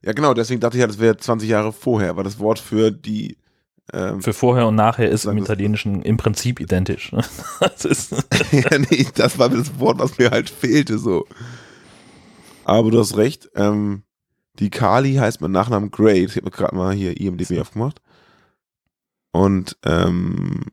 Ja, 0.03 0.13
genau, 0.13 0.33
deswegen 0.33 0.59
dachte 0.61 0.77
ich 0.77 0.81
ja, 0.81 0.87
das 0.87 0.99
wäre 0.99 1.17
20 1.17 1.49
Jahre 1.49 1.73
vorher, 1.73 2.15
weil 2.15 2.23
das 2.23 2.39
Wort 2.39 2.59
für 2.59 2.91
die 2.91 3.37
Ähm, 3.93 4.21
Für 4.21 4.33
vorher 4.33 4.67
und 4.67 4.75
nachher 4.75 5.09
ist 5.09 5.23
im 5.25 5.37
Italienischen 5.37 6.01
im 6.01 6.17
Prinzip 6.17 6.59
identisch. 6.59 7.11
ne? 7.13 7.23
Das 7.61 7.85
ist, 7.85 8.11
ja, 8.51 8.77
nee, 8.77 9.07
das 9.15 9.39
war 9.39 9.47
das 9.49 9.79
Wort, 9.79 9.99
was 9.99 10.17
mir 10.17 10.29
halt 10.29 10.49
fehlte, 10.49 10.97
so. 10.97 11.25
Aber 12.65 12.91
du 12.91 12.99
hast 12.99 13.15
recht, 13.15 13.49
ähm, 13.55 14.03
die 14.59 14.69
Kali 14.69 15.15
heißt 15.15 15.39
mit 15.39 15.51
Nachnamen 15.51 15.89
Gray. 15.89 16.25
Ich 16.25 16.35
habe 16.35 16.51
gerade 16.51 16.75
mal 16.75 16.93
hier 16.93 17.19
IMDb 17.19 17.59
aufgemacht. 17.61 18.01
Und, 19.31 19.77
ähm, 19.85 20.65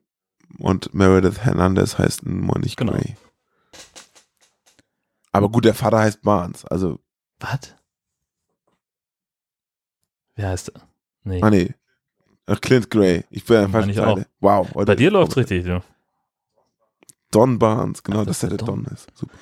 und 0.59 0.93
Meredith 0.95 1.39
Hernandez 1.41 1.97
heißt 1.99 2.27
mal 2.27 2.59
nicht 2.61 2.77
Genau. 2.77 2.93
Gray. 2.93 3.17
Aber 5.33 5.49
gut, 5.51 5.65
der 5.65 5.75
Vater 5.75 5.99
heißt 6.01 6.23
Barnes. 6.23 6.65
Also, 6.65 6.99
was? 7.39 7.75
Wie 10.37 10.45
heißt 10.45 10.71
er? 10.75 10.83
Nee. 11.25 11.43
ah 11.43 11.51
nee. 11.51 11.75
Ach, 12.47 12.61
Clint 12.61 12.91
Gray. 12.91 13.25
Ich 13.31 13.45
bin 13.45 13.57
ja 13.57 13.69
Meine 13.69 13.91
ich 13.91 13.99
falsch. 13.99 14.27
Wow. 14.41 14.71
Bei 14.73 14.95
dir 14.95 15.11
läuft's 15.11 15.37
richtig, 15.37 15.65
du. 15.65 15.83
Don 17.31 17.59
Barnes, 17.59 18.03
genau, 18.03 18.21
Ach, 18.21 18.27
dass 18.27 18.41
das 18.41 18.51
der 18.51 18.59
der 18.59 18.67
Don. 18.67 18.85
Don 18.85 18.93
ist. 18.93 19.09
Super. 19.15 19.35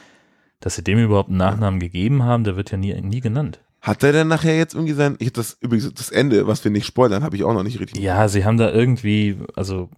Dass 0.61 0.77
sie 0.77 0.85
dem 0.85 0.99
überhaupt 0.99 1.29
einen 1.29 1.39
Nachnamen 1.39 1.81
gegeben 1.81 2.23
haben, 2.23 2.45
der 2.45 2.57
wird 2.57 2.71
ja 2.71 2.79
nie, 2.79 2.95
nie 3.01 3.21
genannt. 3.21 3.61
Hat 3.81 4.03
der 4.03 4.13
denn 4.13 4.29
nachher 4.29 4.57
jetzt 4.57 4.75
irgendwie 4.75 4.95
sein, 4.95 5.17
ich 5.19 5.33
das 5.33 5.59
übrigens 5.61 5.93
das 5.93 6.11
Ende, 6.11 6.47
was 6.47 6.63
wir 6.63 6.71
nicht 6.71 6.87
spoilern, 6.87 7.25
habe 7.25 7.35
ich 7.35 7.43
auch 7.43 7.53
noch 7.53 7.65
nicht 7.65 7.81
richtig. 7.81 8.01
Ja, 8.01 8.29
sie 8.29 8.45
haben 8.45 8.57
da 8.57 8.71
irgendwie, 8.71 9.39
also 9.57 9.91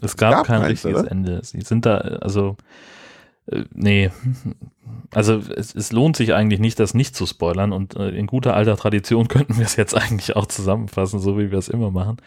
es 0.00 0.16
gab, 0.16 0.32
gab 0.32 0.46
kein 0.46 0.62
richtiges 0.62 1.00
oder? 1.00 1.10
Ende. 1.10 1.40
Sie 1.44 1.60
sind 1.60 1.84
da, 1.84 1.98
also 1.98 2.56
äh, 3.50 3.64
nee, 3.74 4.10
also 5.12 5.38
es, 5.38 5.74
es 5.74 5.92
lohnt 5.92 6.16
sich 6.16 6.34
eigentlich 6.34 6.60
nicht, 6.60 6.78
das 6.78 6.94
nicht 6.94 7.16
zu 7.16 7.26
spoilern 7.26 7.72
und 7.72 7.96
äh, 7.96 8.10
in 8.10 8.26
guter 8.26 8.54
alter 8.54 8.76
Tradition 8.76 9.28
könnten 9.28 9.56
wir 9.58 9.64
es 9.64 9.76
jetzt 9.76 9.94
eigentlich 9.94 10.36
auch 10.36 10.46
zusammenfassen, 10.46 11.20
so 11.20 11.38
wie 11.38 11.50
wir 11.50 11.58
es 11.58 11.68
immer 11.68 11.90
machen. 11.90 12.18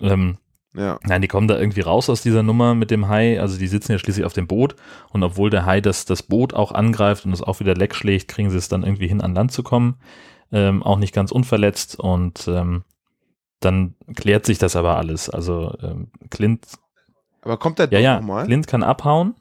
Ähm, 0.00 0.38
Ja. 0.74 0.98
Nein, 1.02 1.20
die 1.22 1.28
kommen 1.28 1.48
da 1.48 1.58
irgendwie 1.58 1.80
raus 1.80 2.08
aus 2.08 2.22
dieser 2.22 2.42
Nummer 2.44 2.74
mit 2.74 2.90
dem 2.92 3.08
Hai. 3.08 3.40
Also 3.40 3.58
die 3.58 3.66
sitzen 3.66 3.92
ja 3.92 3.98
schließlich 3.98 4.24
auf 4.24 4.32
dem 4.34 4.46
Boot 4.46 4.76
und 5.10 5.22
obwohl 5.24 5.50
der 5.50 5.66
Hai 5.66 5.80
das, 5.80 6.04
das 6.04 6.22
Boot 6.22 6.54
auch 6.54 6.72
angreift 6.72 7.26
und 7.26 7.32
es 7.32 7.42
auch 7.42 7.58
wieder 7.60 7.74
leck 7.74 7.94
schlägt, 7.94 8.28
kriegen 8.28 8.50
sie 8.50 8.58
es 8.58 8.68
dann 8.68 8.84
irgendwie 8.84 9.08
hin, 9.08 9.20
an 9.20 9.34
Land 9.34 9.50
zu 9.52 9.62
kommen. 9.64 9.96
Ähm, 10.52 10.82
auch 10.82 10.98
nicht 10.98 11.14
ganz 11.14 11.32
unverletzt 11.32 11.98
und 11.98 12.46
ähm, 12.48 12.82
dann 13.60 13.94
klärt 14.16 14.46
sich 14.46 14.58
das 14.58 14.74
aber 14.76 14.96
alles. 14.96 15.28
Also 15.30 15.76
ähm, 15.82 16.08
Clint, 16.30 16.66
Aber 17.42 17.56
kommt 17.56 17.78
der 17.78 17.88
ja, 17.92 17.98
ja, 18.00 18.16
nochmal? 18.20 18.46
Clint 18.46 18.66
kann 18.66 18.82
abhauen, 18.82 19.34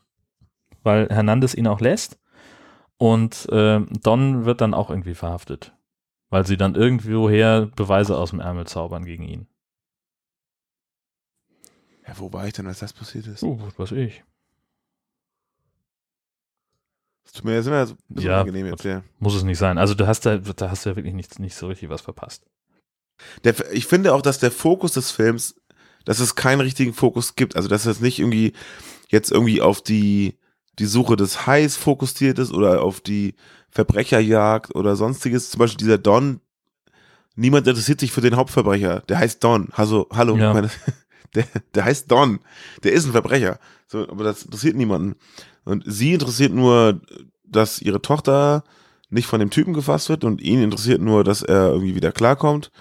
weil 0.84 1.08
Hernandez 1.10 1.54
ihn 1.54 1.68
auch 1.68 1.82
lässt 1.82 2.20
und 2.98 3.48
ähm, 3.52 3.88
Don 4.04 4.46
wird 4.46 4.62
dann 4.62 4.74
auch 4.74 4.90
irgendwie 4.90 5.16
verhaftet, 5.16 5.74
weil 6.30 6.46
sie 6.46 6.58
dann 6.58 6.76
irgendwoher 6.76 7.68
Beweise 7.76 8.18
aus 8.18 8.32
dem 8.32 8.40
Ärmel 8.40 8.68
zaubern 8.68 9.06
gegen 9.06 9.24
ihn. 9.24 9.48
Ja, 12.08 12.14
wo 12.18 12.34
war 12.34 12.48
ich 12.48 12.54
denn, 12.54 12.68
als 12.68 12.80
das 12.80 12.94
passiert 12.94 13.28
ist? 13.28 13.44
Oh, 13.44 13.60
was 13.62 13.78
weiß 13.78 13.92
ich. 13.94 14.24
Das 17.24 17.34
tut 17.34 17.46
mir 17.46 17.54
jetzt 17.54 17.68
immer 17.68 17.86
so 17.86 17.96
Ja, 18.16 18.42
angenehm 18.42 18.66
jetzt, 18.66 18.84
ja. 18.84 19.04
Muss 19.20 19.36
es 19.36 19.44
nicht 19.44 19.60
sein. 19.60 19.78
Also 19.78 19.94
du 19.94 20.08
hast 20.08 20.26
da, 20.26 20.38
da 20.38 20.72
hast 20.72 20.86
du 20.86 20.90
ja 20.90 20.96
wirklich 20.96 21.14
nicht, 21.14 21.40
nicht 21.40 21.56
so 21.56 21.68
richtig 21.68 21.90
was 21.90 22.02
verpasst. 22.02 22.44
Der, 23.44 23.54
ich 23.72 23.86
finde 23.86 24.14
auch, 24.14 24.24
dass 24.24 24.40
der 24.40 24.50
Fokus 24.50 24.94
des 24.94 25.12
Films, 25.12 25.62
dass 26.06 26.20
es 26.20 26.36
keinen 26.36 26.62
richtigen 26.62 26.94
Fokus 26.94 27.36
gibt. 27.36 27.56
Also, 27.56 27.68
dass 27.68 27.86
es 27.86 28.00
nicht 28.00 28.18
irgendwie 28.20 28.54
jetzt 29.10 29.32
irgendwie 29.32 29.62
auf 29.62 29.82
die, 29.82 30.40
die 30.80 30.86
Suche 30.86 31.16
des 31.16 31.46
Hais 31.46 31.76
fokussiert 31.76 32.40
ist 32.40 32.52
oder 32.54 32.82
auf 32.82 33.02
die 33.02 33.36
Verbrecherjagd 33.70 34.76
oder 34.76 34.96
sonstiges. 34.96 35.50
Zum 35.52 35.60
Beispiel 35.60 35.78
dieser 35.86 35.98
Don. 35.98 36.40
Niemand 37.36 37.68
interessiert 37.68 38.00
sich 38.00 38.12
für 38.12 38.22
den 38.22 38.36
Hauptverbrecher. 38.36 39.02
Der 39.08 39.20
heißt 39.20 39.44
Don. 39.44 39.70
Also, 39.74 40.08
hallo, 40.12 40.36
Ja. 40.38 40.54
meine, 40.54 40.70
der, 41.36 41.46
der 41.74 41.86
heißt 41.86 42.12
Don. 42.12 42.40
Der 42.84 42.94
ist 42.94 43.06
ein 43.06 43.12
Verbrecher. 43.12 43.60
So, 43.88 44.10
aber 44.10 44.24
das 44.24 44.44
interessiert 44.44 44.76
niemanden. 44.76 45.16
Und 45.66 45.84
sie 45.86 46.14
interessiert 46.14 46.54
nur, 46.54 47.02
dass 47.46 47.82
ihre 47.82 48.02
Tochter 48.02 48.64
nicht 49.10 49.28
von 49.28 49.40
dem 49.40 49.50
Typen 49.50 49.74
gefasst 49.74 50.10
wird 50.10 50.24
und 50.24 50.42
ihn 50.42 50.62
interessiert 50.62 51.02
nur, 51.02 51.24
dass 51.24 51.42
er 51.42 51.70
irgendwie 51.72 51.96
wieder 51.96 52.12
klarkommt. 52.12 52.72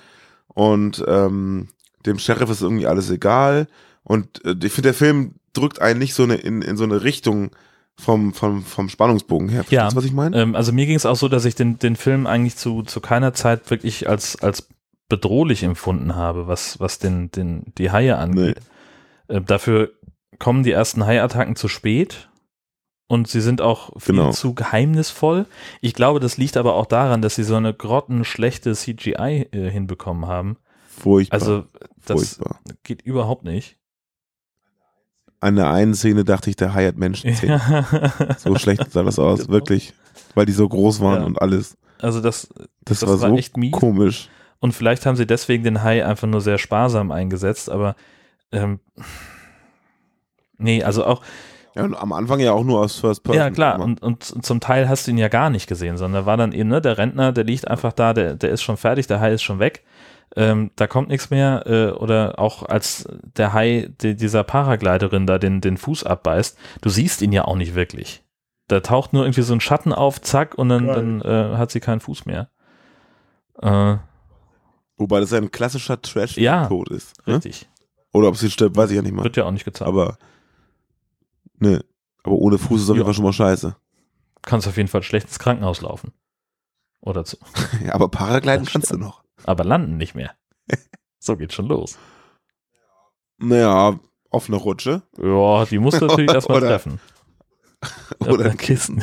Und 0.48 1.04
ähm, 1.06 1.68
dem 2.04 2.18
Sheriff 2.18 2.50
ist 2.50 2.62
irgendwie 2.62 2.86
alles 2.86 3.10
egal. 3.10 3.66
Und 4.02 4.44
äh, 4.44 4.54
ich 4.62 4.72
finde, 4.72 4.88
der 4.88 4.94
Film 4.94 5.34
drückt 5.52 5.80
einen 5.80 5.98
nicht 5.98 6.14
so 6.14 6.22
eine, 6.24 6.34
in, 6.36 6.62
in 6.62 6.76
so 6.76 6.84
eine 6.84 7.02
Richtung 7.02 7.50
vom, 7.98 8.32
vom, 8.32 8.62
vom 8.62 8.88
Spannungsbogen 8.88 9.48
her. 9.48 9.64
Ja. 9.70 9.82
Verstehst 9.82 9.92
du, 9.92 9.96
was 9.96 10.04
ich 10.04 10.12
meine? 10.12 10.40
Ähm, 10.40 10.54
also 10.54 10.72
mir 10.72 10.86
ging 10.86 10.96
es 10.96 11.06
auch 11.06 11.16
so, 11.16 11.28
dass 11.28 11.44
ich 11.44 11.54
den, 11.54 11.78
den 11.78 11.96
Film 11.96 12.26
eigentlich 12.26 12.56
zu, 12.56 12.82
zu 12.82 13.00
keiner 13.00 13.34
Zeit 13.34 13.68
wirklich 13.70 14.08
als, 14.08 14.40
als 14.40 14.68
bedrohlich 15.08 15.62
empfunden 15.62 16.14
habe, 16.14 16.46
was, 16.46 16.78
was 16.80 16.98
den, 16.98 17.30
den, 17.30 17.72
die 17.78 17.90
Haie 17.90 18.16
angeht. 18.16 18.60
Äh, 19.26 19.40
dafür 19.40 19.90
kommen 20.38 20.62
die 20.62 20.70
ersten 20.70 21.04
Haiattacken 21.04 21.56
zu 21.56 21.66
spät 21.68 22.28
und 23.08 23.26
sie 23.26 23.40
sind 23.40 23.60
auch 23.60 23.90
viel 23.98 24.14
Genau. 24.14 24.30
zu 24.30 24.54
geheimnisvoll. 24.54 25.46
Ich 25.80 25.94
glaube, 25.94 26.20
das 26.20 26.36
liegt 26.36 26.56
aber 26.56 26.74
auch 26.74 26.86
daran, 26.86 27.22
dass 27.22 27.34
sie 27.34 27.42
so 27.42 27.56
eine 27.56 27.74
grottenschlechte 27.74 28.74
CGI 28.74 29.48
äh, 29.50 29.70
hinbekommen 29.70 30.26
haben. 30.26 30.56
Furchtbar. 30.88 31.34
Also 31.40 31.64
das 32.06 32.34
furchtbar. 32.36 32.60
geht 32.84 33.02
überhaupt 33.02 33.44
nicht. 33.44 33.77
An 35.40 35.56
der 35.56 35.70
einen 35.70 35.94
Szene 35.94 36.24
dachte 36.24 36.50
ich, 36.50 36.56
der 36.56 36.74
Hai 36.74 36.86
hat 36.86 36.96
Menschen. 36.96 37.32
So 38.38 38.54
schlecht 38.56 38.90
sah 38.90 39.02
das 39.04 39.18
aus, 39.18 39.40
Genau. 39.40 39.52
wirklich. 39.52 39.94
Weil 40.34 40.46
die 40.46 40.52
so 40.52 40.68
groß 40.68 41.00
waren 41.00 41.20
Ja. 41.20 41.26
und 41.26 41.40
alles. 41.40 41.76
Also 42.00 42.20
das, 42.20 42.48
Das, 42.84 43.00
Das 43.00 43.02
war, 43.08 43.20
war 43.20 43.30
so 43.30 43.36
echt 43.36 43.56
mies. 43.56 43.72
komisch. 43.72 44.28
Und 44.60 44.72
vielleicht 44.72 45.06
haben 45.06 45.14
sie 45.16 45.26
deswegen 45.26 45.62
den 45.62 45.82
Hai 45.84 46.04
einfach 46.04 46.26
nur 46.26 46.40
sehr 46.40 46.58
sparsam 46.58 47.12
eingesetzt, 47.12 47.70
aber 47.70 47.94
ähm, 48.50 48.80
nee, 50.58 50.82
also 50.82 51.04
auch, 51.04 51.22
Ja, 51.74 51.84
und 51.84 51.94
am 51.94 52.12
Anfang 52.12 52.40
ja 52.40 52.52
auch 52.52 52.64
nur 52.64 52.80
aus 52.80 52.96
First 52.96 53.22
Person. 53.22 53.40
ja 53.40 53.50
klar, 53.50 53.76
immer. 53.76 53.84
und, 53.84 54.02
und 54.02 54.24
zum 54.44 54.58
Teil 54.60 54.88
hast 54.88 55.06
du 55.06 55.12
ihn 55.12 55.18
ja 55.18 55.28
gar 55.28 55.50
nicht 55.50 55.68
gesehen, 55.68 55.96
sondern 55.96 56.26
war 56.26 56.36
dann 56.36 56.52
eben, 56.52 56.68
ne, 56.68 56.80
der 56.80 56.98
Rentner, 56.98 57.30
der 57.32 57.44
liegt 57.44 57.68
einfach 57.68 57.92
da, 57.92 58.12
der, 58.14 58.34
der 58.34 58.50
ist 58.50 58.62
schon 58.62 58.76
fertig, 58.76 59.06
der 59.06 59.20
Hai 59.20 59.32
ist 59.34 59.42
schon 59.42 59.60
weg, 59.60 59.84
ähm, 60.36 60.70
da 60.76 60.86
kommt 60.86 61.08
nichts 61.08 61.30
mehr, 61.30 61.64
äh, 61.66 61.90
oder 61.90 62.38
auch 62.38 62.62
als 62.62 63.08
der 63.36 63.52
Hai 63.52 63.90
die, 64.00 64.14
dieser 64.16 64.44
Paragleiterin 64.44 65.26
da 65.26 65.38
den, 65.38 65.60
den 65.60 65.76
Fuß 65.76 66.04
abbeißt, 66.04 66.56
du 66.80 66.88
siehst 66.88 67.22
ihn 67.22 67.32
ja 67.32 67.44
auch 67.44 67.56
nicht 67.56 67.74
wirklich. 67.74 68.24
Da 68.68 68.80
taucht 68.80 69.12
nur 69.14 69.24
irgendwie 69.24 69.42
so 69.42 69.54
ein 69.54 69.60
Schatten 69.60 69.92
auf, 69.92 70.20
zack, 70.20 70.56
und 70.56 70.68
dann, 70.68 70.86
dann 70.86 71.20
äh, 71.22 71.56
hat 71.56 71.70
sie 71.70 71.80
keinen 71.80 72.00
Fuß 72.00 72.26
mehr. 72.26 72.50
Äh, 73.62 73.96
Wobei 74.98 75.20
das 75.20 75.32
ein 75.32 75.50
klassischer 75.50 76.00
Trash-Tod 76.02 76.42
Ja, 76.42 76.68
ist. 76.90 77.26
Ne? 77.26 77.34
richtig. 77.36 77.68
Oder 78.12 78.28
ob 78.28 78.36
sie 78.36 78.50
stirbt, 78.50 78.76
weiß 78.76 78.90
ich 78.90 78.96
ja 78.96 79.02
nicht 79.02 79.14
mal. 79.14 79.24
Wird 79.24 79.36
ja 79.36 79.44
auch 79.44 79.50
nicht 79.52 79.64
gezeigt. 79.64 79.88
Aber, 79.88 80.18
ne. 81.58 81.84
Aber 82.24 82.34
ohne 82.36 82.58
Fuß 82.58 82.82
ist 82.82 82.90
auf 82.90 82.96
Ja. 82.96 83.00
jeden 83.00 83.06
Fall 83.06 83.14
schon 83.14 83.24
mal 83.24 83.32
scheiße. 83.32 83.76
kannst 84.42 84.66
auf 84.68 84.76
jeden 84.76 84.88
Fall 84.88 85.02
schlecht 85.02 85.26
ins 85.28 85.38
Krankenhaus 85.38 85.80
laufen. 85.80 86.12
Oder 87.00 87.24
zu, 87.24 87.36
Ja, 87.86 87.94
aber 87.94 88.08
Paragliden 88.08 88.66
kannst 88.66 88.90
du 88.92 88.96
noch. 88.98 89.22
Aber 89.44 89.64
landen 89.64 89.96
nicht 89.96 90.14
mehr. 90.14 90.34
So 91.20 91.36
geht 91.36 91.52
schon 91.52 91.66
los. 91.66 91.98
Naja, 93.38 93.98
auf 94.30 94.48
einer 94.48 94.58
Rutsche. 94.58 95.02
Ja, 95.20 95.64
die 95.64 95.80
musst 95.80 96.00
du 96.00 96.06
natürlich 96.06 96.30
erstmal 96.34 96.60
treffen. 96.60 97.00
Oder 98.20 98.50
ein 98.52 98.56
Kissen. 98.56 99.02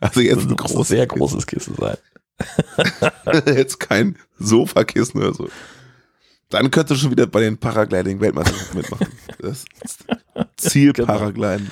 Also 0.00 0.20
jetzt 0.20 0.40
ein 0.42 0.44
muss 0.44 0.50
ein 0.50 0.56
großes, 0.56 0.88
sehr 0.88 1.06
großes 1.06 1.46
Kissen 1.46 1.76
sein. 1.76 1.96
jetzt 3.46 3.78
kein 3.78 4.16
Sofakissen 4.38 5.20
oder 5.20 5.32
so. 5.34 5.48
Dann 6.48 6.70
könntest 6.70 6.90
du 6.90 7.02
schon 7.02 7.10
wieder 7.12 7.26
bei 7.26 7.40
den 7.40 7.58
Paragliding-Weltmeisterschaften 7.58 8.78
mitmachen. 8.78 9.06
Das 9.38 9.64
Ziel 10.56 10.92
Genau. 10.92 11.06
Paragliden. 11.06 11.70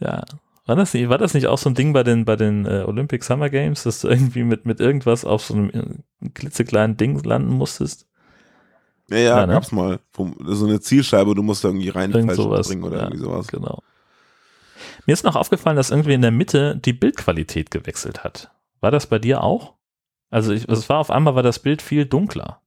Ja. 0.00 0.24
War 0.66 0.74
das, 0.76 0.92
nicht, 0.94 1.08
war 1.08 1.18
das 1.18 1.32
nicht 1.34 1.46
auch 1.46 1.58
so 1.58 1.70
ein 1.70 1.74
Ding 1.74 1.92
bei 1.92 2.02
den, 2.02 2.24
bei 2.24 2.34
den 2.36 2.66
äh, 2.66 2.82
Olympic 2.86 3.24
Summer 3.24 3.48
Games, 3.50 3.84
dass 3.84 4.00
du 4.00 4.08
irgendwie 4.08 4.42
mit, 4.42 4.66
mit 4.66 4.80
irgendwas 4.80 5.24
auf 5.24 5.44
so 5.44 5.54
einem 5.54 5.70
äh, 5.70 6.28
klitzekleinen 6.30 6.96
Ding 6.96 7.22
landen 7.22 7.50
musstest? 7.52 8.06
Ja, 9.08 9.16
ja, 9.18 9.38
Ja, 9.38 9.46
ne? 9.46 9.52
gab's 9.54 9.70
mal. 9.70 10.00
Wo- 10.12 10.34
So 10.52 10.66
eine 10.66 10.80
Zielscheibe, 10.80 11.34
du 11.36 11.42
musst 11.44 11.62
da 11.62 11.68
irgendwie 11.68 11.88
rein 11.90 12.10
Irgend 12.10 12.26
falsch 12.32 12.36
sowas. 12.42 12.66
bringen 12.68 12.82
oder 12.82 12.96
ja, 12.96 13.02
irgendwie 13.04 13.20
sowas. 13.22 13.46
Genau. 13.46 13.82
Mir 15.06 15.12
ist 15.12 15.24
noch 15.24 15.36
aufgefallen, 15.36 15.76
dass 15.76 15.90
irgendwie 15.90 16.14
in 16.14 16.22
der 16.22 16.32
Mitte 16.32 16.76
die 16.76 16.92
Bildqualität 16.92 17.70
gewechselt 17.70 18.24
hat. 18.24 18.50
War 18.80 18.90
das 18.90 19.06
bei 19.06 19.18
dir 19.20 19.42
auch? 19.42 19.74
Also 20.30 20.52
ich, 20.52 20.68
es 20.68 20.88
war 20.88 20.98
auf 20.98 21.10
einmal 21.10 21.36
war 21.36 21.44
das 21.44 21.60
Bild 21.60 21.80
viel 21.80 22.06
dunkler. 22.06 22.60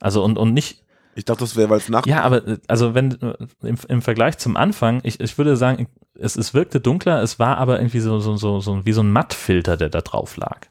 Also 0.00 0.22
und, 0.22 0.38
und 0.38 0.54
nicht, 0.54 0.84
Ich 1.16 1.24
dachte, 1.24 1.40
das 1.40 1.56
wäre, 1.56 1.70
weil 1.70 1.78
es 1.78 1.88
Nacht 1.88 2.06
ja, 2.06 2.22
aber 2.22 2.46
äh, 2.46 2.58
also 2.68 2.94
wenn 2.94 3.20
äh, 3.20 3.34
im, 3.62 3.76
im 3.88 4.02
Vergleich 4.02 4.38
zum 4.38 4.56
Anfang, 4.56 5.00
ich, 5.02 5.18
ich 5.18 5.36
würde 5.38 5.56
sagen, 5.56 5.88
es, 6.18 6.36
es 6.36 6.54
wirkte 6.54 6.80
dunkler, 6.80 7.22
es 7.22 7.38
war 7.38 7.58
aber 7.58 7.78
irgendwie 7.78 8.00
so, 8.00 8.18
so, 8.20 8.36
so, 8.36 8.60
so 8.60 8.84
wie 8.84 8.92
so 8.92 9.02
ein 9.02 9.12
Mattfilter, 9.12 9.76
der 9.76 9.88
da 9.88 10.00
drauf 10.00 10.36
lag. 10.36 10.66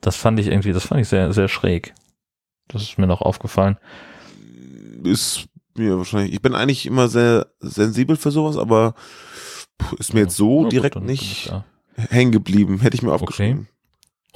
Das 0.00 0.16
fand 0.16 0.38
ich 0.38 0.46
irgendwie, 0.46 0.72
das 0.72 0.86
fand 0.86 1.00
ich 1.00 1.08
sehr, 1.08 1.32
sehr 1.32 1.48
schräg. 1.48 1.94
Das 2.68 2.82
ist 2.82 2.98
mir 2.98 3.06
noch 3.06 3.22
aufgefallen. 3.22 3.78
ist 5.04 5.48
mir 5.74 5.96
wahrscheinlich, 5.96 6.34
ich 6.34 6.42
bin 6.42 6.54
eigentlich 6.54 6.86
immer 6.86 7.08
sehr 7.08 7.48
sensibel 7.60 8.16
für 8.16 8.30
sowas, 8.30 8.56
aber 8.56 8.94
ist 9.98 10.14
mir 10.14 10.20
jetzt 10.20 10.36
so 10.36 10.62
gut, 10.62 10.72
direkt 10.72 10.96
ich 10.96 11.02
nicht 11.02 11.52
hängen 11.96 12.32
geblieben. 12.32 12.80
Hätte 12.80 12.96
ich 12.96 13.02
mir 13.02 13.12
aufgeschrieben. 13.12 13.68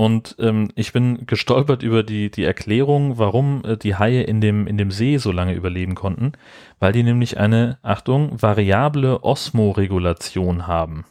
Und 0.03 0.35
ähm, 0.41 0.67
ich 0.75 0.93
bin 0.93 1.27
gestolpert 1.27 1.85
über 1.85 2.03
die, 2.03 2.29
die 2.29 2.43
Erklärung, 2.43 3.19
warum 3.19 3.63
äh, 3.65 3.77
die 3.77 3.95
Haie 3.95 4.25
in 4.25 4.41
dem, 4.41 4.67
in 4.67 4.77
dem 4.77 4.91
See 4.91 5.17
so 5.19 5.31
lange 5.31 5.55
überleben 5.55 5.95
konnten, 5.95 6.33
weil 6.81 6.93
die 6.93 7.05
nämlich 7.05 7.39
eine, 7.39 7.79
Achtung, 7.83 8.43
variable 8.43 9.23
Osmoregulation 9.23 10.67
haben. 10.67 11.05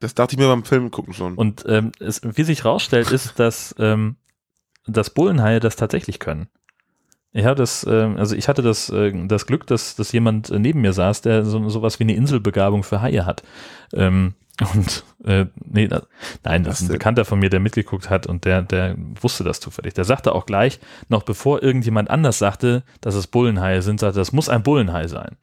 Das 0.00 0.16
dachte 0.16 0.34
ich 0.34 0.40
mir 0.40 0.48
beim 0.48 0.64
Film 0.64 0.90
gucken 0.90 1.14
schon. 1.14 1.36
Und 1.36 1.64
ähm, 1.68 1.92
es, 2.00 2.22
wie 2.24 2.42
sich 2.42 2.64
rausstellt, 2.64 3.12
ist, 3.12 3.38
dass, 3.38 3.76
ähm, 3.78 4.16
dass 4.88 5.10
Bullenhaie 5.10 5.60
das 5.60 5.76
tatsächlich 5.76 6.18
können. 6.18 6.48
Ich 7.30 7.44
hatte 7.44 7.62
das, 7.62 7.84
äh, 7.84 8.12
also 8.16 8.34
ich 8.34 8.48
hatte 8.48 8.62
das, 8.62 8.90
äh, 8.90 9.12
das 9.28 9.46
Glück, 9.46 9.68
dass, 9.68 9.94
dass 9.94 10.10
jemand 10.10 10.50
neben 10.50 10.80
mir 10.80 10.94
saß, 10.94 11.22
der 11.22 11.44
so 11.44 11.68
sowas 11.68 12.00
wie 12.00 12.04
eine 12.04 12.16
Inselbegabung 12.16 12.82
für 12.82 13.02
Haie 13.02 13.24
hat. 13.24 13.44
Ähm, 13.92 14.34
und 14.74 15.04
äh, 15.24 15.46
nee, 15.64 15.88
da, 15.88 16.02
nein, 16.44 16.64
das 16.64 16.80
ist 16.80 16.88
ein 16.88 16.92
Bekannter 16.92 17.24
von 17.24 17.38
mir, 17.38 17.50
der 17.50 17.60
mitgeguckt 17.60 18.10
hat 18.10 18.26
und 18.26 18.44
der, 18.44 18.62
der 18.62 18.96
wusste 19.20 19.44
das 19.44 19.60
zufällig. 19.60 19.94
Der 19.94 20.04
sagte 20.04 20.34
auch 20.34 20.46
gleich, 20.46 20.80
noch 21.08 21.22
bevor 21.22 21.62
irgendjemand 21.62 22.10
anders 22.10 22.38
sagte, 22.38 22.82
dass 23.00 23.14
es 23.14 23.26
Bullenhaie 23.26 23.82
sind, 23.82 24.00
sagte, 24.00 24.18
das 24.18 24.32
muss 24.32 24.48
ein 24.48 24.62
Bullenhai 24.62 25.08
sein. 25.08 25.36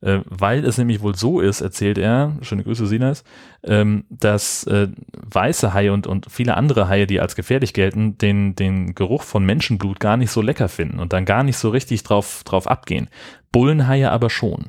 Äh, 0.00 0.20
weil 0.26 0.64
es 0.64 0.78
nämlich 0.78 1.00
wohl 1.00 1.16
so 1.16 1.40
ist, 1.40 1.60
erzählt 1.60 1.98
er, 1.98 2.36
schöne 2.42 2.62
Grüße 2.62 2.86
Sinas, 2.86 3.24
ähm, 3.64 4.04
dass 4.10 4.64
äh, 4.64 4.88
weiße 5.12 5.74
Haie 5.74 5.92
und, 5.92 6.06
und 6.06 6.26
viele 6.30 6.56
andere 6.56 6.88
Haie, 6.88 7.08
die 7.08 7.20
als 7.20 7.34
gefährlich 7.34 7.74
gelten, 7.74 8.16
den, 8.16 8.54
den 8.54 8.94
Geruch 8.94 9.24
von 9.24 9.44
Menschenblut 9.44 9.98
gar 9.98 10.16
nicht 10.16 10.30
so 10.30 10.40
lecker 10.40 10.68
finden 10.68 11.00
und 11.00 11.12
dann 11.12 11.24
gar 11.24 11.42
nicht 11.42 11.56
so 11.56 11.70
richtig 11.70 12.04
drauf, 12.04 12.42
drauf 12.44 12.68
abgehen. 12.68 13.08
Bullenhaie 13.50 14.10
aber 14.10 14.30
schon. 14.30 14.66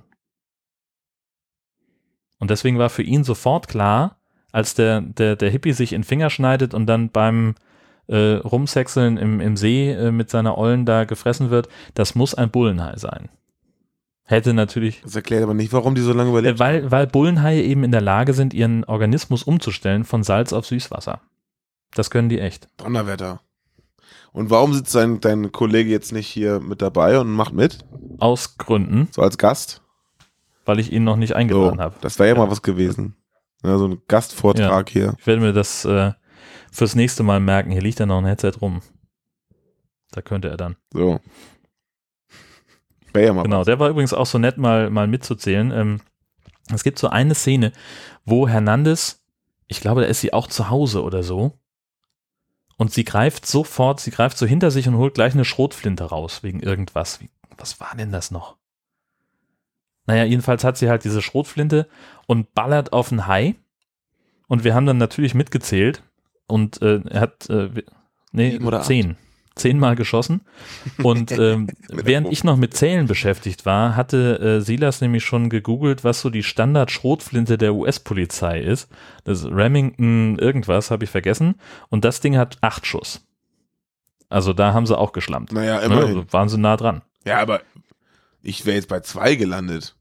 Und 2.40 2.50
deswegen 2.50 2.80
war 2.80 2.90
für 2.90 3.04
ihn 3.04 3.24
sofort 3.24 3.68
klar, 3.68 4.18
als 4.52 4.74
der, 4.74 5.02
der, 5.02 5.36
der 5.36 5.50
Hippie 5.50 5.74
sich 5.74 5.94
in 5.94 6.04
Finger 6.04 6.30
schneidet 6.30 6.74
und 6.74 6.88
dann 6.88 7.10
beim 7.10 7.56
äh, 8.08 8.36
Rumsechseln 8.36 9.18
im, 9.18 9.40
im 9.40 9.56
See 9.56 9.92
äh, 9.92 10.12
mit 10.12 10.30
seiner 10.30 10.58
Ollen 10.58 10.86
da 10.86 11.04
gefressen 11.04 11.50
wird, 11.52 11.70
das 11.94 12.16
muss 12.16 12.34
ein 12.34 12.50
Bullenhai 12.50 12.98
sein. 12.98 13.30
Hätte 14.24 14.54
natürlich. 14.54 15.02
Das 15.02 15.16
erklärt 15.16 15.44
aber 15.44 15.54
nicht, 15.54 15.74
warum 15.74 15.96
die 15.96 16.02
so 16.02 16.14
lange 16.14 16.30
überlebt. 16.30 16.58
Äh, 16.58 16.60
weil, 16.60 16.92
weil 16.92 17.08
Bullenhaie 17.08 17.64
eben 17.64 17.84
in 17.84 17.92
der 17.92 18.02
Lage 18.02 18.34
sind, 18.34 18.54
ihren 18.54 18.84
Organismus 18.84 19.44
umzustellen 19.44 20.04
von 20.04 20.24
Salz 20.24 20.54
auf 20.54 20.66
Süßwasser. 20.66 21.22
Das 21.94 22.12
können 22.12 22.30
die 22.30 22.40
echt. 22.40 22.68
Donnerwetter. 22.78 23.42
Und 24.32 24.50
warum 24.50 24.74
sitzt 24.74 24.94
dein, 24.94 25.20
dein 25.20 25.52
Kollege 25.52 25.90
jetzt 25.90 26.12
nicht 26.12 26.28
hier 26.28 26.60
mit 26.60 26.82
dabei 26.82 27.20
und 27.20 27.32
macht 27.32 27.54
mit? 27.54 27.80
Aus 28.20 28.58
Gründen. 28.58 29.08
So 29.12 29.22
als 29.22 29.38
Gast? 29.38 29.82
Weil 30.70 30.80
ich 30.80 30.92
ihn 30.92 31.04
noch 31.04 31.16
nicht 31.16 31.36
eingeladen 31.36 31.78
so, 31.78 31.84
habe. 31.84 31.96
Das 32.02 32.20
wäre 32.20 32.30
ja, 32.30 32.36
ja, 32.36 32.42
mal 32.42 32.52
was 32.52 32.62
gewesen. 32.62 33.16
Ja, 33.64 33.80
so 33.80 33.88
ein 33.88 34.04
Gastvortrag 34.08 34.90
ja. 34.90 34.94
hier. 34.94 35.16
Ich 35.18 35.26
werde 35.26 35.42
mir 35.42 35.52
das 35.52 35.84
äh, 35.84 36.12
fürs 36.72 36.94
nächste 36.94 37.24
Mal 37.24 37.40
merken. 37.40 37.72
Hier 37.72 37.82
liegt 37.82 38.00
ja 38.00 38.06
noch 38.06 38.20
ein 38.20 38.26
Headset 38.26 38.52
rum. 38.62 38.84
Da 40.12 40.22
könnte 40.22 40.48
er 40.48 40.58
dann. 40.58 40.76
So. 40.94 41.22
Wäre 43.14 43.26
ja 43.26 43.34
mal 43.34 43.42
genau, 43.42 43.62
was. 43.62 43.66
der 43.66 43.80
war 43.80 43.90
übrigens 43.90 44.14
auch 44.14 44.28
so 44.28 44.38
nett, 44.38 44.60
mal, 44.60 44.92
mal 44.92 45.08
mitzuzählen. 45.08 45.72
Ähm, 45.72 46.02
es 46.72 46.84
gibt 46.84 47.00
so 47.00 47.10
eine 47.10 47.34
Szene, 47.34 47.72
wo 48.26 48.48
Hernandez, 48.48 49.24
ich 49.66 49.82
glaube, 49.82 50.02
da 50.02 50.08
ist 50.08 50.22
sie 50.22 50.34
auch 50.34 50.46
zu 50.46 50.70
Hause 50.70 51.02
oder 51.02 51.24
so, 51.24 51.58
und 52.78 52.94
sie 52.94 53.06
greift 53.06 53.48
sofort, 53.48 54.02
sie 54.02 54.12
greift 54.12 54.38
so 54.38 54.46
hinter 54.46 54.70
sich 54.70 54.88
und 54.88 54.98
holt 54.98 55.16
gleich 55.16 55.34
eine 55.34 55.46
Schrotflinte 55.46 56.04
raus, 56.04 56.44
wegen 56.44 56.60
irgendwas. 56.60 57.22
Wie, 57.22 57.32
was 57.58 57.80
war 57.80 57.96
denn 57.98 58.12
das 58.12 58.30
noch? 58.30 58.59
Naja, 60.10 60.24
jedenfalls 60.24 60.64
hat 60.64 60.76
sie 60.76 60.90
halt 60.90 61.04
diese 61.04 61.22
Schrotflinte 61.22 61.88
und 62.26 62.56
ballert 62.56 62.94
auf 62.94 63.12
einen 63.12 63.28
Hai. 63.28 63.54
Und 64.48 64.64
wir 64.64 64.74
haben 64.74 64.88
dann 64.88 64.98
natürlich 64.98 65.36
mitgezählt. 65.36 66.02
Und 66.48 66.82
äh, 66.82 67.00
er 67.08 67.22
hat, 67.22 67.48
äh, 67.52 67.70
nee, 68.32 68.60
zehn. 68.82 69.18
Zehnmal 69.54 69.96
geschossen. 69.96 70.42
Und 71.04 71.32
ähm, 71.38 71.68
während 71.90 72.32
ich 72.32 72.44
noch 72.44 72.58
mit 72.58 72.74
Zählen 72.74 73.06
beschäftigt 73.06 73.68
war, 73.68 73.96
hatte 73.96 74.40
äh, 74.40 74.62
Silas 74.62 75.00
nämlich 75.00 75.24
schon 75.24 75.48
gegoogelt, 75.48 76.04
was 76.04 76.22
so 76.22 76.32
die 76.32 76.42
Standard-Schrotflinte 76.42 77.60
der 77.60 77.76
US-Polizei 77.76 78.62
ist. 78.62 78.90
Das 79.26 79.46
Remington 79.46 80.40
irgendwas, 80.40 80.90
habe 80.90 81.04
ich 81.04 81.12
vergessen. 81.12 81.54
Und 81.90 82.04
das 82.04 82.20
Ding 82.20 82.36
hat 82.36 82.58
acht 82.62 82.88
Schuss. 82.88 83.28
Also 84.28 84.54
da 84.54 84.74
haben 84.74 84.88
sie 84.88 84.98
auch 84.98 85.12
geschlampt. 85.12 85.52
Naja, 85.52 85.78
immerhin. 85.82 86.16
Ne, 86.16 86.34
waren 86.34 86.50
sie 86.50 86.58
nah 86.58 86.78
dran. 86.78 87.04
Ja, 87.26 87.38
aber 87.38 87.62
ich 88.42 88.66
wäre 88.66 88.76
jetzt 88.76 88.90
bei 88.90 89.02
zwei 89.02 89.36
gelandet. 89.36 89.96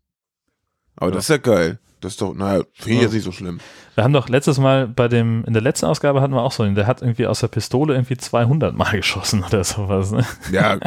Aber 0.99 1.11
ja. 1.11 1.15
das 1.15 1.25
ist 1.25 1.31
ja 1.31 1.39
geil. 1.39 1.79
Das 2.01 2.13
ist 2.13 2.23
doch, 2.23 2.33
naja, 2.33 2.63
finde 2.75 2.95
ich 2.95 3.03
jetzt 3.03 3.13
nicht 3.13 3.25
so 3.25 3.33
schlimm. 3.33 3.59
Wir 3.97 4.05
haben 4.05 4.13
doch 4.13 4.29
letztes 4.29 4.59
Mal 4.59 4.87
bei 4.87 5.09
dem, 5.09 5.45
in 5.45 5.53
der 5.53 5.63
letzten 5.63 5.87
Ausgabe 5.87 6.21
hatten 6.21 6.33
wir 6.33 6.43
auch 6.43 6.53
so 6.53 6.63
einen, 6.63 6.77
der 6.77 6.87
hat 6.87 7.03
irgendwie 7.03 7.27
aus 7.27 7.41
der 7.41 7.49
Pistole 7.49 7.95
irgendwie 7.95 8.17
200 8.17 8.75
Mal 8.77 8.91
geschossen 8.97 9.43
oder 9.43 9.65
sowas. 9.65 10.13
Ne? 10.13 10.25
Ja, 10.53 10.79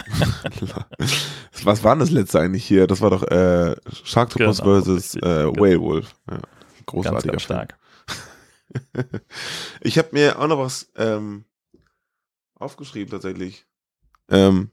was 1.64 1.84
war 1.84 1.96
das 1.98 2.12
letzte 2.12 2.40
eigentlich 2.40 2.64
hier? 2.64 2.88
Das 2.88 3.02
war 3.02 3.10
doch 3.10 3.24
äh, 3.24 3.76
Sharktopus 4.04 4.60
genau, 4.60 4.72
versus 4.72 5.16
äh, 5.16 5.48
Whale 5.48 5.82
Wolf. 5.82 6.16
Ja, 6.30 6.40
großartiger 6.86 7.32
ganz, 7.32 7.32
ganz 7.32 7.42
stark. 7.42 7.78
ich 9.82 9.98
habe 9.98 10.10
mir 10.14 10.40
auch 10.40 10.48
noch 10.48 10.60
was 10.60 10.90
ähm, 10.96 11.44
aufgeschrieben 12.56 13.12
tatsächlich. 13.12 13.66
Ähm, 14.30 14.72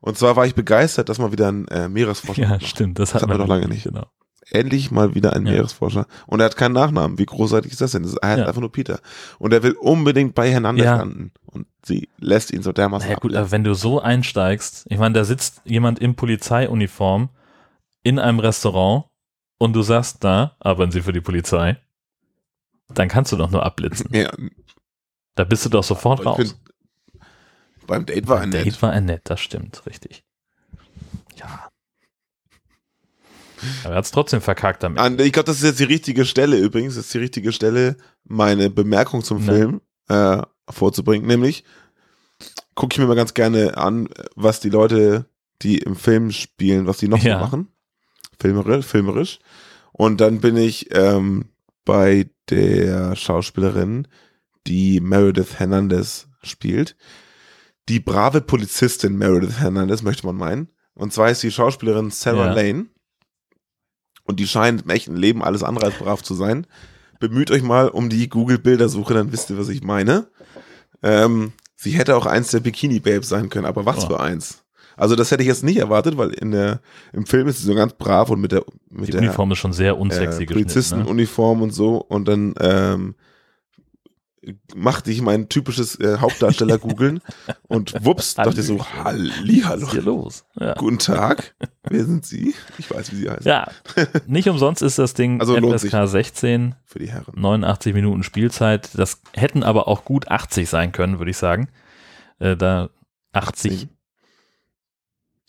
und 0.00 0.16
zwar 0.16 0.36
war 0.36 0.46
ich 0.46 0.54
begeistert, 0.54 1.10
dass 1.10 1.18
man 1.18 1.32
wieder 1.32 1.48
ein 1.48 1.68
äh, 1.68 1.90
Meeresforscher 1.90 2.42
Ja, 2.42 2.60
stimmt, 2.60 2.98
das, 2.98 3.14
hatten 3.14 3.28
wir 3.28 3.36
doch 3.36 3.48
lange 3.48 3.68
nicht. 3.68 3.84
Genau 3.84 4.06
endlich 4.50 4.90
mal 4.90 5.14
wieder 5.14 5.34
ein 5.34 5.46
ja. 5.46 5.52
Meeresforscher. 5.52 6.06
Und 6.26 6.40
er 6.40 6.46
hat 6.46 6.56
keinen 6.56 6.72
Nachnamen. 6.72 7.18
Wie 7.18 7.26
großartig 7.26 7.72
ist 7.72 7.80
das 7.80 7.92
denn? 7.92 8.04
er 8.04 8.28
heißt 8.28 8.38
ja. 8.38 8.46
einfach 8.46 8.60
nur 8.60 8.72
Peter. 8.72 9.00
Und 9.38 9.52
er 9.52 9.62
will 9.62 9.72
unbedingt 9.72 10.34
bei 10.34 10.50
Hernandez 10.50 10.84
ja. 10.84 10.96
landen. 10.96 11.32
Und 11.46 11.66
sie 11.84 12.08
lässt 12.18 12.52
ihn 12.52 12.62
so 12.62 12.72
dermaßen 12.72 13.10
Ja 13.10 13.16
gut, 13.16 13.34
aber 13.34 13.50
wenn 13.50 13.64
du 13.64 13.74
so 13.74 14.00
einsteigst, 14.00 14.86
ich 14.88 14.98
meine, 14.98 15.14
da 15.14 15.24
sitzt 15.24 15.62
jemand 15.64 15.98
in 15.98 16.14
Polizeiuniform 16.14 17.30
in 18.02 18.18
einem 18.18 18.38
Restaurant 18.38 19.06
und 19.58 19.72
du 19.72 19.82
sagst 19.82 20.22
da, 20.22 20.56
arbeiten 20.60 20.92
sie 20.92 21.02
für 21.02 21.12
die 21.12 21.20
Polizei, 21.20 21.78
dann 22.88 23.08
kannst 23.08 23.32
du 23.32 23.36
doch 23.36 23.50
nur 23.50 23.62
abblitzen. 23.66 24.08
Ja. 24.12 24.30
Da 25.34 25.44
bist 25.44 25.64
du 25.64 25.68
doch 25.68 25.84
sofort 25.84 26.24
raus. 26.24 26.36
Bin, 26.36 26.52
beim 27.86 28.06
Date 28.06 28.28
war 28.28 28.40
er 28.40 28.46
nett. 28.46 28.66
Date 28.66 28.82
war 28.82 28.92
er 28.92 29.00
nett, 29.00 29.22
das 29.24 29.40
stimmt, 29.40 29.84
richtig. 29.86 30.24
Ja. 31.36 31.65
Aber 33.84 33.94
er 33.94 33.98
hat 33.98 34.04
es 34.04 34.10
trotzdem 34.10 34.40
verkackt 34.40 34.82
damit. 34.82 35.20
Ich 35.20 35.32
glaube, 35.32 35.46
das 35.46 35.56
ist 35.58 35.64
jetzt 35.64 35.80
die 35.80 35.84
richtige 35.84 36.24
Stelle 36.24 36.58
übrigens. 36.58 36.96
Das 36.96 37.06
ist 37.06 37.14
die 37.14 37.18
richtige 37.18 37.52
Stelle, 37.52 37.96
meine 38.24 38.70
Bemerkung 38.70 39.22
zum. 39.22 39.40
Film 39.40 39.80
äh, 40.08 40.42
vorzubringen. 40.68 41.26
Nämlich 41.26 41.64
gucke 42.74 42.94
ich 42.94 42.98
mir 42.98 43.06
mal 43.06 43.16
ganz 43.16 43.34
gerne 43.34 43.76
an, 43.76 44.08
was 44.34 44.60
die 44.60 44.70
Leute, 44.70 45.26
die 45.62 45.78
im 45.78 45.96
Film 45.96 46.30
spielen, 46.30 46.86
was 46.86 46.98
die 46.98 47.08
noch 47.08 47.22
ja. 47.22 47.38
so 47.38 47.44
machen. 47.44 47.68
Filmerisch, 48.38 48.84
filmerisch. 48.84 49.38
Und 49.92 50.20
dann 50.20 50.40
bin 50.40 50.56
ich 50.56 50.94
ähm, 50.94 51.46
bei 51.84 52.28
der 52.50 53.16
Schauspielerin, 53.16 54.08
die 54.66 55.00
Meredith 55.00 55.58
Hernandez 55.58 56.28
spielt. 56.42 56.96
Die 57.88 58.00
brave 58.00 58.40
Polizistin 58.40 59.16
Meredith 59.16 59.60
Hernandez, 59.60 60.02
möchte 60.02 60.26
man 60.26 60.36
meinen. 60.36 60.68
Und 60.94 61.12
zwar 61.12 61.30
ist 61.30 61.42
die 61.42 61.52
Schauspielerin 61.52 62.10
Sarah 62.10 62.46
ja. 62.46 62.52
Lane. 62.52 62.86
Und 64.26 64.40
die 64.40 64.46
scheint 64.46 64.82
im 64.82 64.90
echten 64.90 65.16
Leben 65.16 65.42
alles 65.42 65.62
andere 65.62 65.86
als 65.86 65.96
brav 65.96 66.22
zu 66.22 66.34
sein. 66.34 66.66
Bemüht 67.20 67.50
euch 67.50 67.62
mal 67.62 67.88
um 67.88 68.08
die 68.08 68.28
Google-Bildersuche, 68.28 69.14
dann 69.14 69.32
wisst 69.32 69.50
ihr, 69.50 69.58
was 69.58 69.68
ich 69.68 69.82
meine. 69.82 70.26
Ähm, 71.02 71.52
sie 71.76 71.92
hätte 71.92 72.16
auch 72.16 72.26
eins 72.26 72.50
der 72.50 72.60
Bikini-Babes 72.60 73.28
sein 73.28 73.48
können, 73.48 73.66
aber 73.66 73.86
was 73.86 74.04
oh. 74.04 74.08
für 74.08 74.20
eins? 74.20 74.64
Also 74.96 75.14
das 75.14 75.30
hätte 75.30 75.42
ich 75.42 75.48
jetzt 75.48 75.62
nicht 75.62 75.76
erwartet, 75.76 76.16
weil 76.16 76.30
in 76.30 76.50
der 76.50 76.80
im 77.12 77.26
Film 77.26 77.48
ist 77.48 77.58
sie 77.58 77.66
so 77.66 77.74
ganz 77.74 77.92
brav 77.92 78.30
und 78.30 78.40
mit 78.40 78.52
der 78.52 78.64
mit 78.90 79.08
die 79.08 79.12
der 79.12 79.20
Uniform 79.20 79.52
ist 79.52 79.58
schon 79.58 79.74
sehr 79.74 79.98
unsexy 79.98 80.44
äh, 80.44 80.46
Polizistenuniform 80.46 81.58
ne? 81.58 81.64
und 81.64 81.70
so 81.72 81.96
und 81.96 82.26
dann 82.26 82.54
ähm, 82.60 83.14
machte 84.74 85.10
ich 85.10 85.22
mein 85.22 85.48
typisches 85.48 85.98
äh, 86.00 86.18
Hauptdarsteller 86.18 86.78
googeln 86.78 87.20
und 87.68 88.04
wups, 88.04 88.34
dachte 88.34 88.60
ich 88.60 88.66
so, 88.66 88.84
Halli, 88.84 89.62
hallo. 89.64 89.82
Was 89.82 89.88
ist 89.88 89.92
hier 89.92 90.02
los? 90.02 90.44
Ja. 90.58 90.74
Guten 90.74 90.98
Tag. 90.98 91.54
Wer 91.88 92.04
sind 92.04 92.24
Sie? 92.24 92.54
Ich 92.78 92.90
weiß, 92.90 93.12
wie 93.12 93.16
Sie 93.16 93.30
heißen. 93.30 93.46
Ja, 93.46 93.70
nicht 94.26 94.48
umsonst 94.48 94.82
ist 94.82 94.98
das 94.98 95.14
Ding 95.14 95.40
also 95.40 95.56
FSK 95.56 96.06
16. 96.06 96.74
Für 96.84 96.98
die 96.98 97.10
Herren. 97.10 97.32
89 97.34 97.94
Minuten 97.94 98.22
Spielzeit. 98.22 98.90
Das 98.94 99.20
hätten 99.32 99.62
aber 99.62 99.88
auch 99.88 100.04
gut 100.04 100.28
80 100.28 100.68
sein 100.68 100.92
können, 100.92 101.18
würde 101.18 101.30
ich 101.30 101.38
sagen. 101.38 101.68
Äh, 102.38 102.56
da 102.56 102.90
80 103.32 103.88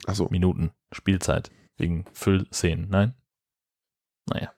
Ach 0.05 0.15
so. 0.15 0.27
Minuten 0.29 0.71
Spielzeit 0.91 1.51
wegen 1.77 2.05
Füllszenen. 2.13 2.89
Nein? 2.89 3.13
Naja. 4.29 4.51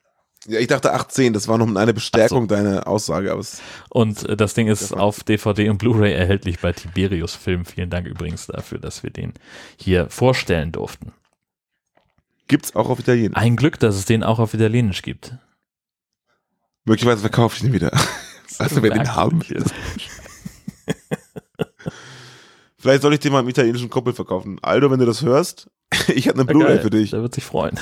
Ja, 0.46 0.58
ich 0.58 0.68
dachte 0.68 0.94
18, 0.94 1.34
das 1.34 1.48
war 1.48 1.58
noch 1.58 1.74
eine 1.74 1.92
Bestärkung 1.92 2.44
so. 2.48 2.54
deiner 2.54 2.86
Aussage. 2.86 3.30
Aber 3.32 3.44
und 3.90 4.26
äh, 4.28 4.36
das 4.36 4.54
Ding 4.54 4.68
ist 4.68 4.92
auf 4.92 5.22
DVD 5.22 5.68
und 5.68 5.78
Blu-ray 5.78 6.14
erhältlich 6.14 6.60
bei 6.60 6.72
Tiberius 6.72 7.34
Film. 7.34 7.66
Vielen 7.66 7.90
Dank 7.90 8.06
übrigens 8.06 8.46
dafür, 8.46 8.78
dass 8.78 9.02
wir 9.02 9.10
den 9.10 9.34
hier 9.76 10.08
vorstellen 10.08 10.72
durften. 10.72 11.12
Gibt's 12.48 12.74
auch 12.74 12.88
auf 12.88 12.98
Italienisch? 12.98 13.36
Ein 13.36 13.56
Glück, 13.56 13.78
dass 13.78 13.96
es 13.96 14.06
den 14.06 14.24
auch 14.24 14.38
auf 14.38 14.54
Italienisch 14.54 15.02
gibt. 15.02 15.34
Möglicherweise 16.84 17.20
verkaufe 17.20 17.56
ich 17.56 17.64
ihn 17.64 17.72
wieder. 17.72 17.92
Weißt 18.58 18.76
du, 18.76 18.82
wer 18.82 18.90
den 18.90 19.14
haben 19.14 19.46
will? 19.48 19.64
Vielleicht 22.78 23.02
soll 23.02 23.12
ich 23.12 23.20
dir 23.20 23.30
mal 23.30 23.40
einen 23.40 23.48
italienischen 23.48 23.90
Kumpel 23.90 24.14
verkaufen. 24.14 24.58
Aldo, 24.62 24.90
wenn 24.90 24.98
du 24.98 25.04
das 25.04 25.20
hörst, 25.20 25.70
ich 26.08 26.28
habe 26.28 26.38
eine 26.38 26.46
Blu-ray 26.46 26.80
für 26.80 26.88
dich. 26.88 27.10
Der 27.10 27.20
wird 27.20 27.34
sich 27.34 27.44
freuen. 27.44 27.78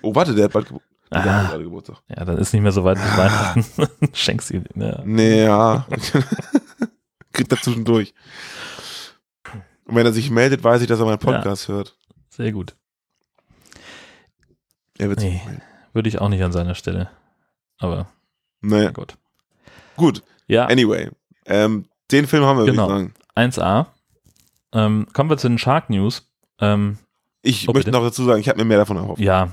Oh, 0.00 0.14
warte, 0.14 0.34
der 0.34 0.46
hat 0.46 0.52
bald 0.52 0.66
Geburtstag. 0.68 0.97
Der 1.10 1.20
Ah. 1.20 1.42
gerade 1.48 1.64
Geburtstag. 1.64 1.98
Ja, 2.08 2.24
dann 2.24 2.36
ist 2.38 2.52
nicht 2.52 2.62
mehr 2.62 2.72
so 2.72 2.84
weit 2.84 2.98
bis 2.98 3.06
Ah. 3.12 3.16
Weihnachten. 3.16 3.64
Schenkst 4.14 4.50
ihm. 4.50 4.64
Ja. 4.74 5.00
Nee, 5.04 5.44
ja. 5.44 5.86
Kriegt 7.32 7.52
er 7.52 7.60
zwischendurch. 7.60 8.14
Und 9.86 9.94
wenn 9.94 10.04
er 10.06 10.12
sich 10.12 10.30
meldet, 10.30 10.62
weiß 10.64 10.82
ich, 10.82 10.86
dass 10.88 11.00
er 11.00 11.06
meinen 11.06 11.18
Podcast 11.18 11.68
hört. 11.68 11.96
Sehr 12.28 12.52
gut. 12.52 12.74
Er 14.98 15.08
wird 15.08 15.20
Nee. 15.20 15.40
Würde 15.92 16.08
ich 16.08 16.20
auch 16.20 16.28
nicht 16.28 16.42
an 16.42 16.52
seiner 16.52 16.74
Stelle. 16.74 17.08
Aber 17.78 18.08
Naja, 18.60 18.84
na 18.86 18.90
gut. 18.90 19.16
gut. 19.96 20.22
Ja, 20.46 20.66
Anyway, 20.66 21.10
ähm, 21.46 21.86
den 22.10 22.26
Film 22.26 22.44
haben 22.44 22.58
wir, 22.58 22.66
Genau. 22.66 22.88
würde 22.88 23.10
ich 23.36 23.54
sagen. 23.54 23.84
1a. 23.84 23.86
Ähm, 24.72 25.06
kommen 25.12 25.30
wir 25.30 25.38
zu 25.38 25.48
den 25.48 25.58
Shark 25.58 25.88
News. 25.90 26.28
Ähm, 26.60 26.98
Ich 27.42 27.68
Oh, 27.68 27.72
möchte 27.72 27.90
bitte. 27.90 27.98
noch 27.98 28.04
dazu 28.06 28.24
sagen, 28.24 28.40
ich 28.40 28.48
habe 28.48 28.58
mir 28.58 28.64
mehr 28.64 28.78
davon 28.78 28.96
erhofft. 28.96 29.20
ja, 29.20 29.52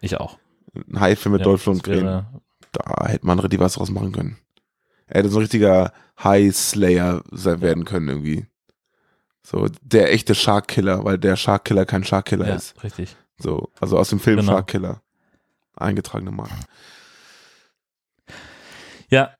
ich 0.00 0.18
auch. 0.20 0.38
Ein 0.74 1.00
Haifilm 1.00 1.32
mit 1.32 1.40
ja, 1.40 1.44
Dolph 1.44 1.60
das 1.60 1.66
Lundgren. 1.66 2.04
wäre- 2.04 2.26
Da 2.72 3.06
hätte 3.06 3.26
man 3.26 3.38
richtig 3.38 3.60
was 3.60 3.74
draus 3.74 3.90
machen 3.90 4.12
können. 4.12 4.38
Er 5.06 5.18
hätte 5.20 5.28
so 5.28 5.38
ein 5.38 5.42
richtiger 5.42 5.92
High-Slayer 6.22 7.22
sein 7.30 7.60
werden 7.60 7.84
können 7.84 8.08
irgendwie. 8.08 8.46
So, 9.42 9.66
der 9.82 10.12
echte 10.12 10.34
Shark-Killer, 10.34 11.04
weil 11.04 11.18
der 11.18 11.36
Shark-Killer 11.36 11.84
kein 11.84 12.04
Shark-Killer 12.04 12.48
Ja, 12.48 12.54
ist. 12.54 12.82
richtig. 12.82 13.14
So, 13.38 13.68
also 13.80 13.98
aus 13.98 14.08
dem 14.08 14.20
Film 14.20 14.38
Genau. 14.40 14.52
Shark-Killer. 14.52 15.02
Eingetragene 15.76 16.30
Marke. 16.30 16.54
Ja, 19.10 19.30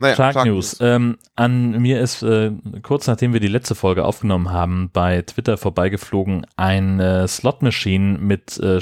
Naja, 0.00 0.14
Shark, 0.16 0.44
News. 0.44 0.76
Ähm, 0.80 1.18
an 1.36 1.80
mir 1.80 2.00
ist 2.00 2.22
äh, 2.22 2.52
kurz 2.82 3.06
nachdem 3.06 3.32
wir 3.32 3.40
die 3.40 3.48
letzte 3.48 3.74
Folge 3.74 4.04
aufgenommen 4.04 4.50
haben, 4.50 4.90
bei 4.92 5.22
Twitter 5.22 5.56
vorbeigeflogen 5.56 6.46
ein 6.56 7.00
äh, 7.00 7.26
Slot 7.26 7.62
Machine 7.62 8.18
mit 8.18 8.58
äh, 8.58 8.80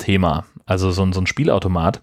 Sharknado-Thema, 0.00 0.44
also 0.66 0.90
so, 0.90 1.02
ein- 1.02 1.12
so 1.12 1.20
ein 1.20 1.26
Spielautomat. 1.26 2.02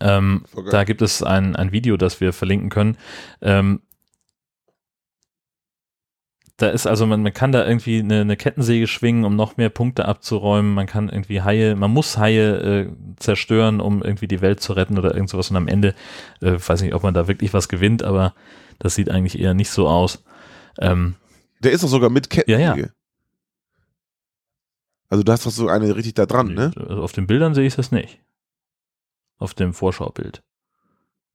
Ähm, 0.00 0.44
da 0.70 0.84
gibt 0.84 1.02
es 1.02 1.22
ein, 1.22 1.54
ein 1.56 1.72
Video, 1.72 1.96
das 1.96 2.20
wir 2.20 2.32
verlinken 2.32 2.70
können. 2.70 2.96
Ähm, 3.42 3.80
da 6.58 6.68
ist 6.70 6.86
also, 6.86 7.06
man, 7.06 7.22
man 7.22 7.34
kann 7.34 7.52
da 7.52 7.66
irgendwie 7.66 7.98
eine, 7.98 8.22
eine 8.22 8.36
Kettensäge 8.36 8.86
schwingen, 8.86 9.24
um 9.26 9.36
noch 9.36 9.58
mehr 9.58 9.68
Punkte 9.68 10.06
abzuräumen. 10.06 10.72
Man 10.72 10.86
kann 10.86 11.10
irgendwie 11.10 11.42
Haie, 11.42 11.76
man 11.76 11.90
muss 11.90 12.16
Haie 12.16 12.56
äh, 12.56 12.88
zerstören, 13.16 13.80
um 13.80 14.02
irgendwie 14.02 14.26
die 14.26 14.40
Welt 14.40 14.60
zu 14.60 14.72
retten 14.72 14.98
oder 14.98 15.14
irgend 15.14 15.28
sowas. 15.28 15.50
Und 15.50 15.56
am 15.56 15.68
Ende, 15.68 15.94
äh, 16.40 16.52
weiß 16.58 16.80
nicht, 16.80 16.94
ob 16.94 17.02
man 17.02 17.12
da 17.12 17.28
wirklich 17.28 17.52
was 17.52 17.68
gewinnt, 17.68 18.02
aber 18.02 18.32
das 18.78 18.94
sieht 18.94 19.10
eigentlich 19.10 19.38
eher 19.38 19.52
nicht 19.52 19.70
so 19.70 19.86
aus. 19.86 20.24
Ähm, 20.80 21.16
Der 21.62 21.72
ist 21.72 21.84
doch 21.84 21.88
sogar 21.88 22.08
mit 22.08 22.30
Kettensäge. 22.30 22.62
Ja, 22.62 22.76
ja. 22.76 22.86
Also 25.08 25.22
du 25.22 25.32
hast 25.32 25.46
doch 25.46 25.50
so 25.50 25.68
eine 25.68 25.94
richtig 25.96 26.14
da 26.14 26.26
dran, 26.26 26.54
ne? 26.54 26.72
also 26.76 27.02
Auf 27.02 27.12
den 27.12 27.26
Bildern 27.26 27.54
sehe 27.54 27.66
ich 27.66 27.76
das 27.76 27.92
nicht. 27.92 28.20
Auf 29.38 29.54
dem 29.54 29.74
Vorschaubild. 29.74 30.42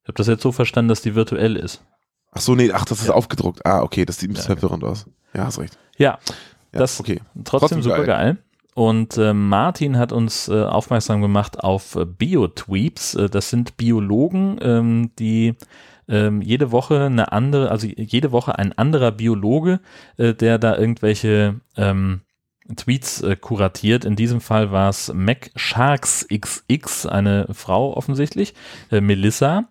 Ich 0.04 0.08
habe 0.08 0.16
das 0.18 0.28
jetzt 0.28 0.42
so 0.44 0.52
verstanden, 0.52 0.90
dass 0.90 1.02
die 1.02 1.16
virtuell 1.16 1.56
ist. 1.56 1.84
Ach 2.32 2.42
so, 2.42 2.56
nee, 2.56 2.72
ach, 2.72 2.86
das 2.86 3.00
ist 3.02 3.08
Ja. 3.08 3.14
aufgedruckt. 3.14 3.66
Ah, 3.66 3.82
okay, 3.82 4.06
das 4.06 4.18
sieht 4.18 4.30
ein 4.30 4.34
bisschen 4.34 4.56
Ja, 4.56 4.60
verwirrend 4.60 4.84
aus. 4.84 5.06
Ja, 5.34 5.46
hast 5.46 5.60
recht. 5.60 5.78
Ja, 5.98 6.20
Ja, 6.74 6.80
Das- 6.80 7.00
okay. 7.02 7.20
Trotzdem, 7.44 7.44
Trotzdem 7.44 7.82
super 7.84 7.98
geil. 8.06 8.06
geil. 8.06 8.38
Und 8.74 9.18
äh, 9.18 9.34
Martin 9.34 9.98
hat 9.98 10.14
uns 10.14 10.48
äh, 10.48 10.64
aufmerksam 10.64 11.22
gemacht 11.22 11.60
auf 11.62 11.96
äh, 11.96 12.06
Biotweeps. 12.06 13.16
Äh, 13.16 13.30
das 13.30 13.50
sind 13.50 13.76
Biologen, 13.76 14.58
ähm, 14.62 15.12
die 15.20 15.56
ähm, 16.08 16.42
jede 16.42 16.72
Woche 16.72 17.04
eine 17.06 17.34
andere, 17.34 17.70
also 17.70 17.86
jede 17.88 18.32
Woche 18.32 18.58
ein 18.58 18.72
anderer 18.78 19.12
Biologe, 19.12 19.82
äh, 20.18 20.34
der 20.34 20.58
da 20.58 20.78
irgendwelche 20.78 21.60
ähm, 21.76 22.22
Tweets 22.76 23.22
äh, 23.22 23.36
kuratiert. 23.36 24.06
In 24.06 24.16
diesem 24.16 24.42
Fall 24.42 24.72
war 24.72 24.90
es 24.90 25.12
Mac 25.14 25.52
Sharks 25.56 26.28
XX, 26.32 27.06
eine 27.06 27.48
Frau 27.52 27.96
offensichtlich, 27.96 28.54
äh, 28.92 29.02
Melissa, 29.02 29.70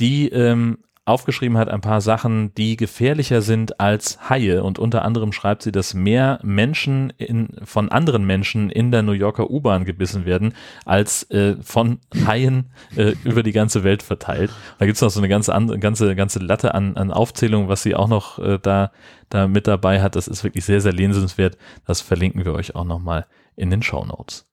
die 0.00 0.28
ähm, 0.28 0.78
aufgeschrieben 1.06 1.58
hat 1.58 1.68
ein 1.68 1.82
paar 1.82 2.00
Sachen, 2.00 2.54
die 2.54 2.76
gefährlicher 2.76 3.42
sind 3.42 3.78
als 3.78 4.30
Haie. 4.30 4.62
Und 4.62 4.78
unter 4.78 5.04
anderem 5.04 5.32
schreibt 5.32 5.62
sie, 5.62 5.72
dass 5.72 5.92
mehr 5.92 6.38
Menschen 6.42 7.10
in, 7.18 7.48
von 7.64 7.90
anderen 7.90 8.24
Menschen 8.24 8.70
in 8.70 8.90
der 8.90 9.02
New 9.02 9.12
Yorker 9.12 9.50
U-Bahn 9.50 9.84
gebissen 9.84 10.24
werden, 10.24 10.54
als 10.86 11.30
äh, 11.30 11.56
von 11.62 12.00
Haien 12.26 12.70
äh, 12.96 13.14
über 13.24 13.42
die 13.42 13.52
ganze 13.52 13.84
Welt 13.84 14.02
verteilt. 14.02 14.50
Da 14.78 14.86
gibt's 14.86 15.02
noch 15.02 15.10
so 15.10 15.20
eine 15.20 15.28
ganze, 15.28 15.52
ganze, 15.78 16.14
ganze 16.16 16.38
Latte 16.38 16.74
an, 16.74 16.96
an 16.96 17.10
Aufzählungen, 17.10 17.68
was 17.68 17.82
sie 17.82 17.94
auch 17.94 18.08
noch 18.08 18.38
äh, 18.38 18.58
da, 18.60 18.90
da 19.28 19.46
mit 19.46 19.66
dabei 19.66 20.00
hat. 20.00 20.16
Das 20.16 20.26
ist 20.26 20.42
wirklich 20.42 20.64
sehr, 20.64 20.80
sehr 20.80 20.92
lesenswert. 20.92 21.58
Das 21.86 22.00
verlinken 22.00 22.44
wir 22.46 22.54
euch 22.54 22.74
auch 22.74 22.84
nochmal 22.84 23.26
in 23.56 23.70
den 23.70 23.82
Show 23.82 24.04
Notes. 24.04 24.46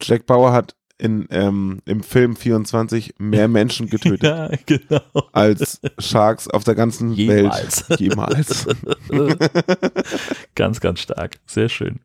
Jack 0.00 0.26
Bauer 0.26 0.52
hat 0.52 0.74
in, 0.98 1.26
ähm, 1.30 1.80
im 1.86 2.02
Film 2.02 2.36
24 2.36 3.14
mehr 3.18 3.48
Menschen 3.48 3.88
getötet 3.88 4.22
Ja, 4.22 4.50
genau. 4.64 5.00
als 5.32 5.80
Sharks 5.98 6.46
auf 6.48 6.64
der 6.64 6.74
ganzen 6.74 7.12
Jemals. 7.12 7.88
Welt. 7.90 8.00
Jemals. 8.00 8.66
ganz, 10.54 10.80
ganz 10.80 11.00
stark. 11.00 11.38
Sehr 11.46 11.68
schön. 11.68 12.00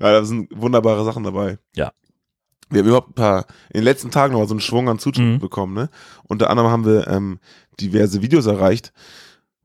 Ja, 0.00 0.12
da 0.12 0.24
sind 0.24 0.48
wunderbare 0.54 1.04
Sachen 1.04 1.24
dabei. 1.24 1.58
Ja. 1.74 1.92
Wir 2.70 2.80
haben 2.80 2.88
überhaupt 2.88 3.10
ein 3.10 3.14
paar, 3.14 3.46
in 3.70 3.80
den 3.80 3.84
letzten 3.84 4.10
Tagen 4.10 4.32
noch 4.32 4.40
mal 4.40 4.48
so 4.48 4.54
einen 4.54 4.60
Schwung 4.60 4.88
an 4.88 4.98
Zuschriften 4.98 5.34
Mhm. 5.34 5.38
bekommen, 5.40 5.74
ne? 5.74 5.88
Unter 6.24 6.50
anderem 6.50 6.70
haben 6.70 6.84
wir 6.84 7.06
ähm, 7.06 7.38
diverse 7.80 8.22
Videos 8.22 8.46
erreicht. 8.46 8.92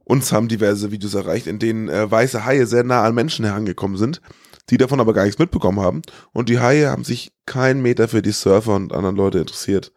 Uns 0.03 0.31
haben 0.31 0.47
diverse 0.49 0.91
Videos 0.91 1.13
erreicht, 1.13 1.47
in 1.47 1.57
denen 1.57 1.89
äh, 1.89 2.09
weiße 2.11 2.43
Haie 2.45 2.67
sehr 2.67 2.83
nah 2.83 3.03
an 3.03 3.15
Menschen 3.15 3.45
herangekommen 3.45 3.97
sind, 3.97 4.21
die 4.71 4.77
davon 4.77 4.99
aber 4.99 5.13
gar 5.13 5.25
nichts 5.25 5.39
mitbekommen 5.39 5.81
haben. 5.81 6.01
Und 6.31 6.49
die 6.49 6.59
Haie 6.59 6.89
haben 6.89 7.03
sich 7.03 7.33
keinen 7.45 7.81
Meter 7.81 8.07
für 8.07 8.21
die 8.21 8.31
Surfer 8.31 8.75
und 8.75 8.93
anderen 8.93 9.17
Leute 9.17 9.39
interessiert. 9.39 9.91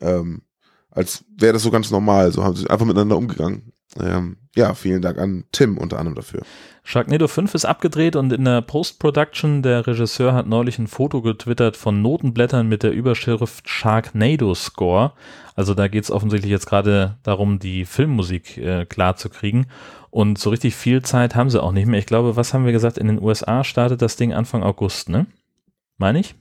Ähm, 0.00 0.42
als 0.90 1.24
wäre 1.36 1.52
das 1.52 1.62
so 1.62 1.70
ganz 1.70 1.90
normal. 1.90 2.32
So 2.32 2.44
haben 2.44 2.56
sie 2.56 2.70
einfach 2.70 2.86
miteinander 2.86 3.16
umgegangen. 3.16 3.72
Ähm, 3.98 4.36
ja, 4.54 4.74
vielen 4.74 5.02
Dank 5.02 5.18
an 5.18 5.44
Tim 5.52 5.78
unter 5.78 5.98
anderem 5.98 6.14
dafür. 6.14 6.42
Sharknado 6.84 7.28
5 7.28 7.54
ist 7.54 7.64
abgedreht 7.64 8.16
und 8.16 8.32
in 8.32 8.44
der 8.44 8.62
Post-Production, 8.62 9.62
der 9.62 9.86
Regisseur 9.86 10.32
hat 10.32 10.46
neulich 10.46 10.78
ein 10.78 10.86
Foto 10.86 11.22
getwittert 11.22 11.76
von 11.76 12.00
Notenblättern 12.02 12.68
mit 12.68 12.82
der 12.82 12.92
Überschrift 12.92 13.68
Sharknado 13.68 14.54
Score. 14.54 15.12
Also 15.56 15.74
da 15.74 15.88
geht 15.88 16.04
es 16.04 16.10
offensichtlich 16.10 16.50
jetzt 16.50 16.66
gerade 16.66 17.18
darum, 17.22 17.58
die 17.58 17.84
Filmmusik 17.84 18.58
äh, 18.58 18.86
klar 18.86 19.16
zu 19.16 19.28
kriegen. 19.28 19.66
Und 20.10 20.38
so 20.38 20.50
richtig 20.50 20.74
viel 20.74 21.02
Zeit 21.02 21.34
haben 21.34 21.50
sie 21.50 21.62
auch 21.62 21.72
nicht 21.72 21.86
mehr. 21.86 21.98
Ich 21.98 22.06
glaube, 22.06 22.34
was 22.36 22.54
haben 22.54 22.64
wir 22.64 22.72
gesagt? 22.72 22.98
In 22.98 23.06
den 23.06 23.22
USA 23.22 23.62
startet 23.62 24.02
das 24.02 24.16
Ding 24.16 24.32
Anfang 24.32 24.62
August, 24.62 25.08
ne? 25.08 25.26
Meine 25.98 26.20
ich? 26.20 26.34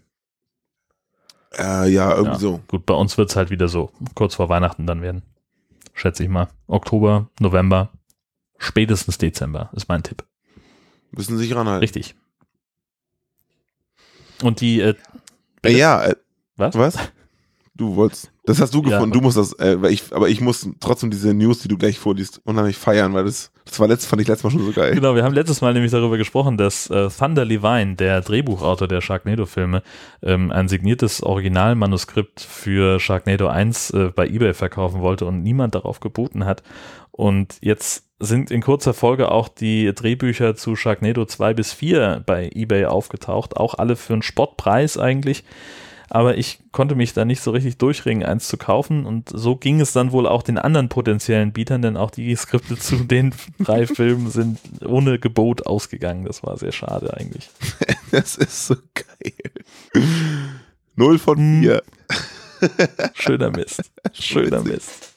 Äh, 1.58 1.90
ja, 1.90 2.12
irgendwie 2.12 2.34
Ja. 2.34 2.40
so. 2.40 2.62
Gut, 2.68 2.86
bei 2.86 2.94
uns 2.94 3.18
wird 3.18 3.30
es 3.30 3.36
halt 3.36 3.50
wieder 3.50 3.68
so 3.68 3.92
kurz 4.16 4.36
vor 4.36 4.50
Weihnachten 4.50 4.88
dann 4.88 5.02
werden. 5.02 5.24
Schätze 5.94 6.24
ich 6.24 6.30
mal. 6.30 6.48
Oktober, 6.68 7.30
November, 7.40 7.92
spätestens 8.58 9.18
Dezember 9.18 9.70
ist 9.74 9.88
mein 9.90 10.04
Tipp. 10.04 10.26
Müssen 11.12 11.38
sich 11.38 11.54
ranhalten. 11.56 11.80
Richtig. 11.82 12.16
Und 14.42 14.62
die, 14.62 14.80
äh, 14.82 14.96
Äh, 15.64 15.78
ja, 15.78 16.04
äh, 16.06 16.16
was? 16.56 16.76
was? 16.76 16.98
Du 17.80 17.96
wolltest. 17.96 18.30
Das 18.46 18.60
hast 18.60 18.74
du 18.74 18.84
Ja. 18.84 18.90
gefunden. 18.90 19.14
Du 19.14 19.22
musst 19.22 19.38
das, 19.38 19.54
äh, 19.54 19.78
ich, 19.90 20.14
aber 20.14 20.28
ich 20.28 20.42
muss 20.42 20.68
trotzdem 20.82 21.12
diese 21.12 21.34
News, 21.34 21.60
die 21.60 21.70
du 21.70 21.78
gleich 21.78 21.98
vorliest, 21.98 22.42
unheimlich 22.44 22.78
feiern, 22.78 23.14
weil 23.14 23.24
das, 23.24 23.52
das 23.64 23.80
war 23.80 23.88
letzt, 23.88 24.06
fand 24.06 24.22
ich 24.22 24.28
letztes 24.28 24.44
Mal 24.44 24.52
schon 24.52 24.66
so 24.66 24.74
geil. 24.74 24.94
Genau, 24.94 25.16
wir 25.16 25.24
haben 25.24 25.34
letztes 25.34 25.62
Mal 25.62 25.74
nämlich 25.74 25.92
darüber 25.92 26.18
gesprochen, 26.18 26.58
dass 26.58 26.90
äh, 26.90 27.08
Thunder 27.10 27.46
Levine, 27.46 27.96
der 27.96 28.20
Drehbuchautor 28.20 28.90
der 28.90 29.00
Sharknado-Filme, 29.00 29.82
ähm, 30.22 30.52
ein 30.52 30.68
signiertes 30.68 31.24
Originalmanuskript 31.24 32.42
für 32.42 33.00
Sharknado 33.00 33.48
1 33.48 33.92
äh, 33.92 34.12
bei 34.14 34.28
eBay 34.28 34.54
verkaufen 34.54 35.00
wollte 35.00 35.26
und 35.26 35.42
niemand 35.42 35.74
darauf 35.76 36.02
geboten 36.02 36.46
hat. 36.46 36.64
Und 37.12 37.58
jetzt 37.62 38.06
sind 38.20 38.52
in 38.52 38.62
kurzer 38.62 38.94
Folge 38.94 39.32
auch 39.32 39.48
die 39.48 39.94
Drehbücher 39.96 40.56
zu 40.56 40.76
Sharknado 40.76 41.24
2 41.26 41.54
bis 41.54 41.72
4 41.72 42.24
bei 42.26 42.50
eBay 42.54 42.86
aufgetaucht, 42.86 43.56
auch 43.56 43.76
alle 43.76 43.96
für 43.96 44.14
einen 44.14 44.22
Spottpreis 44.22 44.98
eigentlich. 44.98 45.46
Aber 46.10 46.38
ich 46.38 46.60
konnte 46.72 46.96
mich 46.96 47.14
da 47.14 47.24
nicht 47.26 47.42
so 47.42 47.52
richtig 47.52 47.78
durchringen, 47.78 48.24
eins 48.28 48.48
zu 48.48 48.58
kaufen. 48.58 49.06
Und 49.06 49.30
so 49.32 49.56
ging 49.56 49.80
es 49.80 49.94
dann 49.94 50.12
wohl 50.12 50.28
auch 50.28 50.42
den 50.44 50.58
anderen 50.58 50.90
potenziellen 50.90 51.54
Bietern, 51.54 51.82
denn 51.82 51.98
auch 51.98 52.10
die 52.12 52.36
Skripte 52.36 52.78
zu 52.80 52.96
den 52.98 53.34
drei 53.60 53.86
Filmen 53.86 54.30
sind 54.32 54.60
ohne 54.86 55.20
Gebot 55.20 55.68
ausgegangen. 55.68 56.26
Das 56.26 56.42
war 56.44 56.58
sehr 56.58 56.72
schade 56.72 57.16
eigentlich. 57.16 57.50
Das 58.12 58.38
ist 58.38 58.66
so 58.66 58.76
geil. 58.96 60.04
Null 60.96 61.20
von 61.20 61.38
Hm. 61.38 61.62
vier. 61.62 61.84
Schöner 63.14 63.52
Mist. 63.52 63.84
Schöner. 64.14 64.64
Mist. 64.64 65.14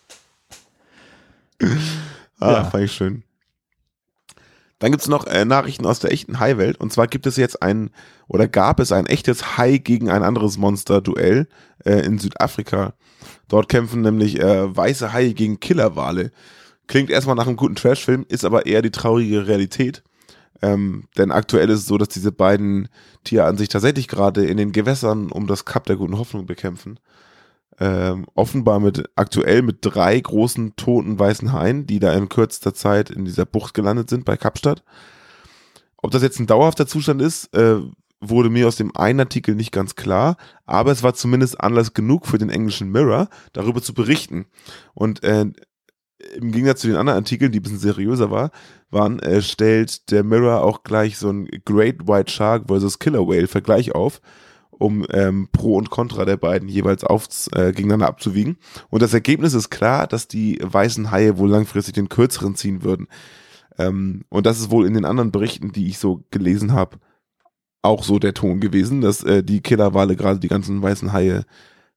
Ah, 2.38 2.53
Ja. 2.53 2.64
fand 2.64 2.84
ich 2.84 2.93
schön. 2.93 3.22
Dann 4.82 4.90
gibt 4.90 5.02
es 5.02 5.08
noch 5.08 5.28
äh, 5.28 5.44
Nachrichten 5.44 5.86
aus 5.86 6.00
der 6.00 6.10
echten 6.10 6.40
Hai-Welt. 6.40 6.80
Und 6.80 6.92
zwar 6.92 7.06
gibt 7.06 7.28
es 7.28 7.36
jetzt 7.36 7.62
ein, 7.62 7.90
oder 8.26 8.48
gab 8.48 8.80
es 8.80 8.90
ein 8.90 9.06
echtes 9.06 9.56
Hai 9.56 9.78
gegen 9.78 10.10
ein 10.10 10.24
anderes 10.24 10.58
Monster-Duell 10.58 11.46
äh, 11.84 12.00
in 12.00 12.18
Südafrika. 12.18 12.94
Dort 13.46 13.68
kämpfen 13.68 14.00
nämlich 14.00 14.40
äh, 14.40 14.76
weiße 14.76 15.12
Haie 15.12 15.34
gegen 15.34 15.60
Killerwale. 15.60 16.32
Klingt 16.88 17.10
erstmal 17.10 17.36
nach 17.36 17.46
einem 17.46 17.54
guten 17.54 17.76
Trash-Film, 17.76 18.26
ist 18.28 18.44
aber 18.44 18.66
eher 18.66 18.82
die 18.82 18.90
traurige 18.90 19.46
Realität. 19.46 20.02
Ähm, 20.62 21.04
denn 21.16 21.30
aktuell 21.30 21.70
ist 21.70 21.78
es 21.78 21.86
so, 21.86 21.96
dass 21.96 22.08
diese 22.08 22.32
beiden 22.32 22.88
Tiere 23.22 23.44
an 23.44 23.58
sich 23.58 23.68
tatsächlich 23.68 24.08
gerade 24.08 24.44
in 24.46 24.56
den 24.56 24.72
Gewässern 24.72 25.30
um 25.30 25.46
das 25.46 25.64
Kap 25.64 25.84
der 25.84 25.94
guten 25.94 26.18
Hoffnung 26.18 26.44
bekämpfen. 26.44 26.98
Ähm, 27.84 28.26
offenbar 28.36 28.78
mit 28.78 29.10
aktuell 29.16 29.60
mit 29.62 29.78
drei 29.80 30.20
großen 30.20 30.76
toten 30.76 31.18
weißen 31.18 31.52
Haien, 31.52 31.84
die 31.84 31.98
da 31.98 32.12
in 32.12 32.28
kürzester 32.28 32.74
Zeit 32.74 33.10
in 33.10 33.24
dieser 33.24 33.44
Bucht 33.44 33.74
gelandet 33.74 34.08
sind 34.08 34.24
bei 34.24 34.36
Kapstadt. 34.36 34.84
Ob 35.96 36.12
das 36.12 36.22
jetzt 36.22 36.38
ein 36.38 36.46
dauerhafter 36.46 36.86
Zustand 36.86 37.20
ist, 37.20 37.52
äh, 37.56 37.80
wurde 38.20 38.50
mir 38.50 38.68
aus 38.68 38.76
dem 38.76 38.94
einen 38.94 39.18
Artikel 39.18 39.56
nicht 39.56 39.72
ganz 39.72 39.96
klar, 39.96 40.36
aber 40.64 40.92
es 40.92 41.02
war 41.02 41.14
zumindest 41.14 41.60
Anlass 41.60 41.92
genug 41.92 42.28
für 42.28 42.38
den 42.38 42.50
englischen 42.50 42.88
Mirror, 42.92 43.28
darüber 43.52 43.82
zu 43.82 43.94
berichten. 43.94 44.46
Und 44.94 45.24
äh, 45.24 45.46
im 46.36 46.52
Gegensatz 46.52 46.82
zu 46.82 46.86
den 46.86 46.94
anderen 46.94 47.18
Artikeln, 47.18 47.50
die 47.50 47.58
ein 47.58 47.64
bisschen 47.64 47.80
seriöser 47.80 48.30
war, 48.30 48.52
waren, 48.90 49.18
äh, 49.18 49.42
stellt 49.42 50.08
der 50.12 50.22
Mirror 50.22 50.62
auch 50.62 50.84
gleich 50.84 51.18
so 51.18 51.30
ein 51.30 51.48
Great 51.64 52.06
White 52.06 52.30
Shark 52.30 52.68
versus 52.68 53.00
Killer 53.00 53.26
Whale 53.26 53.48
Vergleich 53.48 53.92
auf, 53.92 54.20
um 54.82 55.06
ähm, 55.10 55.48
Pro 55.52 55.76
und 55.76 55.90
Contra 55.90 56.24
der 56.24 56.36
beiden 56.36 56.68
jeweils 56.68 57.04
auf, 57.04 57.28
äh, 57.52 57.72
gegeneinander 57.72 58.08
abzuwiegen. 58.08 58.58
Und 58.90 59.02
das 59.02 59.14
Ergebnis 59.14 59.54
ist 59.54 59.70
klar, 59.70 60.06
dass 60.06 60.28
die 60.28 60.58
weißen 60.62 61.10
Haie 61.10 61.38
wohl 61.38 61.50
langfristig 61.50 61.94
den 61.94 62.08
kürzeren 62.08 62.54
ziehen 62.54 62.82
würden. 62.82 63.06
Ähm, 63.78 64.24
und 64.28 64.44
das 64.46 64.58
ist 64.60 64.70
wohl 64.70 64.86
in 64.86 64.94
den 64.94 65.04
anderen 65.04 65.30
Berichten, 65.30 65.72
die 65.72 65.88
ich 65.88 65.98
so 65.98 66.24
gelesen 66.30 66.72
habe, 66.72 66.98
auch 67.80 68.04
so 68.04 68.18
der 68.18 68.34
Ton 68.34 68.60
gewesen, 68.60 69.00
dass 69.00 69.24
äh, 69.24 69.42
die 69.42 69.60
Killerwale 69.60 70.16
gerade 70.16 70.38
die 70.38 70.48
ganzen 70.48 70.82
weißen 70.82 71.12
Haie 71.12 71.44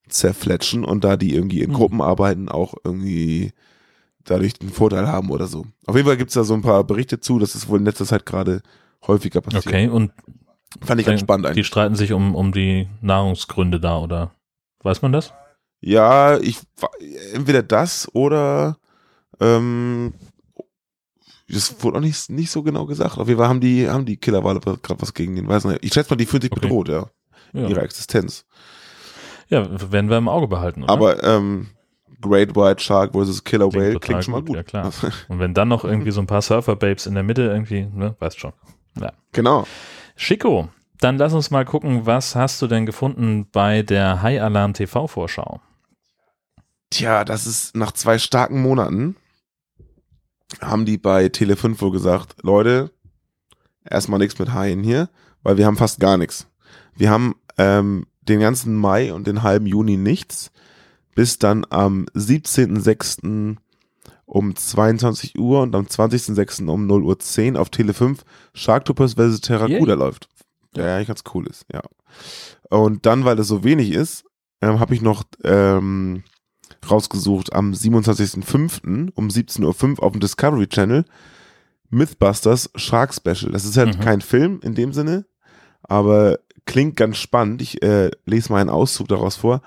zerfletschen 0.08 0.86
und 0.86 1.04
da 1.04 1.18
die 1.18 1.34
irgendwie 1.34 1.62
in 1.62 1.72
Mhm. 1.72 1.76
Gruppen 1.76 2.02
arbeiten, 2.02 2.50
auch 2.50 2.76
irgendwie 2.84 3.52
dadurch 4.24 4.54
einen 4.62 4.72
Vorteil 4.72 5.08
haben 5.08 5.30
oder 5.30 5.48
so. 5.48 5.66
Auf 5.86 5.96
jeden 5.96 6.08
Fall 6.08 6.18
gibt 6.18 6.30
es 6.30 6.36
da 6.36 6.44
so 6.44 6.54
ein 6.54 6.62
paar 6.62 6.84
Berichte 6.84 7.20
zu, 7.20 7.40
dass 7.40 7.56
es 7.56 7.68
wohl 7.68 7.80
in 7.80 7.86
letzter 7.86 8.06
Zeit 8.06 8.26
gerade 8.26 8.62
häufiger 9.06 9.42
passiert. 9.42 9.68
Okay, 9.68 9.88
und 9.88 10.12
Fand 10.82 11.00
ich 11.02 11.08
ganz 11.08 11.22
spannend 11.22 11.46
die 11.46 11.50
eigentlich. 11.50 11.68
streiten 11.68 11.96
sich 11.96 12.12
um, 12.14 12.36
um 12.36 12.52
die 12.52 12.88
Nahrungsgründe 13.02 13.80
da, 13.80 13.98
oder 14.00 14.32
weiß 14.84 15.02
man 15.02 15.12
das? 15.12 15.34
Ja, 15.82 16.38
ich 16.40 16.60
entweder 17.34 17.62
das 17.64 18.10
oder 18.14 18.78
ähm, 19.40 20.14
das 21.48 21.76
wurde 21.84 21.98
auch 21.98 22.02
nicht, 22.02 22.30
nicht 22.30 22.50
so 22.50 22.64
genau 22.64 22.86
gesagt. 22.86 23.18
Auf 23.18 23.28
jeden 23.28 23.40
Fall 23.40 23.50
haben 23.50 23.60
die, 23.62 23.88
haben 23.90 24.06
die 24.06 24.18
Killerwale 24.18 24.60
gerade 24.60 25.02
was 25.02 25.14
gegen 25.14 25.36
den 25.36 25.48
Weißen. 25.48 25.78
Ich 25.82 25.94
schätze 25.94 26.10
mal, 26.10 26.16
die 26.18 26.26
fühlen 26.26 26.42
sich 26.42 26.52
Okay. 26.52 26.62
bedroht, 26.62 26.90
ja. 26.90 27.06
Ja, 27.54 27.68
Ihre 27.68 27.82
Existenz. 27.82 28.46
ja 29.48 29.66
werden 29.92 30.10
wir 30.10 30.18
im 30.18 30.28
Auge 30.28 30.48
behalten, 30.48 30.84
oder? 30.84 30.92
Aber 30.92 31.24
ähm, 31.24 31.68
Great 32.20 32.56
White 32.56 32.82
Shark 32.82 33.12
versus 33.12 33.44
Killer 33.44 33.70
Klingt 33.70 33.86
Whale 33.86 34.00
klingt 34.00 34.24
schon 34.24 34.32
mal 34.32 34.40
gut, 34.40 34.48
gut. 34.48 34.56
ja, 34.58 34.64
klar. 34.64 34.92
Und 35.30 35.40
wenn 35.40 35.54
dann 35.54 35.68
noch 35.68 35.84
irgendwie 35.86 36.12
so 36.12 36.20
ein 36.20 36.28
paar 36.28 36.42
Surfer-Babes 36.42 37.06
in 37.06 37.14
der 37.14 37.24
Mitte 37.24 37.44
irgendwie, 37.44 37.86
ne, 37.94 38.16
weißt 38.20 38.40
schon. 38.40 38.54
Ja. 39.00 39.14
genau. 39.32 39.68
Schicko, 40.16 40.70
dann 41.00 41.18
lass 41.18 41.34
uns 41.34 41.52
mal 41.52 41.66
gucken, 41.66 42.06
was 42.06 42.36
hast 42.36 42.62
du 42.62 42.68
denn 42.68 42.86
gefunden 42.86 43.48
bei 43.52 43.82
der 43.82 44.22
High 44.22 44.42
Alarm 44.42 44.74
TV 44.74 45.08
Vorschau? 45.08 45.60
Tja, 46.90 47.26
das 47.26 47.46
ist 47.48 47.76
nach 47.76 47.92
zwei 47.92 48.18
starken 48.18 48.62
Monaten 48.62 49.16
haben 50.62 50.86
die 50.86 50.98
bei 50.98 51.26
Tele5 51.28 51.82
wohl 51.82 51.92
gesagt, 51.92 52.36
Leute, 52.42 52.92
erstmal 53.84 54.20
nichts 54.20 54.40
mit 54.40 54.54
Haien 54.54 54.84
hier, 54.84 55.10
weil 55.44 55.58
wir 55.58 55.66
haben 55.66 55.78
fast 55.78 56.00
gar 56.00 56.18
nichts. 56.18 56.48
Wir 56.96 57.10
haben 57.10 57.36
ähm, 57.58 58.08
den 58.22 58.40
ganzen 58.40 58.76
Mai 58.76 59.14
und 59.14 59.28
den 59.28 59.44
halben 59.44 59.66
Juni 59.66 59.98
nichts, 59.98 60.52
bis 61.14 61.40
dann 61.40 61.66
am 61.70 62.06
17.06. 62.16 63.58
um 64.26 64.56
22 64.56 65.38
Uhr 65.38 65.62
und 65.62 65.76
am 65.76 65.86
20.06. 65.86 66.68
um 66.68 66.88
0 66.88 67.04
Uhr 67.04 67.20
10 67.20 67.58
auf 67.58 67.70
Tele5 67.70 68.20
Sharktopus 68.54 69.14
vs. 69.14 69.42
Terracuda 69.42 69.94
Yay. 69.94 70.00
läuft. 70.00 70.28
Ja, 70.76 70.98
ja, 71.00 71.04
ganz 71.04 71.24
cool 71.34 71.48
ist, 71.48 71.66
ja. 71.72 71.82
Und 72.70 73.06
dann, 73.06 73.24
weil 73.26 73.38
es 73.40 73.48
so 73.48 73.64
wenig 73.64 73.92
ist, 73.92 74.26
ähm, 74.62 74.80
habe 74.80 74.94
ich 74.96 75.02
noch 75.02 75.24
ähm, 75.44 76.24
rausgesucht 76.90 77.54
am 77.54 77.72
27.05. 77.74 79.12
um 79.14 79.28
17.05 79.28 79.98
Uhr 80.00 80.04
auf 80.04 80.12
dem 80.14 80.22
Discovery 80.22 80.68
Channel 80.68 81.06
Mythbusters 81.90 82.70
Shark 82.76 83.14
Special. 83.14 83.52
Das 83.52 83.66
ist 83.66 83.78
halt 83.78 83.98
Mhm. 83.98 84.02
kein 84.02 84.22
Film 84.22 84.60
in 84.64 84.76
dem 84.76 84.92
Sinne, 84.92 85.26
aber 85.84 86.40
klingt 86.66 86.96
ganz 86.96 87.18
spannend. 87.18 87.62
Ich 87.62 87.82
äh, 87.84 88.12
lese 88.26 88.52
mal 88.52 88.60
einen 88.62 88.70
Auszug 88.72 89.08
daraus 89.08 89.36
vor. 89.36 89.62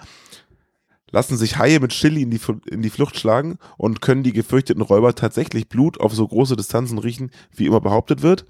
Lassen 1.10 1.36
sich 1.36 1.58
Haie 1.58 1.80
mit 1.80 1.92
Chili 1.92 2.22
in 2.22 2.30
die, 2.30 2.40
in 2.70 2.82
die 2.82 2.90
Flucht 2.90 3.18
schlagen 3.18 3.58
und 3.76 4.00
können 4.00 4.22
die 4.22 4.32
gefürchteten 4.32 4.82
Räuber 4.82 5.14
tatsächlich 5.14 5.68
Blut 5.68 5.98
auf 6.00 6.14
so 6.14 6.26
große 6.26 6.56
Distanzen 6.56 6.98
riechen, 6.98 7.30
wie 7.54 7.66
immer 7.66 7.80
behauptet 7.80 8.22
wird? 8.22 8.44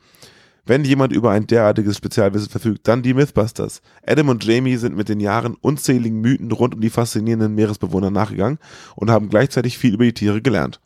Wenn 0.66 0.84
jemand 0.84 1.12
über 1.14 1.30
ein 1.30 1.46
derartiges 1.46 1.96
Spezialwissen 1.96 2.50
verfügt, 2.50 2.86
dann 2.88 3.02
die 3.02 3.14
Mythbusters. 3.14 3.80
Adam 4.06 4.28
und 4.28 4.44
Jamie 4.44 4.76
sind 4.76 4.96
mit 4.96 5.08
den 5.08 5.18
Jahren 5.20 5.54
unzähligen 5.54 6.20
Mythen 6.20 6.52
rund 6.52 6.74
um 6.74 6.80
die 6.82 6.90
faszinierenden 6.90 7.54
Meeresbewohner 7.54 8.10
nachgegangen 8.10 8.58
und 8.96 9.10
haben 9.10 9.30
gleichzeitig 9.30 9.78
viel 9.78 9.94
über 9.94 10.04
die 10.04 10.12
Tiere 10.12 10.42
gelernt. 10.42 10.80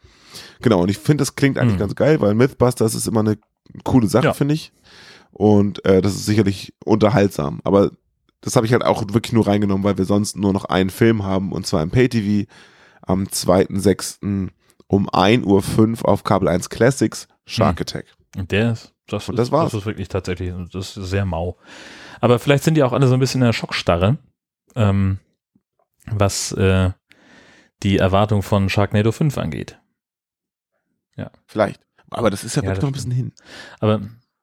Genau, 0.61 0.83
und 0.83 0.89
ich 0.89 0.99
finde, 0.99 1.23
das 1.23 1.35
klingt 1.35 1.59
eigentlich 1.59 1.75
Mhm. 1.75 1.81
ganz 1.81 1.95
geil, 1.97 2.21
weil 2.21 2.35
Mythbusters 2.35 2.95
ist 2.95 3.09
immer 3.09 3.21
eine 3.21 3.39
coole 3.83 4.07
Sache, 4.07 4.27
Ja. 4.27 4.33
finde 4.35 4.55
ich. 4.55 4.73
Und 5.33 5.85
äh, 5.85 6.01
das 6.01 6.15
ist 6.15 6.27
sicherlich 6.27 6.75
unterhaltsam. 6.85 7.61
Aber 7.65 7.91
das 8.43 8.55
habe 8.57 8.67
ich 8.67 8.73
halt 8.73 8.85
auch 8.85 9.03
wirklich 9.09 9.33
nur 9.33 9.47
reingenommen, 9.47 9.83
weil 9.85 9.97
wir 9.99 10.05
sonst 10.05 10.37
nur 10.37 10.53
noch 10.53 10.67
einen 10.67 10.91
Film 10.91 11.23
haben, 11.25 11.51
und 11.53 11.67
zwar 11.67 11.83
im 11.83 11.91
Pay-TV 11.91 12.49
am 13.03 13.25
2.6. 13.25 14.51
um 14.89 15.09
1.05 15.09 16.03
Uhr 16.03 16.09
auf 16.09 16.23
Kabel 16.25 16.49
1 16.49 16.69
Classics 16.69 17.27
Shark 17.47 17.79
Hm. 17.79 17.83
Attack. 17.83 18.05
Und 18.37 18.51
der 18.53 18.73
ist, 18.73 18.93
das, 19.09 19.29
Und 19.29 19.37
das 19.37 19.49
ist, 19.49 19.53
war's. 19.53 19.73
das 19.73 19.81
ist 19.81 19.87
wirklich 19.87 20.09
tatsächlich, 20.09 20.53
das 20.73 20.97
ist 20.97 21.09
sehr 21.09 21.25
mau. 21.25 21.57
Aber 22.21 22.39
vielleicht 22.39 22.63
sind 22.65 22.75
die 22.75 22.83
auch 22.83 22.93
alle 22.93 23.09
so 23.09 23.15
ein 23.15 23.21
bisschen 23.21 23.41
in 23.41 23.47
der 23.47 23.53
Schockstarre, 23.53 24.19
ähm, 24.77 25.19
was 26.07 26.53
äh, 26.53 26.91
die 27.83 27.97
Erwartung 27.99 28.43
von 28.43 28.69
Sharknado 28.69 29.11
5 29.13 29.39
angeht. 29.39 29.79
Vielleicht. 31.47 31.81
Aber 32.11 32.31
das 32.31 32.45
ist 32.45 32.57
ja, 32.57 32.63
Ja, 32.63 32.69
wirklich 32.71 32.83
noch 32.83 32.89
ein 32.91 32.95
bisschen 32.95 33.11
hin. 33.13 33.33
Aber 33.81 34.01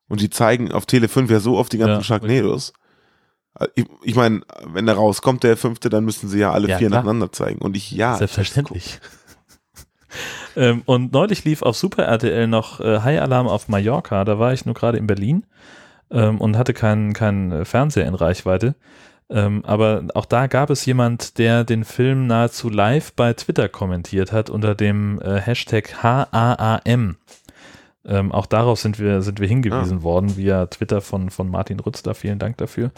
Und 0.08 0.22
die 0.22 0.30
zeigen 0.30 0.72
auf 0.72 0.86
Tele 0.86 1.08
5 1.08 1.30
ja 1.30 1.40
so 1.40 1.58
oft 1.58 1.72
die 1.74 1.78
ganzen 1.78 1.96
Ja, 2.00 2.04
Sharknados. 2.04 2.74
Ich, 3.76 3.86
ich 4.04 4.16
meine, 4.16 4.42
wenn 4.66 4.86
der 4.86 4.96
rauskommt, 4.96 5.44
der 5.44 5.58
fünfte, 5.58 5.90
dann 5.90 6.06
müssen 6.06 6.30
sie 6.30 6.40
ja 6.40 6.52
alle 6.52 6.68
Ja, 6.68 6.78
vier 6.78 6.88
klar. 6.88 7.02
nacheinander 7.02 7.32
zeigen. 7.32 7.60
Und 7.60 7.76
ich, 7.76 7.92
ja. 7.92 8.16
Selbstverständlich. 8.16 9.00
ähm, 10.56 10.82
und 10.86 11.12
neulich 11.12 11.44
lief 11.44 11.62
auf 11.62 11.76
Super 11.76 12.04
RTL 12.04 12.48
noch 12.48 12.80
äh, 12.80 13.00
High 13.00 13.22
Alarm 13.22 13.48
auf 13.48 13.68
Mallorca. 13.68 14.24
Da 14.26 14.40
war 14.40 14.54
ich 14.54 14.66
nur 14.66 14.76
gerade 14.76 14.98
in 14.98 15.08
Berlin 15.08 15.46
ähm, 16.12 16.40
und 16.40 16.58
hatte 16.58 16.74
keinen 16.74 17.14
keinen 17.14 17.52
äh, 17.52 17.66
Fernseher 17.66 18.06
in 18.08 18.16
Reichweite. 18.16 18.76
Ähm, 19.32 19.64
aber 19.66 20.06
auch 20.16 20.26
da 20.26 20.48
gab 20.48 20.72
es 20.72 20.86
jemand, 20.86 21.38
der 21.38 21.64
den 21.64 21.84
Film 21.84 22.26
nahezu 22.26 22.70
live 22.70 23.14
bei 23.14 23.34
Twitter 23.34 23.70
kommentiert 23.70 24.32
hat 24.32 24.50
unter 24.50 24.74
dem 24.74 25.22
äh, 25.22 25.40
Hashtag 25.40 26.02
HAAM. 26.02 27.18
Ähm, 28.06 28.32
auch 28.32 28.46
darauf 28.46 28.80
sind 28.80 28.98
wir, 28.98 29.22
sind 29.22 29.40
wir 29.40 29.48
hingewiesen 29.48 30.04
worden 30.04 30.38
via 30.38 30.66
Twitter 30.68 31.02
von, 31.02 31.30
von 31.30 31.50
Martin 31.50 31.80
Rützler. 31.80 32.16
Vielen 32.16 32.40
Dank 32.40 32.58
dafür. 32.58 32.92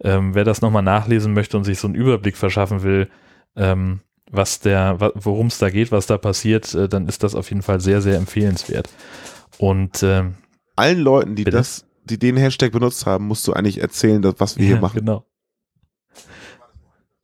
Ähm, 0.00 0.34
wer 0.34 0.44
das 0.44 0.60
nochmal 0.60 0.82
nachlesen 0.82 1.32
möchte 1.32 1.56
und 1.56 1.64
sich 1.64 1.78
so 1.78 1.88
einen 1.88 1.94
Überblick 1.94 2.36
verschaffen 2.36 2.82
will, 2.82 3.08
ähm, 3.56 4.00
was 4.30 4.60
der, 4.60 4.98
worum 5.14 5.46
es 5.46 5.58
da 5.58 5.70
geht, 5.70 5.92
was 5.92 6.06
da 6.06 6.18
passiert, 6.18 6.74
äh, 6.74 6.88
dann 6.88 7.08
ist 7.08 7.22
das 7.22 7.34
auf 7.34 7.50
jeden 7.50 7.62
Fall 7.62 7.80
sehr, 7.80 8.02
sehr 8.02 8.16
empfehlenswert. 8.16 8.88
Und 9.58 10.02
ähm, 10.02 10.34
Allen 10.76 11.00
Leuten, 11.00 11.34
die 11.34 11.44
Bitte? 11.44 11.58
das, 11.58 11.84
die 12.04 12.18
den 12.18 12.36
Hashtag 12.36 12.72
benutzt 12.72 13.06
haben, 13.06 13.26
musst 13.26 13.46
du 13.46 13.52
eigentlich 13.52 13.80
erzählen, 13.80 14.22
dass, 14.22 14.34
was 14.38 14.58
wir 14.58 14.66
hier 14.66 14.76
ja, 14.76 14.80
machen. 14.80 15.00
genau. 15.00 15.24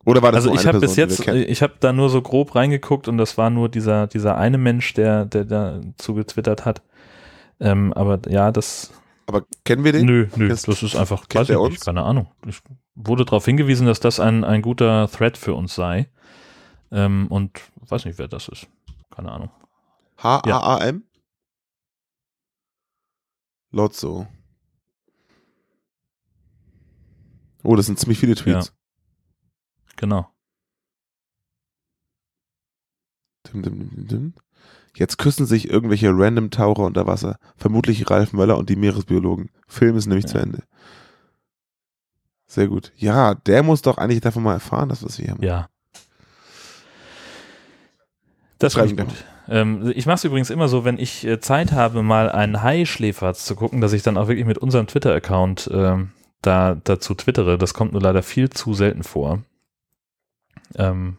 Oder 0.05 0.21
war 0.21 0.31
das 0.31 0.45
Also 0.45 0.57
ich 0.57 0.65
habe 0.65 0.79
bis 0.79 0.95
jetzt, 0.95 1.27
ich 1.27 1.61
habe 1.61 1.73
da 1.79 1.93
nur 1.93 2.09
so 2.09 2.21
grob 2.21 2.55
reingeguckt 2.55 3.07
und 3.07 3.17
das 3.17 3.37
war 3.37 3.49
nur 3.49 3.69
dieser, 3.69 4.07
dieser 4.07 4.37
eine 4.37 4.57
Mensch, 4.57 4.93
der, 4.93 5.25
der 5.25 5.45
dazu 5.45 6.15
getwittert 6.15 6.65
hat. 6.65 6.81
Ähm, 7.59 7.91
aber 7.93 8.19
ja, 8.29 8.51
das, 8.51 8.91
Aber 9.27 9.45
kennen 9.65 9.83
wir 9.83 9.91
den? 9.91 10.05
nö, 10.05 10.27
nö, 10.35 10.47
Kennst- 10.47 10.67
das 10.67 10.81
ist 10.83 10.95
einfach, 10.95 11.25
weiß 11.33 11.49
ich 11.49 11.57
nicht, 11.57 11.83
keine 11.85 12.03
Ahnung. 12.03 12.31
Ich 12.47 12.59
wurde 12.95 13.25
darauf 13.25 13.45
hingewiesen, 13.45 13.85
dass 13.87 13.99
das 13.99 14.19
ein, 14.19 14.43
ein 14.43 14.61
guter 14.61 15.09
Thread 15.09 15.37
für 15.37 15.53
uns 15.53 15.75
sei. 15.75 16.09
Ähm, 16.91 17.27
und 17.27 17.59
weiß 17.81 18.05
nicht, 18.05 18.17
wer 18.17 18.27
das 18.27 18.47
ist. 18.47 18.67
Keine 19.11 19.31
Ahnung. 19.31 19.51
H-A-A-M? 20.17 21.03
Lotso. 23.71 24.25
Oh, 27.63 27.75
das 27.75 27.85
sind 27.85 27.99
ziemlich 27.99 28.19
viele 28.19 28.35
Tweets. 28.35 28.73
Genau. 29.97 30.27
Dim, 33.47 33.61
dim, 33.61 33.79
dim, 33.79 33.89
dim, 33.95 34.07
dim. 34.07 34.33
Jetzt 34.95 35.17
küssen 35.17 35.45
sich 35.45 35.69
irgendwelche 35.69 36.09
random 36.11 36.51
Taucher 36.51 36.83
unter 36.83 37.07
Wasser. 37.07 37.37
Vermutlich 37.57 38.09
Ralf 38.09 38.33
Möller 38.33 38.57
und 38.57 38.69
die 38.69 38.75
Meeresbiologen. 38.75 39.49
Film 39.67 39.95
ist 39.97 40.07
nämlich 40.07 40.25
Ja. 40.25 40.31
zu 40.31 40.37
Ende. 40.39 40.63
Sehr 42.47 42.67
gut. 42.67 42.91
Ja, 42.97 43.35
der 43.35 43.63
muss 43.63 43.81
doch 43.81 43.97
eigentlich 43.97 44.21
davon 44.21 44.43
mal 44.43 44.53
erfahren, 44.53 44.89
dass 44.89 45.01
wir 45.01 45.07
es 45.07 45.17
hier 45.17 45.29
haben. 45.29 45.43
Ja. 45.43 45.69
Das 48.57 48.75
ich 48.75 48.97
gut. 48.97 49.07
Ähm, 49.47 49.91
ich 49.95 50.05
mache 50.05 50.15
es 50.15 50.23
übrigens 50.25 50.49
immer 50.49 50.67
so, 50.67 50.83
wenn 50.83 50.97
ich 50.99 51.25
äh, 51.25 51.39
Zeit 51.39 51.71
habe, 51.71 52.03
mal 52.03 52.29
einen 52.29 52.61
Hai-Schläferz 52.61 53.45
zu 53.45 53.55
gucken, 53.55 53.81
dass 53.81 53.93
ich 53.93 54.03
dann 54.03 54.17
auch 54.17 54.27
wirklich 54.27 54.45
mit 54.45 54.57
unserem 54.57 54.85
Twitter-Account 54.87 55.69
ähm, 55.73 56.11
da 56.41 56.75
dazu 56.75 57.13
twittere. 57.15 57.57
Das 57.57 57.73
kommt 57.73 57.93
nur 57.93 58.01
leider 58.01 58.21
viel 58.21 58.49
zu 58.49 58.73
selten 58.73 59.03
vor. 59.03 59.43
Ähm, 60.75 61.17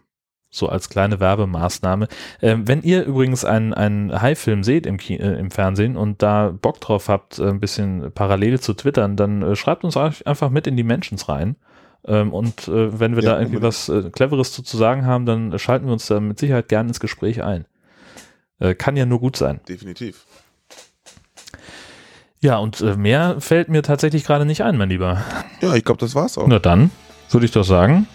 so 0.50 0.68
als 0.68 0.88
kleine 0.88 1.20
Werbemaßnahme. 1.20 2.08
Ähm, 2.42 2.66
wenn 2.66 2.82
ihr 2.82 3.04
übrigens 3.04 3.44
einen, 3.44 3.72
einen 3.72 4.20
Hai-Film 4.20 4.64
seht 4.64 4.84
im, 4.86 4.96
Ki 4.96 5.14
äh, 5.16 5.38
im 5.38 5.50
Fernsehen 5.50 5.96
und 5.96 6.22
da 6.22 6.52
Bock 6.60 6.80
drauf 6.80 7.08
habt, 7.08 7.38
äh, 7.38 7.48
ein 7.48 7.60
bisschen 7.60 8.10
parallel 8.14 8.58
zu 8.60 8.74
twittern, 8.74 9.16
dann 9.16 9.42
äh, 9.42 9.56
schreibt 9.56 9.84
uns 9.84 9.96
einfach 9.96 10.50
mit 10.50 10.66
in 10.66 10.76
die 10.76 10.82
Mentions 10.82 11.28
rein. 11.28 11.56
Ähm, 12.06 12.32
und 12.32 12.66
äh, 12.66 12.98
wenn 12.98 13.14
wir 13.14 13.22
Ja, 13.22 13.30
da 13.32 13.38
irgendwie 13.40 13.56
unbedingt. 13.58 13.62
was 13.62 13.88
äh, 13.88 14.10
Cleveres 14.10 14.52
zu, 14.52 14.62
zu 14.62 14.76
sagen 14.76 15.06
haben, 15.06 15.24
dann 15.26 15.58
schalten 15.58 15.86
wir 15.86 15.92
uns 15.92 16.06
da 16.06 16.18
mit 16.18 16.38
Sicherheit 16.38 16.68
gerne 16.68 16.88
ins 16.88 16.98
Gespräch 17.00 17.42
ein. 17.42 17.66
Äh, 18.58 18.74
kann 18.74 18.96
ja 18.96 19.06
nur 19.06 19.20
gut 19.20 19.36
sein. 19.36 19.60
Definitiv. 19.68 20.24
Ja, 22.42 22.56
und 22.56 22.80
mehr 22.96 23.36
fällt 23.40 23.68
mir 23.68 23.82
tatsächlich 23.82 24.24
gerade 24.24 24.46
nicht 24.46 24.62
ein, 24.62 24.78
mein 24.78 24.88
Lieber. 24.88 25.22
Ja, 25.60 25.74
ich 25.74 25.84
glaube, 25.84 26.00
das 26.00 26.14
war's 26.14 26.38
auch. 26.38 26.46
Na 26.46 26.58
dann, 26.58 26.90
würde 27.30 27.44
ich 27.44 27.52
doch 27.52 27.64
sagen, 27.64 28.06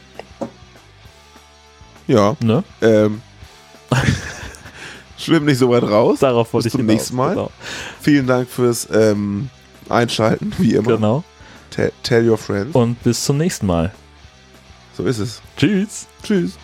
Ja. 2.07 2.35
ne? 2.41 2.63
Ähm. 2.81 3.21
Schwimm 5.17 5.45
nicht 5.45 5.57
so 5.57 5.69
weit 5.69 5.83
raus. 5.83 6.19
Darauf 6.19 6.53
wollte 6.53 6.65
Bis 6.65 6.73
ich 6.73 6.79
zum 6.79 6.81
hinaus. 6.81 6.93
nächsten 6.95 7.15
Mal. 7.15 7.29
Genau. 7.29 7.51
Vielen 8.01 8.27
Dank 8.27 8.49
fürs 8.49 8.87
ähm, 8.91 9.49
Einschalten, 9.89 10.53
wie 10.57 10.73
immer. 10.75 10.95
genau. 10.95 11.23
Te- 11.71 11.93
Tell 12.03 12.29
your 12.29 12.37
friends. 12.37 12.75
Und 12.75 13.01
bis 13.03 13.23
zum 13.23 13.37
nächsten 13.37 13.65
Mal. 13.65 13.91
So 14.97 15.03
ist 15.05 15.19
es. 15.19 15.41
Tschüss. 15.57 16.07
Tschüss. 16.23 16.57